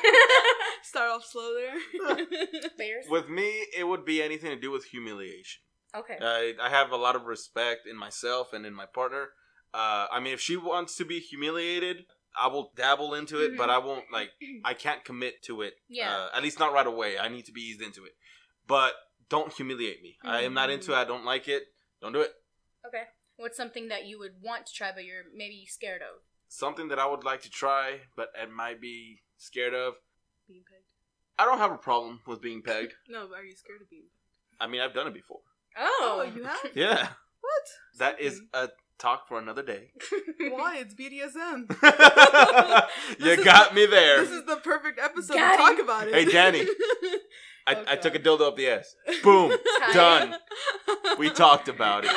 Start 0.85 1.11
off 1.11 1.25
slow 1.25 1.55
there. 1.55 1.75
Bears. 2.79 3.07
With 3.09 3.29
me, 3.29 3.64
it 3.77 3.85
would 3.88 4.05
be 4.05 4.23
anything 4.23 4.51
to 4.51 4.57
do 4.61 4.70
with 4.70 4.85
humiliation. 4.85 5.62
Okay. 5.97 6.18
I, 6.20 6.55
I 6.61 6.68
have 6.68 6.90
a 6.90 6.97
lot 6.97 7.16
of 7.16 7.25
respect 7.25 7.87
in 7.87 7.97
myself 7.97 8.53
and 8.53 8.66
in 8.66 8.75
my 8.75 8.87
partner. 8.87 9.31
Uh, 9.73 10.07
I 10.12 10.20
mean, 10.20 10.35
if 10.35 10.40
she 10.40 10.57
wants 10.57 10.97
to 10.97 11.05
be 11.05 11.20
humiliated, 11.20 12.05
I 12.40 12.49
will 12.49 12.73
dabble 12.77 13.14
into 13.14 13.42
it, 13.44 13.53
Mhm. 13.53 13.57
but 13.57 13.70
I 13.70 13.79
won't 13.79 14.05
like. 14.12 14.31
I 14.64 14.75
can't 14.75 15.05
commit 15.05 15.42
to 15.44 15.62
it. 15.62 15.75
Yeah. 15.88 16.14
Uh, 16.14 16.29
at 16.37 16.42
least 16.42 16.59
not 16.59 16.73
right 16.73 16.87
away. 16.87 17.18
I 17.18 17.29
need 17.29 17.44
to 17.47 17.53
be 17.53 17.61
eased 17.62 17.81
into 17.81 18.05
it. 18.05 18.12
But 18.66 18.92
don't 19.29 19.53
humiliate 19.53 20.03
me. 20.03 20.18
I 20.23 20.42
am 20.42 20.53
not 20.55 20.68
into 20.70 20.92
it. 20.92 20.97
I 20.97 21.05
don't 21.05 21.25
like 21.25 21.49
it. 21.49 21.62
Don't 22.01 22.12
do 22.12 22.20
it. 22.20 22.33
okay. 22.87 23.05
What's 23.37 23.57
something 23.57 23.88
that 23.88 24.05
you 24.07 24.18
would 24.20 24.35
want 24.42 24.66
to 24.66 24.73
try 24.73 24.92
but 24.94 25.05
you're 25.05 25.25
maybe 25.35 25.66
scared 25.68 26.03
of? 26.03 26.20
Something 26.49 26.87
that 26.88 26.99
I 27.01 27.07
would 27.07 27.25
like 27.25 27.42
to 27.42 27.51
try, 27.51 28.03
but 28.16 28.29
I 28.40 28.47
might 28.47 28.81
be 28.81 29.23
scared 29.38 29.75
of. 29.75 29.94
Being 30.48 30.62
pegged. 30.68 30.85
I 31.38 31.44
don't 31.46 31.59
have 31.59 31.72
a 31.72 31.78
problem 31.78 32.20
with 32.26 32.40
being 32.40 32.62
pegged. 32.62 32.94
No, 33.09 33.26
but 33.28 33.38
are 33.40 33.44
you 33.44 33.54
scared 33.57 33.80
of 33.83 33.90
being 33.90 34.02
pegged? 34.02 34.61
I 34.61 34.66
mean, 34.66 34.80
I've 34.80 34.94
done 34.94 35.07
it 35.07 35.14
before. 35.14 35.40
Oh, 35.76 36.22
Oh, 36.24 36.33
you 36.37 36.44
have? 36.44 36.59
Yeah, 36.74 37.09
What? 37.40 37.98
that 37.98 38.20
is 38.20 38.40
a 38.52 38.68
talk 38.98 39.26
for 39.26 39.38
another 39.38 39.62
day. 39.62 39.90
Why? 40.40 40.76
It's 40.78 40.94
BDSM. 40.94 41.68
you 43.18 43.24
This 43.24 43.38
is 43.40 43.44
got 43.44 43.74
me 43.74 43.87
there. 43.87 44.20
This 44.20 44.30
is 44.30 44.44
the 44.44 44.57
perfect 44.57 45.00
episode 45.00 45.35
Got 45.35 45.52
to 45.52 45.57
talk 45.57 45.83
about 45.85 46.09
it. 46.09 46.14
Hey, 46.14 46.24
Dani. 46.26 46.66
I, 47.66 47.74
Oh, 47.76 47.85
I 47.88 47.96
took 47.96 48.14
a 48.14 48.18
God. 48.18 48.38
dildo 48.38 48.48
up 48.48 48.57
the 48.57 48.68
ass. 48.68 48.94
Boom. 49.22 49.57
Done. 49.94 50.35
We 51.18 51.30
talked 51.30 51.68
about 51.68 52.04
it. 52.04 52.12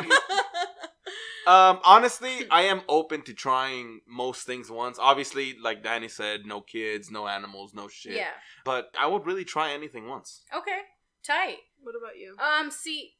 Um, 1.47 1.79
honestly, 1.85 2.41
I 2.51 2.63
am 2.63 2.81
open 2.89 3.21
to 3.23 3.33
trying 3.33 4.01
most 4.05 4.45
things 4.45 4.69
once. 4.69 4.99
Obviously, 4.99 5.55
like 5.63 5.81
Dani 5.81 6.11
said, 6.11 6.45
no 6.45 6.59
kids, 6.59 7.09
no 7.09 7.27
animals, 7.27 7.73
no 7.73 7.87
shit. 7.87 8.15
yeah. 8.17 8.31
But 8.65 8.91
I 8.99 9.07
would 9.07 9.25
really 9.25 9.45
try 9.45 9.71
anything 9.71 10.07
once. 10.09 10.43
Okay. 10.55 10.79
Tight. 11.25 11.57
what 11.81 11.95
about 11.95 12.17
you? 12.17 12.35
Um, 12.37 12.69
see, 12.69 13.13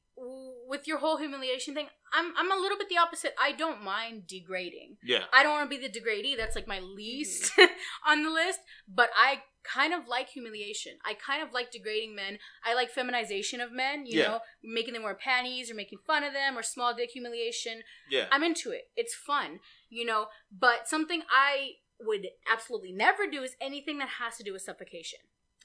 with 0.68 0.88
your 0.88 0.98
whole 0.98 1.18
humiliation 1.18 1.74
thing, 1.74 1.88
I'm 2.14 2.34
I'm 2.38 2.52
a 2.52 2.56
little 2.56 2.78
bit 2.78 2.90
the 2.90 2.98
opposite. 2.98 3.34
I 3.42 3.52
don't 3.54 3.84
mind 3.84 4.28
degrading. 4.28 4.98
Yeah. 5.04 5.24
I 5.34 5.44
don't 5.44 5.54
want 5.54 5.70
to 5.70 5.78
be 5.78 5.82
the 5.82 5.92
degradee. 5.92 6.36
That's 6.36 6.56
like 6.56 6.68
my 6.68 6.80
least 6.80 7.52
on 8.08 8.24
the 8.24 8.30
list. 8.30 8.60
But 8.88 9.10
I 9.16 9.42
kind 9.72 9.94
of 9.94 10.08
like 10.08 10.30
humiliation. 10.30 10.94
I 11.06 11.14
kind 11.14 11.42
of 11.44 11.52
like 11.54 11.72
degrading 11.72 12.16
men. 12.16 12.40
I 12.66 12.74
like 12.74 12.90
feminization 12.90 13.60
of 13.62 13.72
men. 13.72 14.06
You 14.06 14.20
Yeah. 14.20 14.28
know, 14.28 14.40
making 14.64 14.94
them 14.94 15.04
wear 15.04 15.16
panties 15.16 15.70
or 15.72 15.76
making 15.76 16.00
fun 16.08 16.24
of 16.24 16.34
them 16.34 16.58
or 16.58 16.64
small 16.64 16.94
dick 16.96 17.12
humiliation. 17.12 17.82
Yeah. 18.10 18.28
I'm 18.32 18.44
into 18.44 18.72
it. 18.72 18.90
It's 18.96 19.14
fun. 19.16 19.60
you 19.90 20.06
know. 20.06 20.28
But 20.52 20.88
something 20.88 21.22
I 21.32 21.74
would 22.00 22.28
absolutely 22.52 22.92
never 22.92 23.26
do 23.30 23.42
is 23.44 23.56
anything 23.62 23.98
that 24.00 24.10
has 24.20 24.38
to 24.38 24.44
do 24.44 24.54
with 24.54 24.62
suffocation. 24.62 25.20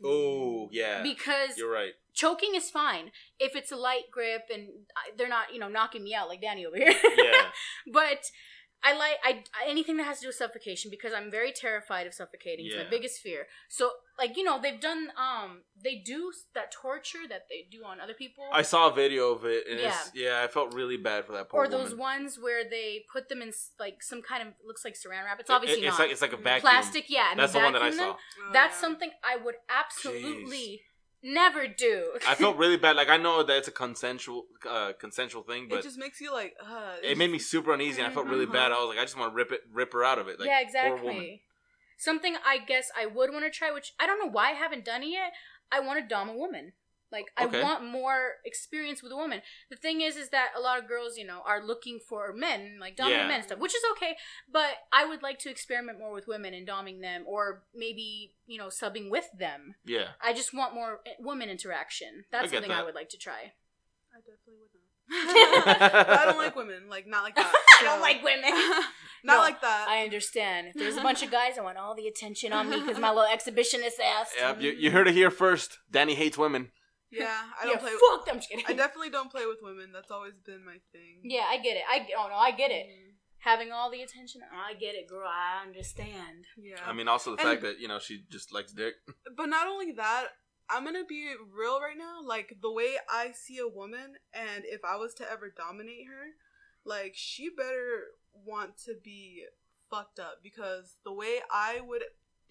Oh 0.05 0.69
yeah, 0.73 1.03
Because 1.03 1.57
you're 1.59 1.71
right. 1.71 1.93
choking 2.15 2.55
is 2.55 2.71
fine 2.71 3.13
if 3.39 3.55
it's 3.55 3.71
a 3.71 3.77
light 3.77 4.05
grip 4.11 4.43
and 4.53 4.69
uh, 4.97 5.13
they're 5.17 5.29
not, 5.29 5.53
you 5.53 5.61
know, 5.61 5.69
knocking 5.69 6.03
me 6.03 6.15
out 6.15 6.29
like 6.29 6.41
Dani 6.43 6.65
over 6.65 6.77
here. 6.77 6.95
Yeah. 7.17 7.51
but 7.93 8.31
I 8.85 8.97
like 8.97 9.17
I 9.25 9.43
anything 9.69 9.97
that 9.99 10.05
has 10.05 10.19
to 10.19 10.23
do 10.23 10.29
with 10.29 10.37
suffocation 10.37 10.91
because 10.91 11.13
I'm 11.13 11.31
very 11.31 11.53
terrified 11.53 12.07
of 12.07 12.15
suffocating. 12.15 12.67
It's 12.67 12.77
my 12.77 12.89
biggest 12.91 13.21
fear. 13.21 13.47
So 13.69 13.91
like 14.19 14.37
you 14.37 14.43
know 14.45 14.61
they've 14.61 14.81
done 14.81 15.09
um 15.17 15.61
they 15.83 16.03
do 16.05 16.33
that 16.55 16.73
torture 16.73 17.25
that 17.29 17.43
they 17.49 17.67
do 17.71 17.85
on 17.85 18.01
other 18.01 18.15
people. 18.15 18.45
I 18.53 18.63
saw 18.63 18.91
a 18.91 18.95
video 18.95 19.31
of 19.33 19.45
it, 19.45 19.65
and 19.71 19.79
it's 19.79 20.11
yeah, 20.15 20.43
I 20.45 20.49
felt 20.49 20.75
really 20.75 20.97
bad 20.97 21.25
for 21.27 21.33
that 21.33 21.49
poor 21.49 21.65
or 21.65 21.69
those 21.69 21.91
woman. 21.91 21.99
ones 22.25 22.39
where 22.41 22.65
they 22.69 23.05
put 23.13 23.29
them 23.29 23.41
in 23.43 23.53
like 23.79 24.03
some 24.03 24.21
kind 24.21 24.43
of 24.43 24.55
looks 24.67 24.85
like 24.85 24.95
saran 24.95 25.25
wrap. 25.25 25.39
It's 25.41 25.49
It- 25.49 25.53
obviously 25.53 25.87
it's 25.87 25.99
not 25.99 26.05
like 26.05 26.13
it's 26.13 26.23
like 26.23 26.33
a 26.33 26.37
vacuum. 26.37 26.63
plastic. 26.71 27.05
Yeah, 27.09 27.31
and 27.31 27.39
That's 27.41 27.53
the 27.53 27.61
one 27.61 27.73
that 27.75 27.83
I 27.83 27.91
vacuum 27.91 27.99
them. 28.09 28.17
saw. 28.17 28.47
Oh, 28.49 28.53
That's 28.53 28.77
yeah. 28.77 28.81
something 28.81 29.11
I 29.23 29.37
would 29.37 29.57
absolutely 29.69 30.83
never 31.23 31.67
do. 31.67 32.13
I 32.27 32.35
felt 32.35 32.57
really 32.57 32.77
bad. 32.77 32.97
Like 32.97 33.09
I 33.09 33.17
know 33.17 33.43
that 33.43 33.57
it's 33.57 33.69
a 33.69 33.73
consensual 33.73 34.45
uh, 34.69 34.93
consensual 34.99 35.43
thing, 35.43 35.69
but 35.69 35.81
it 35.81 35.83
just 35.83 35.99
makes 35.99 36.21
you 36.21 36.33
like. 36.33 36.55
Uh, 36.63 36.97
it 37.03 37.19
made 37.19 37.31
me 37.31 37.39
super 37.39 37.73
uneasy, 37.73 38.01
and 38.01 38.11
I 38.11 38.15
felt 38.15 38.27
really 38.27 38.47
bad. 38.47 38.73
I 38.73 38.77
was 38.77 38.89
like, 38.89 38.99
I 38.99 39.05
just 39.05 39.19
want 39.19 39.33
to 39.33 39.35
rip 39.35 39.53
it, 39.53 39.61
rip 39.73 39.93
her 39.93 40.05
out 40.05 40.19
of 40.19 40.29
it. 40.29 40.39
Like, 40.39 40.49
yeah, 40.49 40.63
poor 40.89 40.97
woman. 40.97 41.11
exactly. 41.11 41.43
Something 41.99 42.37
I 42.45 42.59
guess 42.59 42.91
I 42.99 43.07
would 43.07 43.33
want 43.33 43.45
to 43.45 43.51
try, 43.51 43.71
which 43.71 43.93
I 44.01 44.07
don't 44.07 44.19
know 44.19 44.31
why 44.31 44.51
I 44.51 44.55
haven't 44.55 44.85
done 44.85 45.03
it 45.03 45.11
yet. 45.11 45.33
I 45.71 45.81
want 45.81 46.01
to 46.01 46.07
dom 46.07 46.29
a 46.29 46.37
woman. 46.37 46.73
Like 47.13 47.27
Okay. 47.41 47.61
I 47.61 47.63
want 47.63 47.85
more 47.85 48.37
experience 48.45 49.03
with 49.03 49.13
a 49.13 49.17
woman. 49.17 49.43
The 49.71 49.77
thing 49.77 50.01
is, 50.01 50.17
is 50.17 50.31
that 50.31 50.49
a 50.57 50.61
lot 50.61 50.79
of 50.79 50.89
girls, 50.89 51.17
you 51.19 51.27
know, 51.27 51.43
are 51.47 51.63
looking 51.65 51.99
for 52.01 52.33
men, 52.33 52.79
like 52.81 52.97
dominant 52.97 53.23
Yeah. 53.23 53.29
men 53.29 53.37
and 53.37 53.45
stuff, 53.45 53.59
which 53.59 53.75
is 53.75 53.83
okay. 53.93 54.17
But 54.51 54.71
I 54.93 55.05
would 55.05 55.23
like 55.23 55.39
to 55.41 55.51
experiment 55.51 55.99
more 55.99 56.13
with 56.13 56.27
women 56.27 56.55
and 56.55 56.67
doming 56.67 57.01
them, 57.03 57.25
or 57.27 57.63
maybe 57.75 58.33
you 58.47 58.59
know, 58.59 58.67
subbing 58.69 59.11
with 59.11 59.27
them. 59.39 59.75
Yeah, 59.85 60.09
I 60.23 60.33
just 60.33 60.53
want 60.55 60.75
more 60.75 61.01
eh, 61.07 61.11
woman 61.21 61.49
interaction. 61.51 62.25
I 62.25 62.25
That's 62.33 62.51
get 62.51 62.59
something 62.59 62.73
I 62.73 62.83
would 62.83 62.95
like 62.95 63.11
to 63.11 63.19
try. 63.19 63.53
I 64.15 64.19
definitely 64.19 64.55
would 64.61 64.71
not. 64.73 64.79
But 66.07 66.19
I 66.19 66.25
don't 66.27 66.39
like 66.39 66.57
women. 66.57 66.89
Like 66.89 67.07
not 67.07 67.23
like 67.25 67.35
that. 67.37 67.53
I 67.81 67.85
don't 67.85 68.01
like 68.01 68.23
women. 68.25 68.51
not 69.25 69.37
No, 69.37 69.39
like 69.39 69.61
that. 69.61 69.87
I 69.89 70.03
understand. 70.05 70.69
If 70.69 70.75
there's 70.75 70.97
a 70.97 71.03
bunch 71.03 71.23
of 71.23 71.31
guys, 71.31 71.59
I 71.59 71.63
want 71.63 71.77
all 71.79 71.95
the 71.95 72.07
attention 72.07 72.53
on 72.53 72.71
me 72.71 72.81
because 72.81 72.99
my 72.99 73.11
little 73.11 73.31
exhibitionist 73.31 74.01
ass. 74.03 74.31
yep. 74.39 74.61
You, 74.61 74.71
you 74.73 74.91
heard 74.91 75.09
it 75.09 75.15
here 75.15 75.31
first. 75.31 75.79
Dani 75.93 76.15
hates 76.15 76.39
women. 76.39 76.71
Yeah, 77.13 77.43
I 77.61 77.65
don't 77.65 77.75
yeah, 77.75 77.79
play. 77.81 77.93
fuck. 78.11 78.27
I'm 78.29 78.37
just 78.37 78.49
kidding. 78.49 78.65
I 78.69 78.73
definitely 78.73 79.11
don't 79.11 79.31
play 79.31 79.47
with 79.47 79.59
women. 79.63 79.91
That's 79.93 80.11
always 80.11 80.35
been 80.45 80.65
my 80.65 80.79
thing. 80.93 81.21
Yeah, 81.23 81.45
I 81.49 81.59
get 81.59 81.77
it. 81.77 81.83
I 81.89 82.07
oh 82.19 82.29
no, 82.29 82.35
I 82.37 82.51
get 82.53 82.71
it. 82.71 82.87
Mhm. 82.87 83.09
Having 83.39 83.73
all 83.73 83.91
the 83.91 84.03
attention, 84.03 84.41
I 84.53 84.75
get 84.75 84.95
it, 84.95 85.09
girl. 85.09 85.27
I 85.29 85.63
understand. 85.67 86.47
Yeah. 86.57 86.77
I 86.87 86.93
mean, 86.93 87.09
also 87.09 87.35
the 87.35 87.43
And- 87.43 87.51
fact 87.51 87.63
that 87.63 87.81
you 87.81 87.89
know 87.89 87.99
she 87.99 88.25
just 88.31 88.53
likes 88.53 88.73
dick. 88.73 88.95
But 89.37 89.47
not 89.47 89.67
only 89.67 89.93
that, 89.93 90.29
I'm 90.71 90.85
gonna 90.85 91.05
be 91.05 91.35
real 91.53 91.81
right 91.81 91.99
now. 91.99 92.21
Like 92.23 92.57
the 92.63 92.71
way 92.73 92.97
I 93.11 93.33
see 93.33 93.59
a 93.59 93.69
woman, 93.69 94.15
and 94.33 94.65
if 94.65 94.85
I 94.85 94.97
was 94.97 95.13
to 95.15 95.31
ever 95.31 95.53
dominate 95.55 96.07
her, 96.09 96.25
like 96.85 97.13
she 97.17 97.49
better 97.51 98.05
want 98.33 98.79
to 98.87 98.95
be 99.03 99.45
fucked 99.91 100.19
up 100.19 100.39
because 100.43 100.97
the 101.05 101.13
way 101.13 101.41
I 101.51 101.81
would 101.81 102.03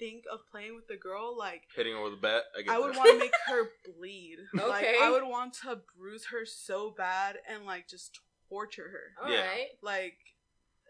think 0.01 0.23
of 0.33 0.39
playing 0.51 0.75
with 0.75 0.87
the 0.87 0.97
girl, 0.97 1.37
like 1.37 1.61
Hitting 1.75 1.93
her 1.93 2.03
with 2.03 2.13
a 2.13 2.17
bat. 2.17 2.43
I, 2.57 2.75
I 2.75 2.79
would 2.79 2.95
want 2.97 3.09
to 3.11 3.19
make 3.19 3.31
her 3.47 3.69
bleed. 3.97 4.37
okay. 4.57 4.67
Like 4.67 4.85
I 5.01 5.11
would 5.11 5.23
want 5.23 5.53
to 5.63 5.79
bruise 5.97 6.25
her 6.31 6.45
so 6.45 6.93
bad 6.97 7.37
and 7.47 7.65
like 7.65 7.87
just 7.87 8.19
torture 8.49 8.89
her. 8.89 9.23
All 9.23 9.29
right. 9.29 9.37
Yeah. 9.37 9.77
Like 9.83 10.17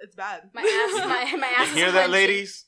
it's 0.02 0.16
bad. 0.16 0.50
My 0.54 0.62
ass, 0.62 1.06
my 1.08 1.38
my 1.38 1.48
ass. 1.58 1.68
You 1.68 1.74
is 1.74 1.76
hear 1.76 1.86
that, 1.92 2.08
clenching. 2.08 2.12
ladies? 2.14 2.66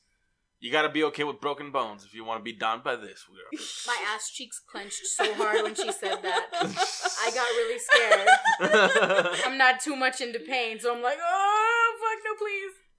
You 0.60 0.72
gotta 0.72 0.88
be 0.88 1.04
okay 1.04 1.24
with 1.24 1.40
broken 1.42 1.72
bones 1.72 2.04
if 2.04 2.14
you 2.14 2.24
want 2.24 2.40
to 2.40 2.42
be 2.44 2.54
done 2.54 2.80
by 2.82 2.96
this 2.96 3.24
girl. 3.28 3.60
My 3.86 3.98
ass 4.14 4.30
cheeks 4.30 4.58
clenched 4.66 5.04
so 5.04 5.34
hard 5.34 5.62
when 5.62 5.74
she 5.74 5.92
said 5.92 6.22
that. 6.22 6.46
I 6.54 7.30
got 7.34 7.46
really 7.58 7.78
scared. 7.78 9.44
I'm 9.44 9.58
not 9.58 9.80
too 9.80 9.94
much 9.94 10.22
into 10.22 10.38
pain, 10.38 10.80
so 10.80 10.94
I'm 10.96 11.02
like, 11.02 11.18
oh 11.22 11.43
fuck 11.43 11.43
no, 11.43 11.43
please. 11.43 11.43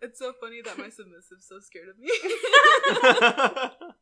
It's 0.06 0.20
so 0.20 0.34
funny 0.40 0.62
that 0.64 0.78
my 0.78 0.86
submissive's 0.98 1.48
so 1.48 1.60
scared 1.60 1.90
of 1.90 1.98
me. 1.98 2.10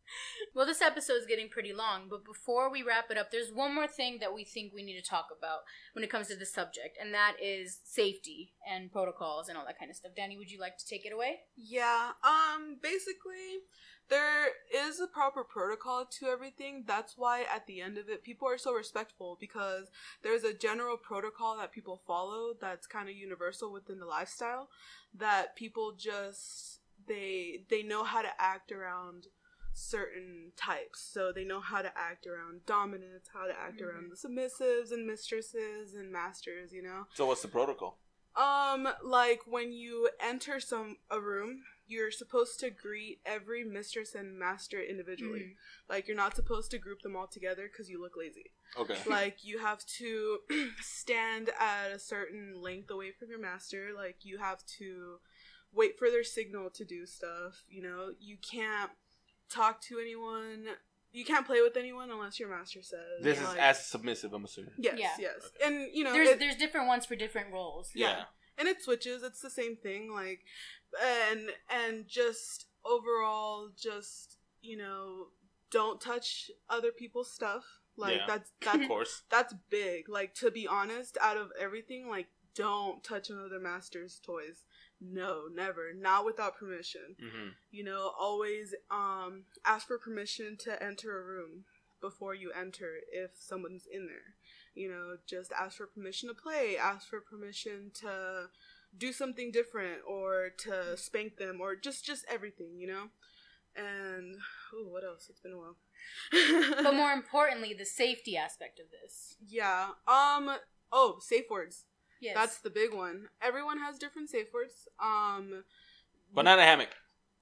Well, 0.55 0.67
this 0.67 0.83
episode 0.83 1.17
is 1.17 1.25
getting 1.25 1.49
pretty 1.49 1.73
long, 1.73 2.07
but 2.09 2.23
before 2.23 2.69
we 2.69 2.83
wrap 2.83 3.09
it 3.09 3.17
up, 3.17 3.31
there's 3.31 3.51
one 3.51 3.73
more 3.73 3.87
thing 3.87 4.19
that 4.19 4.35
we 4.35 4.43
think 4.43 4.71
we 4.71 4.83
need 4.83 5.01
to 5.01 5.09
talk 5.09 5.29
about 5.35 5.61
when 5.93 6.03
it 6.03 6.11
comes 6.11 6.27
to 6.27 6.35
this 6.35 6.53
subject, 6.53 6.95
and 7.01 7.11
that 7.13 7.37
is 7.41 7.79
safety 7.83 8.53
and 8.69 8.91
protocols 8.91 9.49
and 9.49 9.57
all 9.57 9.65
that 9.65 9.79
kind 9.79 9.89
of 9.89 9.97
stuff. 9.97 10.11
Dani, 10.17 10.37
would 10.37 10.51
you 10.51 10.59
like 10.59 10.77
to 10.77 10.85
take 10.85 11.07
it 11.07 11.13
away? 11.13 11.39
Yeah, 11.57 12.11
um, 12.23 12.77
basically, 12.83 13.65
there 14.09 14.47
is 14.73 14.99
a 14.99 15.07
proper 15.07 15.43
protocol 15.43 16.05
to 16.19 16.27
everything. 16.27 16.83
That's 16.87 17.17
why 17.17 17.41
at 17.53 17.67
the 17.67 17.81
end 17.81 17.97
of 17.97 18.09
it, 18.09 18.23
people 18.23 18.47
are 18.47 18.57
so 18.57 18.73
respectful 18.73 19.37
because 19.39 19.89
there's 20.21 20.43
a 20.43 20.53
general 20.53 20.97
protocol 20.97 21.57
that 21.57 21.71
people 21.71 22.01
follow 22.05 22.53
that's 22.59 22.87
kind 22.87 23.09
of 23.09 23.15
universal 23.15 23.71
within 23.71 23.99
the 23.99 24.05
lifestyle 24.05 24.69
that 25.17 25.55
people 25.55 25.93
just 25.97 26.79
they 27.07 27.63
they 27.69 27.83
know 27.83 28.03
how 28.03 28.21
to 28.21 28.29
act 28.39 28.71
around 28.71 29.27
certain 29.73 30.51
types 30.55 31.01
so 31.01 31.31
they 31.31 31.43
know 31.43 31.59
how 31.59 31.81
to 31.81 31.91
act 31.97 32.27
around 32.27 32.63
dominance 32.65 33.27
how 33.33 33.47
to 33.47 33.53
act 33.59 33.81
around 33.81 34.11
the 34.11 34.15
submissives 34.15 34.91
and 34.91 35.05
mistresses 35.05 35.95
and 35.95 36.11
masters 36.11 36.71
you 36.71 36.81
know 36.81 37.05
so 37.13 37.25
what's 37.25 37.41
the 37.41 37.47
protocol? 37.47 37.97
um, 38.35 38.87
like 39.03 39.41
when 39.45 39.71
you 39.71 40.09
enter 40.19 40.59
some 40.59 40.97
a 41.11 41.19
room, 41.19 41.63
you're 41.85 42.11
supposed 42.11 42.59
to 42.61 42.69
greet 42.69 43.19
every 43.25 43.63
mistress 43.63 44.15
and 44.15 44.37
master 44.39 44.81
individually. 44.81 45.39
Mm. 45.39 45.89
Like 45.89 46.07
you're 46.07 46.17
not 46.17 46.35
supposed 46.35 46.71
to 46.71 46.77
group 46.77 47.01
them 47.01 47.15
all 47.15 47.27
together 47.27 47.69
because 47.71 47.89
you 47.89 48.01
look 48.01 48.13
lazy. 48.17 48.51
Okay. 48.79 48.97
like 49.09 49.37
you 49.43 49.59
have 49.59 49.85
to 49.99 50.39
stand 50.81 51.49
at 51.59 51.91
a 51.91 51.99
certain 51.99 52.53
length 52.61 52.89
away 52.89 53.11
from 53.11 53.29
your 53.29 53.39
master. 53.39 53.89
Like 53.95 54.17
you 54.23 54.37
have 54.37 54.65
to 54.79 55.17
wait 55.73 55.97
for 55.99 56.09
their 56.09 56.23
signal 56.23 56.69
to 56.71 56.85
do 56.85 57.05
stuff. 57.05 57.63
You 57.67 57.81
know, 57.83 58.09
you 58.19 58.37
can't 58.37 58.91
talk 59.49 59.81
to 59.83 59.99
anyone. 59.99 60.65
You 61.11 61.25
can't 61.25 61.45
play 61.45 61.61
with 61.61 61.77
anyone 61.77 62.09
unless 62.09 62.39
your 62.39 62.49
master 62.49 62.81
says. 62.81 63.21
This 63.21 63.39
is 63.39 63.47
like- 63.47 63.59
as 63.59 63.85
submissive, 63.85 64.33
I'm 64.33 64.45
assuming. 64.45 64.71
yes, 64.79 64.97
Yeah. 64.97 65.09
yes, 65.19 65.51
and 65.63 65.87
you 65.93 66.03
know 66.03 66.13
There's 66.13 66.29
it- 66.29 66.39
there's 66.39 66.55
different 66.55 66.87
ones 66.87 67.05
for 67.05 67.15
different 67.15 67.51
roles. 67.51 67.91
yeah. 67.93 68.23
and 68.57 68.67
it 68.67 68.81
switches 68.83 69.23
it's 69.23 69.41
the 69.41 69.49
same 69.49 69.75
thing 69.75 70.11
like 70.13 70.41
and 71.01 71.49
and 71.69 72.07
just 72.07 72.65
overall 72.85 73.69
just 73.77 74.37
you 74.61 74.77
know 74.77 75.27
don't 75.71 75.99
touch 76.01 76.51
other 76.69 76.91
people's 76.91 77.31
stuff. 77.31 77.63
Like 77.97 78.17
Yeah. 78.17 78.25
that's 78.27 78.51
Of 78.61 78.65
that's 78.65 78.87
course. 78.87 79.21
that's 79.29 79.53
big. 79.69 80.09
Like 80.09 80.33
to 80.35 80.51
be 80.51 80.67
honest 80.67 81.17
out 81.21 81.37
of 81.37 81.51
everything 81.59 82.07
like 82.09 82.27
don't 82.55 83.03
touch 83.03 83.29
another 83.29 83.59
master's 83.59 84.19
toys. 84.23 84.65
No 85.01 85.43
never. 85.53 85.93
Not 85.93 86.25
without 86.25 86.57
permission. 86.57 87.15
Hmm 87.19 87.49
you 87.71 87.83
know 87.83 88.11
always 88.19 88.75
um 88.91 89.43
ask 89.65 89.87
for 89.87 89.97
permission 89.97 90.55
to 90.59 90.81
enter 90.83 91.19
a 91.19 91.23
room 91.25 91.65
before 92.01 92.35
you 92.35 92.51
enter 92.51 92.97
if 93.11 93.31
someone's 93.33 93.85
in 93.91 94.05
there. 94.05 94.35
You 94.75 94.89
know 94.89 95.17
just 95.27 95.51
ask 95.51 95.77
for 95.77 95.87
permission 95.87 96.29
to 96.29 96.35
play. 96.35 96.77
Ask 96.77 97.07
for 97.09 97.19
permission 97.19 97.91
to 98.01 98.47
do 98.97 99.11
something 99.11 99.51
different 99.51 99.99
or 100.07 100.49
to 100.57 100.95
spank 100.97 101.37
them 101.37 101.59
or 101.61 101.75
just 101.75 102.05
just 102.05 102.25
everything 102.29 102.79
you 102.79 102.87
know 102.87 103.05
and 103.75 104.35
oh 104.73 104.85
what 104.87 105.03
else 105.03 105.27
it's 105.29 105.39
been 105.39 105.53
a 105.53 105.57
while 105.57 105.75
But 106.83 106.93
more 107.01 107.11
importantly, 107.11 107.73
the 107.73 107.85
safety 107.85 108.37
aspect 108.37 108.79
of 108.79 108.85
this. 108.91 109.35
yeah 109.47 109.89
um 110.07 110.57
oh 110.91 111.17
safe 111.21 111.45
words 111.49 111.85
Yes. 112.21 112.35
that's 112.35 112.57
the 112.59 112.69
big 112.69 112.93
one 112.93 113.27
everyone 113.41 113.79
has 113.79 113.97
different 113.97 114.29
safe 114.29 114.47
words 114.53 114.87
um 115.01 115.63
Banana 116.33 116.63
hammock. 116.63 116.89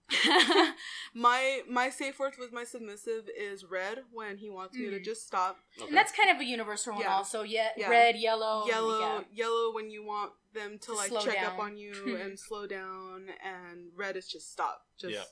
my 1.14 1.62
my 1.70 1.90
safe 1.90 2.20
word 2.20 2.34
with 2.40 2.52
my 2.52 2.64
submissive 2.64 3.30
is 3.38 3.64
red 3.64 4.00
when 4.12 4.38
he 4.38 4.50
wants 4.50 4.76
me 4.78 4.90
to 4.90 5.00
Mm. 5.00 5.06
just 5.06 5.26
stop. 5.26 5.58
Okay. 5.78 5.88
And 5.88 5.96
that's 5.98 6.12
kind 6.12 6.30
of 6.30 6.40
a 6.42 6.44
universal 6.46 6.94
one 6.94 7.02
Yeah. 7.04 7.14
also. 7.16 7.44
Yeah, 7.44 7.70
Yeah. 7.78 7.90
red, 7.90 8.18
yellow, 8.18 8.66
yellow 8.68 9.00
yeah. 9.00 9.24
yellow 9.32 9.72
when 9.74 9.90
you 9.90 10.04
want 10.04 10.34
them 10.54 10.78
to 10.80 10.88
To 10.88 10.94
like 10.94 11.10
slow 11.10 11.22
check 11.22 11.36
down. 11.36 11.54
up 11.54 11.60
on 11.60 11.78
you 11.78 12.18
and 12.22 12.38
slow 12.40 12.68
down 12.68 13.28
and 13.44 13.88
red 13.96 14.16
is 14.18 14.28
just 14.28 14.52
stop. 14.52 14.86
Just 15.00 15.14
Yeah. 15.14 15.24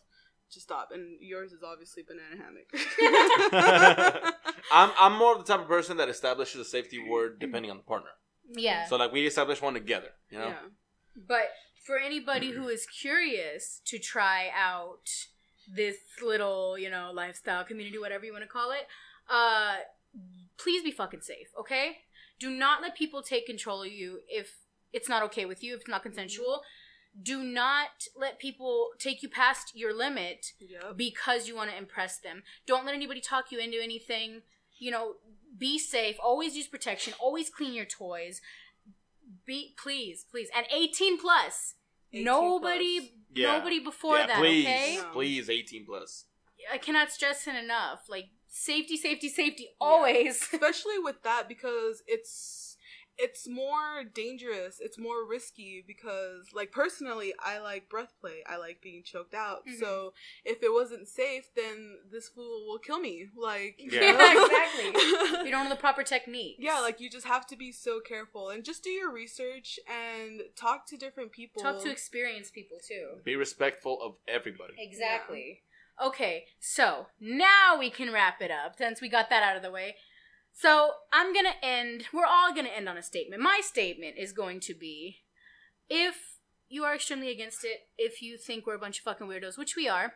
just 0.51 0.65
stop. 0.65 0.89
And 0.93 1.17
yours 1.21 1.51
is 1.51 1.63
obviously 1.63 2.03
banana 2.03 2.35
hammock. 2.41 2.67
I'm 4.71 4.91
I'm 4.99 5.17
more 5.17 5.33
of 5.33 5.39
the 5.45 5.51
type 5.51 5.61
of 5.61 5.67
person 5.67 5.97
that 5.97 6.09
establishes 6.09 6.61
a 6.61 6.65
safety 6.65 6.99
word 6.99 7.39
depending 7.39 7.71
on 7.71 7.77
the 7.77 7.83
partner. 7.83 8.11
Yeah. 8.51 8.85
So 8.87 8.95
like 8.97 9.11
we 9.11 9.25
establish 9.27 9.61
one 9.61 9.73
together, 9.73 10.09
you 10.29 10.37
know. 10.39 10.47
Yeah. 10.47 10.59
But 11.27 11.49
for 11.85 11.97
anybody 11.97 12.51
who 12.51 12.67
is 12.67 12.85
curious 12.85 13.81
to 13.85 13.99
try 13.99 14.49
out 14.55 15.09
this 15.75 15.97
little, 16.23 16.77
you 16.77 16.89
know, 16.89 17.11
lifestyle 17.13 17.63
community, 17.63 17.97
whatever 17.97 18.25
you 18.25 18.31
want 18.31 18.43
to 18.43 18.49
call 18.49 18.71
it, 18.71 18.87
uh, 19.29 19.75
please 20.57 20.83
be 20.83 20.91
fucking 20.91 21.21
safe, 21.21 21.47
okay? 21.59 21.97
Do 22.39 22.49
not 22.49 22.81
let 22.81 22.95
people 22.95 23.21
take 23.21 23.45
control 23.45 23.83
of 23.83 23.91
you 23.91 24.19
if 24.27 24.57
it's 24.93 25.09
not 25.09 25.23
okay 25.23 25.45
with 25.45 25.63
you, 25.63 25.73
if 25.75 25.81
it's 25.81 25.89
not 25.89 26.01
mm-hmm. 26.01 26.09
consensual. 26.09 26.61
Do 27.21 27.43
not 27.43 28.07
let 28.15 28.39
people 28.39 28.89
take 28.99 29.23
you 29.23 29.29
past 29.29 29.71
your 29.75 29.95
limit 29.95 30.53
Yep. 30.59 30.95
because 30.95 31.47
you 31.47 31.55
want 31.55 31.71
to 31.71 31.77
impress 31.77 32.19
them. 32.19 32.43
Don't 32.67 32.85
let 32.85 32.93
anybody 32.95 33.19
talk 33.19 33.51
you 33.51 33.59
into 33.59 33.81
anything. 33.81 34.43
You 34.77 34.91
know, 34.91 35.15
be 35.57 35.79
safe. 35.79 36.17
Always 36.23 36.55
use 36.55 36.67
protection. 36.67 37.13
Always 37.19 37.49
clean 37.49 37.73
your 37.73 37.85
toys. 37.85 38.41
Be 39.45 39.75
please, 39.81 40.25
please, 40.29 40.49
and 40.55 40.65
eighteen 40.71 41.19
plus. 41.19 41.75
18 42.11 42.25
Nobody, 42.25 42.99
plus. 42.99 43.11
Yeah. 43.35 43.51
nobody 43.57 43.79
before 43.79 44.17
yeah, 44.17 44.27
that. 44.27 44.37
please, 44.37 44.65
Okay, 44.65 44.95
No. 44.97 45.09
please, 45.11 45.49
eighteen 45.49 45.85
plus. 45.85 46.25
I 46.71 46.77
cannot 46.77 47.11
stress 47.11 47.47
it 47.47 47.55
enough. 47.55 48.05
Like 48.09 48.29
safety, 48.47 48.97
safety, 48.97 49.29
safety. 49.29 49.69
Always. 49.79 50.41
especially 50.53 50.99
with 50.99 51.21
that 51.23 51.47
because 51.47 52.03
it's 52.07 52.68
it's 53.21 53.47
more 53.47 54.03
dangerous 54.13 54.77
it's 54.79 54.97
more 54.97 55.25
risky 55.27 55.83
because 55.85 56.47
like 56.53 56.71
personally 56.71 57.33
i 57.45 57.59
like 57.59 57.89
breath 57.89 58.13
play 58.21 58.43
i 58.49 58.55
like 58.57 58.81
being 58.81 59.03
choked 59.03 59.33
out 59.33 59.59
Mhm. 59.67 59.77
so 59.79 60.13
if 60.45 60.63
it 60.63 60.71
wasn't 60.73 61.07
safe 61.07 61.49
then 61.55 61.97
this 62.11 62.29
fool 62.29 62.65
will 62.67 62.79
kill 62.79 62.99
me 62.99 63.27
like 63.35 63.75
you 63.77 63.91
Yeah. 63.91 64.11
exactly. 64.45 65.01
you 65.45 65.51
don't 65.51 65.65
know 65.65 65.69
the 65.69 65.75
proper 65.75 66.03
technique. 66.03 66.55
yeah 66.59 66.79
like 66.79 66.99
you 66.99 67.09
just 67.09 67.27
have 67.27 67.45
to 67.47 67.55
be 67.57 67.71
so 67.71 67.99
careful 67.99 68.49
and 68.49 68.63
just 68.63 68.83
do 68.83 68.89
your 68.89 69.11
research 69.11 69.79
and 69.87 70.41
talk 70.55 70.87
to 70.87 70.97
different 70.97 71.31
people 71.31 71.61
talk 71.61 71.81
to 71.83 71.91
experienced 71.91 72.53
people 72.53 72.77
too. 72.87 73.19
Be 73.25 73.35
respectful 73.35 74.01
of 74.01 74.15
everybody. 74.27 74.73
Exactly. 74.77 75.61
Okay, 76.01 76.45
so 76.61 77.07
now 77.19 77.77
we 77.77 77.89
can 77.89 78.13
wrap 78.13 78.41
it 78.41 78.51
up 78.51 78.77
since 78.77 79.01
we 79.01 79.09
got 79.09 79.29
that 79.29 79.43
out 79.43 79.57
of 79.57 79.61
the 79.63 79.69
way. 79.71 79.97
So 80.61 80.91
I'm 81.13 81.33
gonna 81.33 81.55
end. 81.63 82.07
We're 82.11 82.25
all 82.25 82.53
gonna 82.53 82.67
end 82.67 82.89
on 82.89 82.97
a 82.97 83.01
statement. 83.01 83.41
My 83.41 83.61
statement 83.63 84.15
is 84.17 84.33
going 84.33 84.59
to 84.61 84.73
be: 84.73 85.19
if 85.89 86.37
you 86.67 86.83
are 86.83 86.95
extremely 86.95 87.31
against 87.31 87.63
it, 87.63 87.87
if 87.97 88.21
you 88.21 88.37
think 88.37 88.67
we're 88.67 88.75
a 88.75 88.79
bunch 88.79 88.97
of 88.97 89.05
fucking 89.05 89.25
weirdos, 89.25 89.57
which 89.57 89.77
we 89.77 89.87
are, 89.87 90.15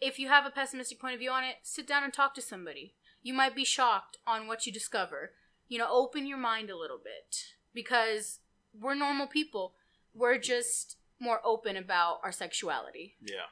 if 0.00 0.16
you 0.20 0.28
have 0.28 0.46
a 0.46 0.50
pessimistic 0.50 1.00
point 1.00 1.14
of 1.14 1.18
view 1.18 1.32
on 1.32 1.42
it, 1.42 1.56
sit 1.64 1.88
down 1.88 2.04
and 2.04 2.12
talk 2.12 2.34
to 2.34 2.40
somebody. 2.40 2.94
You 3.20 3.34
might 3.34 3.56
be 3.56 3.64
shocked 3.64 4.18
on 4.28 4.46
what 4.46 4.64
you 4.64 4.72
discover. 4.72 5.32
You 5.66 5.78
know, 5.78 5.88
open 5.90 6.24
your 6.24 6.38
mind 6.38 6.70
a 6.70 6.78
little 6.78 7.00
bit 7.02 7.54
because 7.74 8.38
we're 8.72 8.94
normal 8.94 9.26
people. 9.26 9.74
We're 10.14 10.38
just 10.38 10.98
more 11.18 11.40
open 11.44 11.76
about 11.76 12.20
our 12.22 12.30
sexuality. 12.30 13.16
Yeah. 13.20 13.50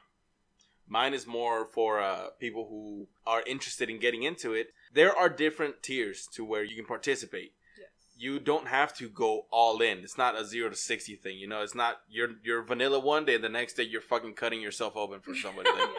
Mine 0.87 1.13
is 1.13 1.27
more 1.27 1.65
for 1.65 1.99
uh, 1.99 2.29
people 2.39 2.67
who 2.69 3.07
are 3.25 3.43
interested 3.45 3.89
in 3.89 3.99
getting 3.99 4.23
into 4.23 4.53
it. 4.53 4.67
There 4.93 5.13
are 5.15 5.29
different 5.29 5.83
tiers 5.83 6.27
to 6.33 6.45
where 6.45 6.63
you 6.63 6.75
can 6.75 6.85
participate. 6.85 7.53
Yes. 7.77 7.89
You 8.17 8.39
don't 8.39 8.67
have 8.67 8.95
to 8.97 9.09
go 9.09 9.47
all 9.51 9.81
in. 9.81 9.99
It's 9.99 10.17
not 10.17 10.39
a 10.39 10.45
zero 10.45 10.69
to 10.69 10.75
sixty 10.75 11.15
thing. 11.15 11.37
You 11.37 11.47
know, 11.47 11.61
it's 11.61 11.75
not 11.75 11.97
you're 12.09 12.31
you're 12.43 12.61
vanilla 12.63 12.99
one 12.99 13.25
day, 13.25 13.35
and 13.35 13.43
the 13.43 13.49
next 13.49 13.73
day 13.73 13.83
you're 13.83 14.01
fucking 14.01 14.33
cutting 14.35 14.61
yourself 14.61 14.95
open 14.95 15.19
for 15.19 15.35
somebody. 15.35 15.69
Like, 15.77 15.79
Yeah. 15.79 15.93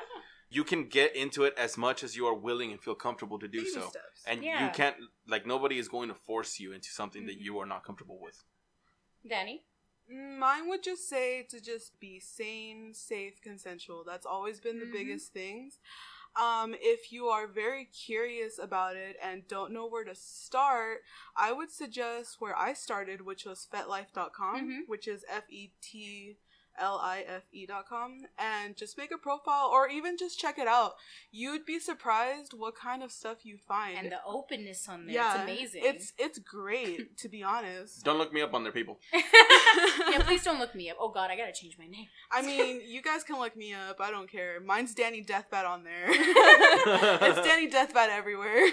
you 0.51 0.65
can 0.65 0.89
get 0.89 1.15
into 1.15 1.45
it 1.45 1.53
as 1.59 1.77
much 1.77 2.03
as 2.03 2.17
you 2.17 2.27
are 2.27 2.35
willing 2.35 2.71
and 2.73 2.81
feel 2.81 2.95
comfortable 2.95 3.39
to 3.39 3.47
do 3.49 3.59
Baby 3.59 3.71
so. 3.71 3.81
steps. 3.91 4.23
And 4.27 4.43
Yeah. 4.43 4.65
you 4.65 4.71
can't 4.73 4.97
like 5.27 5.45
nobody 5.47 5.79
is 5.79 5.89
going 5.89 6.09
to 6.09 6.15
force 6.15 6.59
you 6.59 6.73
into 6.73 6.89
something 6.89 7.27
that 7.27 7.39
Mhm. 7.39 7.45
you 7.45 7.59
are 7.59 7.67
not 7.67 7.85
comfortable 7.85 8.19
with. 8.19 8.43
Dani? 9.31 9.61
Mine 10.09 10.69
would 10.69 10.83
just 10.83 11.09
say 11.09 11.43
to 11.51 11.61
just 11.61 11.99
be 12.01 12.19
sane, 12.19 12.95
safe, 12.95 13.41
consensual. 13.43 14.05
That's 14.05 14.25
always 14.27 14.59
been 14.61 14.79
the 14.79 14.87
Mhm. 14.87 14.93
biggest 14.93 15.33
things. 15.33 15.79
Um, 16.37 16.75
if 16.81 17.11
you 17.11 17.29
are 17.29 17.47
very 17.47 17.87
curious 17.87 18.59
about 18.59 18.97
it 18.97 19.17
and 19.21 19.47
don't 19.49 19.73
know 19.73 19.87
where 19.87 20.05
to 20.05 20.15
start, 20.15 21.03
I 21.37 21.53
would 21.53 21.71
suggest 21.71 22.41
where 22.41 22.57
I 22.57 22.75
started, 22.75 23.23
which 23.23 23.45
was 23.45 23.67
fetlife.com, 23.67 24.69
Mhm. 24.69 24.89
which 24.89 25.09
is 25.09 25.25
F 25.29 25.45
E 25.51 25.73
T 25.81 26.39
L 26.81 27.01
I 27.03 27.25
F 27.27 27.43
E.com, 27.53 28.27
and 28.39 28.77
just 28.77 28.99
make 28.99 29.13
a 29.13 29.19
profile 29.19 29.71
or 29.73 29.89
even 29.89 30.17
just 30.17 30.39
check 30.39 30.59
it 30.59 30.69
out. 30.69 30.95
You'd 31.31 31.65
be 31.65 31.79
surprised 31.79 32.53
what 32.55 32.77
kind 32.77 33.03
of 33.03 33.13
stuff 33.13 33.45
you 33.45 33.57
find. 33.57 33.99
And 33.99 34.13
the 34.13 34.21
openness 34.27 34.89
on 34.89 35.07
there, 35.07 35.15
yeah, 35.15 35.35
it's 35.35 35.43
amazing. 35.43 35.83
It's 35.85 36.13
it's 36.19 36.39
great 36.39 37.17
to 37.19 37.29
be 37.29 37.43
honest. 37.43 38.05
Don't 38.05 38.19
look 38.19 38.33
me 38.33 38.43
up 38.43 38.55
on 38.55 38.63
there, 38.63 38.73
people. 38.73 38.99
yeah, 39.13 40.23
please 40.23 40.43
don't 40.43 40.59
look 40.59 40.75
me 40.75 40.91
up. 40.91 40.97
Oh 41.01 41.11
god, 41.11 41.31
I 41.31 41.37
gotta 41.37 41.53
change 41.53 41.77
my 41.79 41.87
name. 41.87 42.07
I 42.31 42.43
mean, 42.43 42.81
you 42.87 43.03
guys 43.03 43.25
can 43.25 43.39
look 43.39 43.57
me 43.57 43.75
up. 43.75 44.01
I 44.01 44.11
don't 44.11 44.31
care. 44.31 44.61
Mine's 44.61 44.95
Dani 44.95 45.27
Deathbat 45.27 45.67
on 45.67 45.85
there. 45.85 46.07
it's 46.09 47.39
Dani 47.47 47.71
Deathbat 47.73 48.09
everywhere. 48.09 48.69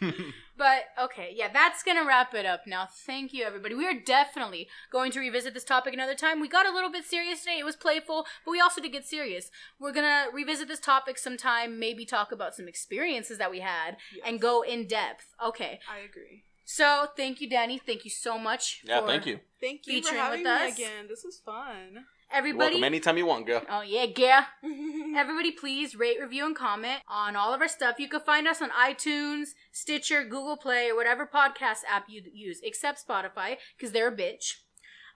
But 0.62 0.84
okay, 1.06 1.32
yeah, 1.34 1.48
that's 1.52 1.82
gonna 1.82 2.04
wrap 2.06 2.34
it 2.34 2.46
up 2.46 2.68
now. 2.68 2.86
Thank 2.88 3.32
you, 3.32 3.42
everybody. 3.44 3.74
We 3.74 3.84
are 3.84 3.98
definitely 3.98 4.68
going 4.92 5.10
to 5.10 5.18
revisit 5.18 5.54
this 5.54 5.64
topic 5.64 5.92
another 5.92 6.14
time. 6.14 6.38
We 6.38 6.46
got 6.46 6.66
a 6.66 6.72
little 6.72 6.88
bit 6.88 7.04
serious 7.04 7.40
today. 7.40 7.58
It 7.58 7.64
was 7.64 7.74
playful, 7.74 8.26
but 8.44 8.52
we 8.52 8.60
also 8.60 8.80
did 8.80 8.92
get 8.92 9.04
serious. 9.04 9.50
We're 9.80 9.90
gonna 9.92 10.26
revisit 10.32 10.68
this 10.68 10.78
topic 10.78 11.18
sometime, 11.18 11.80
maybe 11.80 12.04
talk 12.04 12.30
about 12.30 12.54
some 12.54 12.68
experiences 12.68 13.38
that 13.38 13.50
we 13.50 13.58
had 13.58 13.96
and 14.24 14.40
go 14.40 14.62
in 14.62 14.86
depth. 14.86 15.34
Okay. 15.44 15.80
I 15.92 15.98
agree. 16.08 16.44
So 16.64 17.08
thank 17.16 17.40
you, 17.40 17.50
Dani. 17.50 17.80
Thank 17.82 18.04
you 18.04 18.10
so 18.12 18.38
much. 18.38 18.82
yeah, 18.84 19.00
for 19.00 19.08
thank 19.08 19.26
you. 19.26 19.40
Thank 19.60 19.88
you 19.88 20.00
for 20.00 20.10
Featuring 20.10 20.20
having 20.20 20.44
with 20.44 20.46
me 20.46 20.68
us. 20.68 20.74
again. 20.74 21.08
This 21.08 21.24
was 21.24 21.40
fun. 21.44 22.04
You're 22.32 22.38
Everybody. 22.38 22.70
welcome 22.76 22.84
anytime 22.84 23.18
you 23.18 23.26
want, 23.26 23.46
girl. 23.46 23.62
Oh 23.68 23.82
yeah, 23.82 24.06
girl. 24.06 24.46
Everybody, 25.16 25.52
please 25.52 25.94
rate, 25.94 26.16
review, 26.20 26.46
and 26.46 26.56
comment 26.56 27.00
on 27.06 27.36
all 27.36 27.52
of 27.52 27.60
our 27.60 27.68
stuff. 27.68 27.96
You 27.98 28.08
can 28.08 28.20
find 28.20 28.48
us 28.48 28.62
on 28.62 28.70
iTunes, 28.70 29.48
Stitcher, 29.70 30.24
Google 30.24 30.56
Play, 30.56 30.88
or 30.88 30.96
whatever 30.96 31.26
podcast 31.26 31.80
app 31.90 32.06
you 32.08 32.22
use, 32.32 32.60
except 32.62 33.06
Spotify, 33.06 33.56
because 33.76 33.92
they're 33.92 34.08
a 34.08 34.16
bitch. 34.16 34.54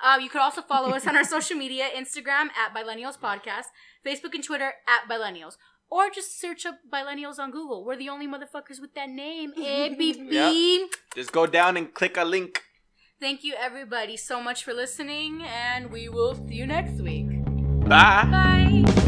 Uh, 0.05 0.19
you 0.21 0.29
could 0.29 0.43
also 0.43 0.61
follow 0.61 0.91
us 0.91 1.07
on 1.07 1.17
our 1.17 1.25
social 1.37 1.57
media 1.57 1.87
Instagram 1.97 2.49
at 2.53 2.75
Billennials 2.77 3.19
Podcast, 3.19 3.65
Facebook 4.07 4.35
and 4.35 4.45
Twitter 4.45 4.75
at 4.87 5.11
Billennials. 5.11 5.55
Or 5.89 6.11
just 6.11 6.39
search 6.39 6.67
up 6.67 6.81
Billennials 6.93 7.39
on 7.39 7.51
Google. 7.51 7.83
We're 7.85 7.97
the 7.97 8.11
only 8.11 8.27
motherfuckers 8.27 8.81
with 8.81 8.93
that 8.95 9.09
name. 9.09 9.55
Eh, 9.57 9.95
beep, 9.97 10.19
Yeah. 10.21 10.85
Just 11.15 11.33
go 11.33 11.47
down 11.47 11.77
and 11.79 11.95
click 11.95 12.17
a 12.19 12.25
link. 12.25 12.61
Thank 13.19 13.45
you, 13.45 13.55
everybody, 13.59 14.17
so 14.19 14.43
much 14.43 14.63
for 14.63 14.75
listening, 14.75 15.43
and 15.43 15.91
we 15.91 16.09
will 16.11 16.35
see 16.35 16.55
you 16.55 16.67
next 16.67 17.01
week. 17.01 17.27
Bye. 17.89 18.85
Bye. 18.85 19.03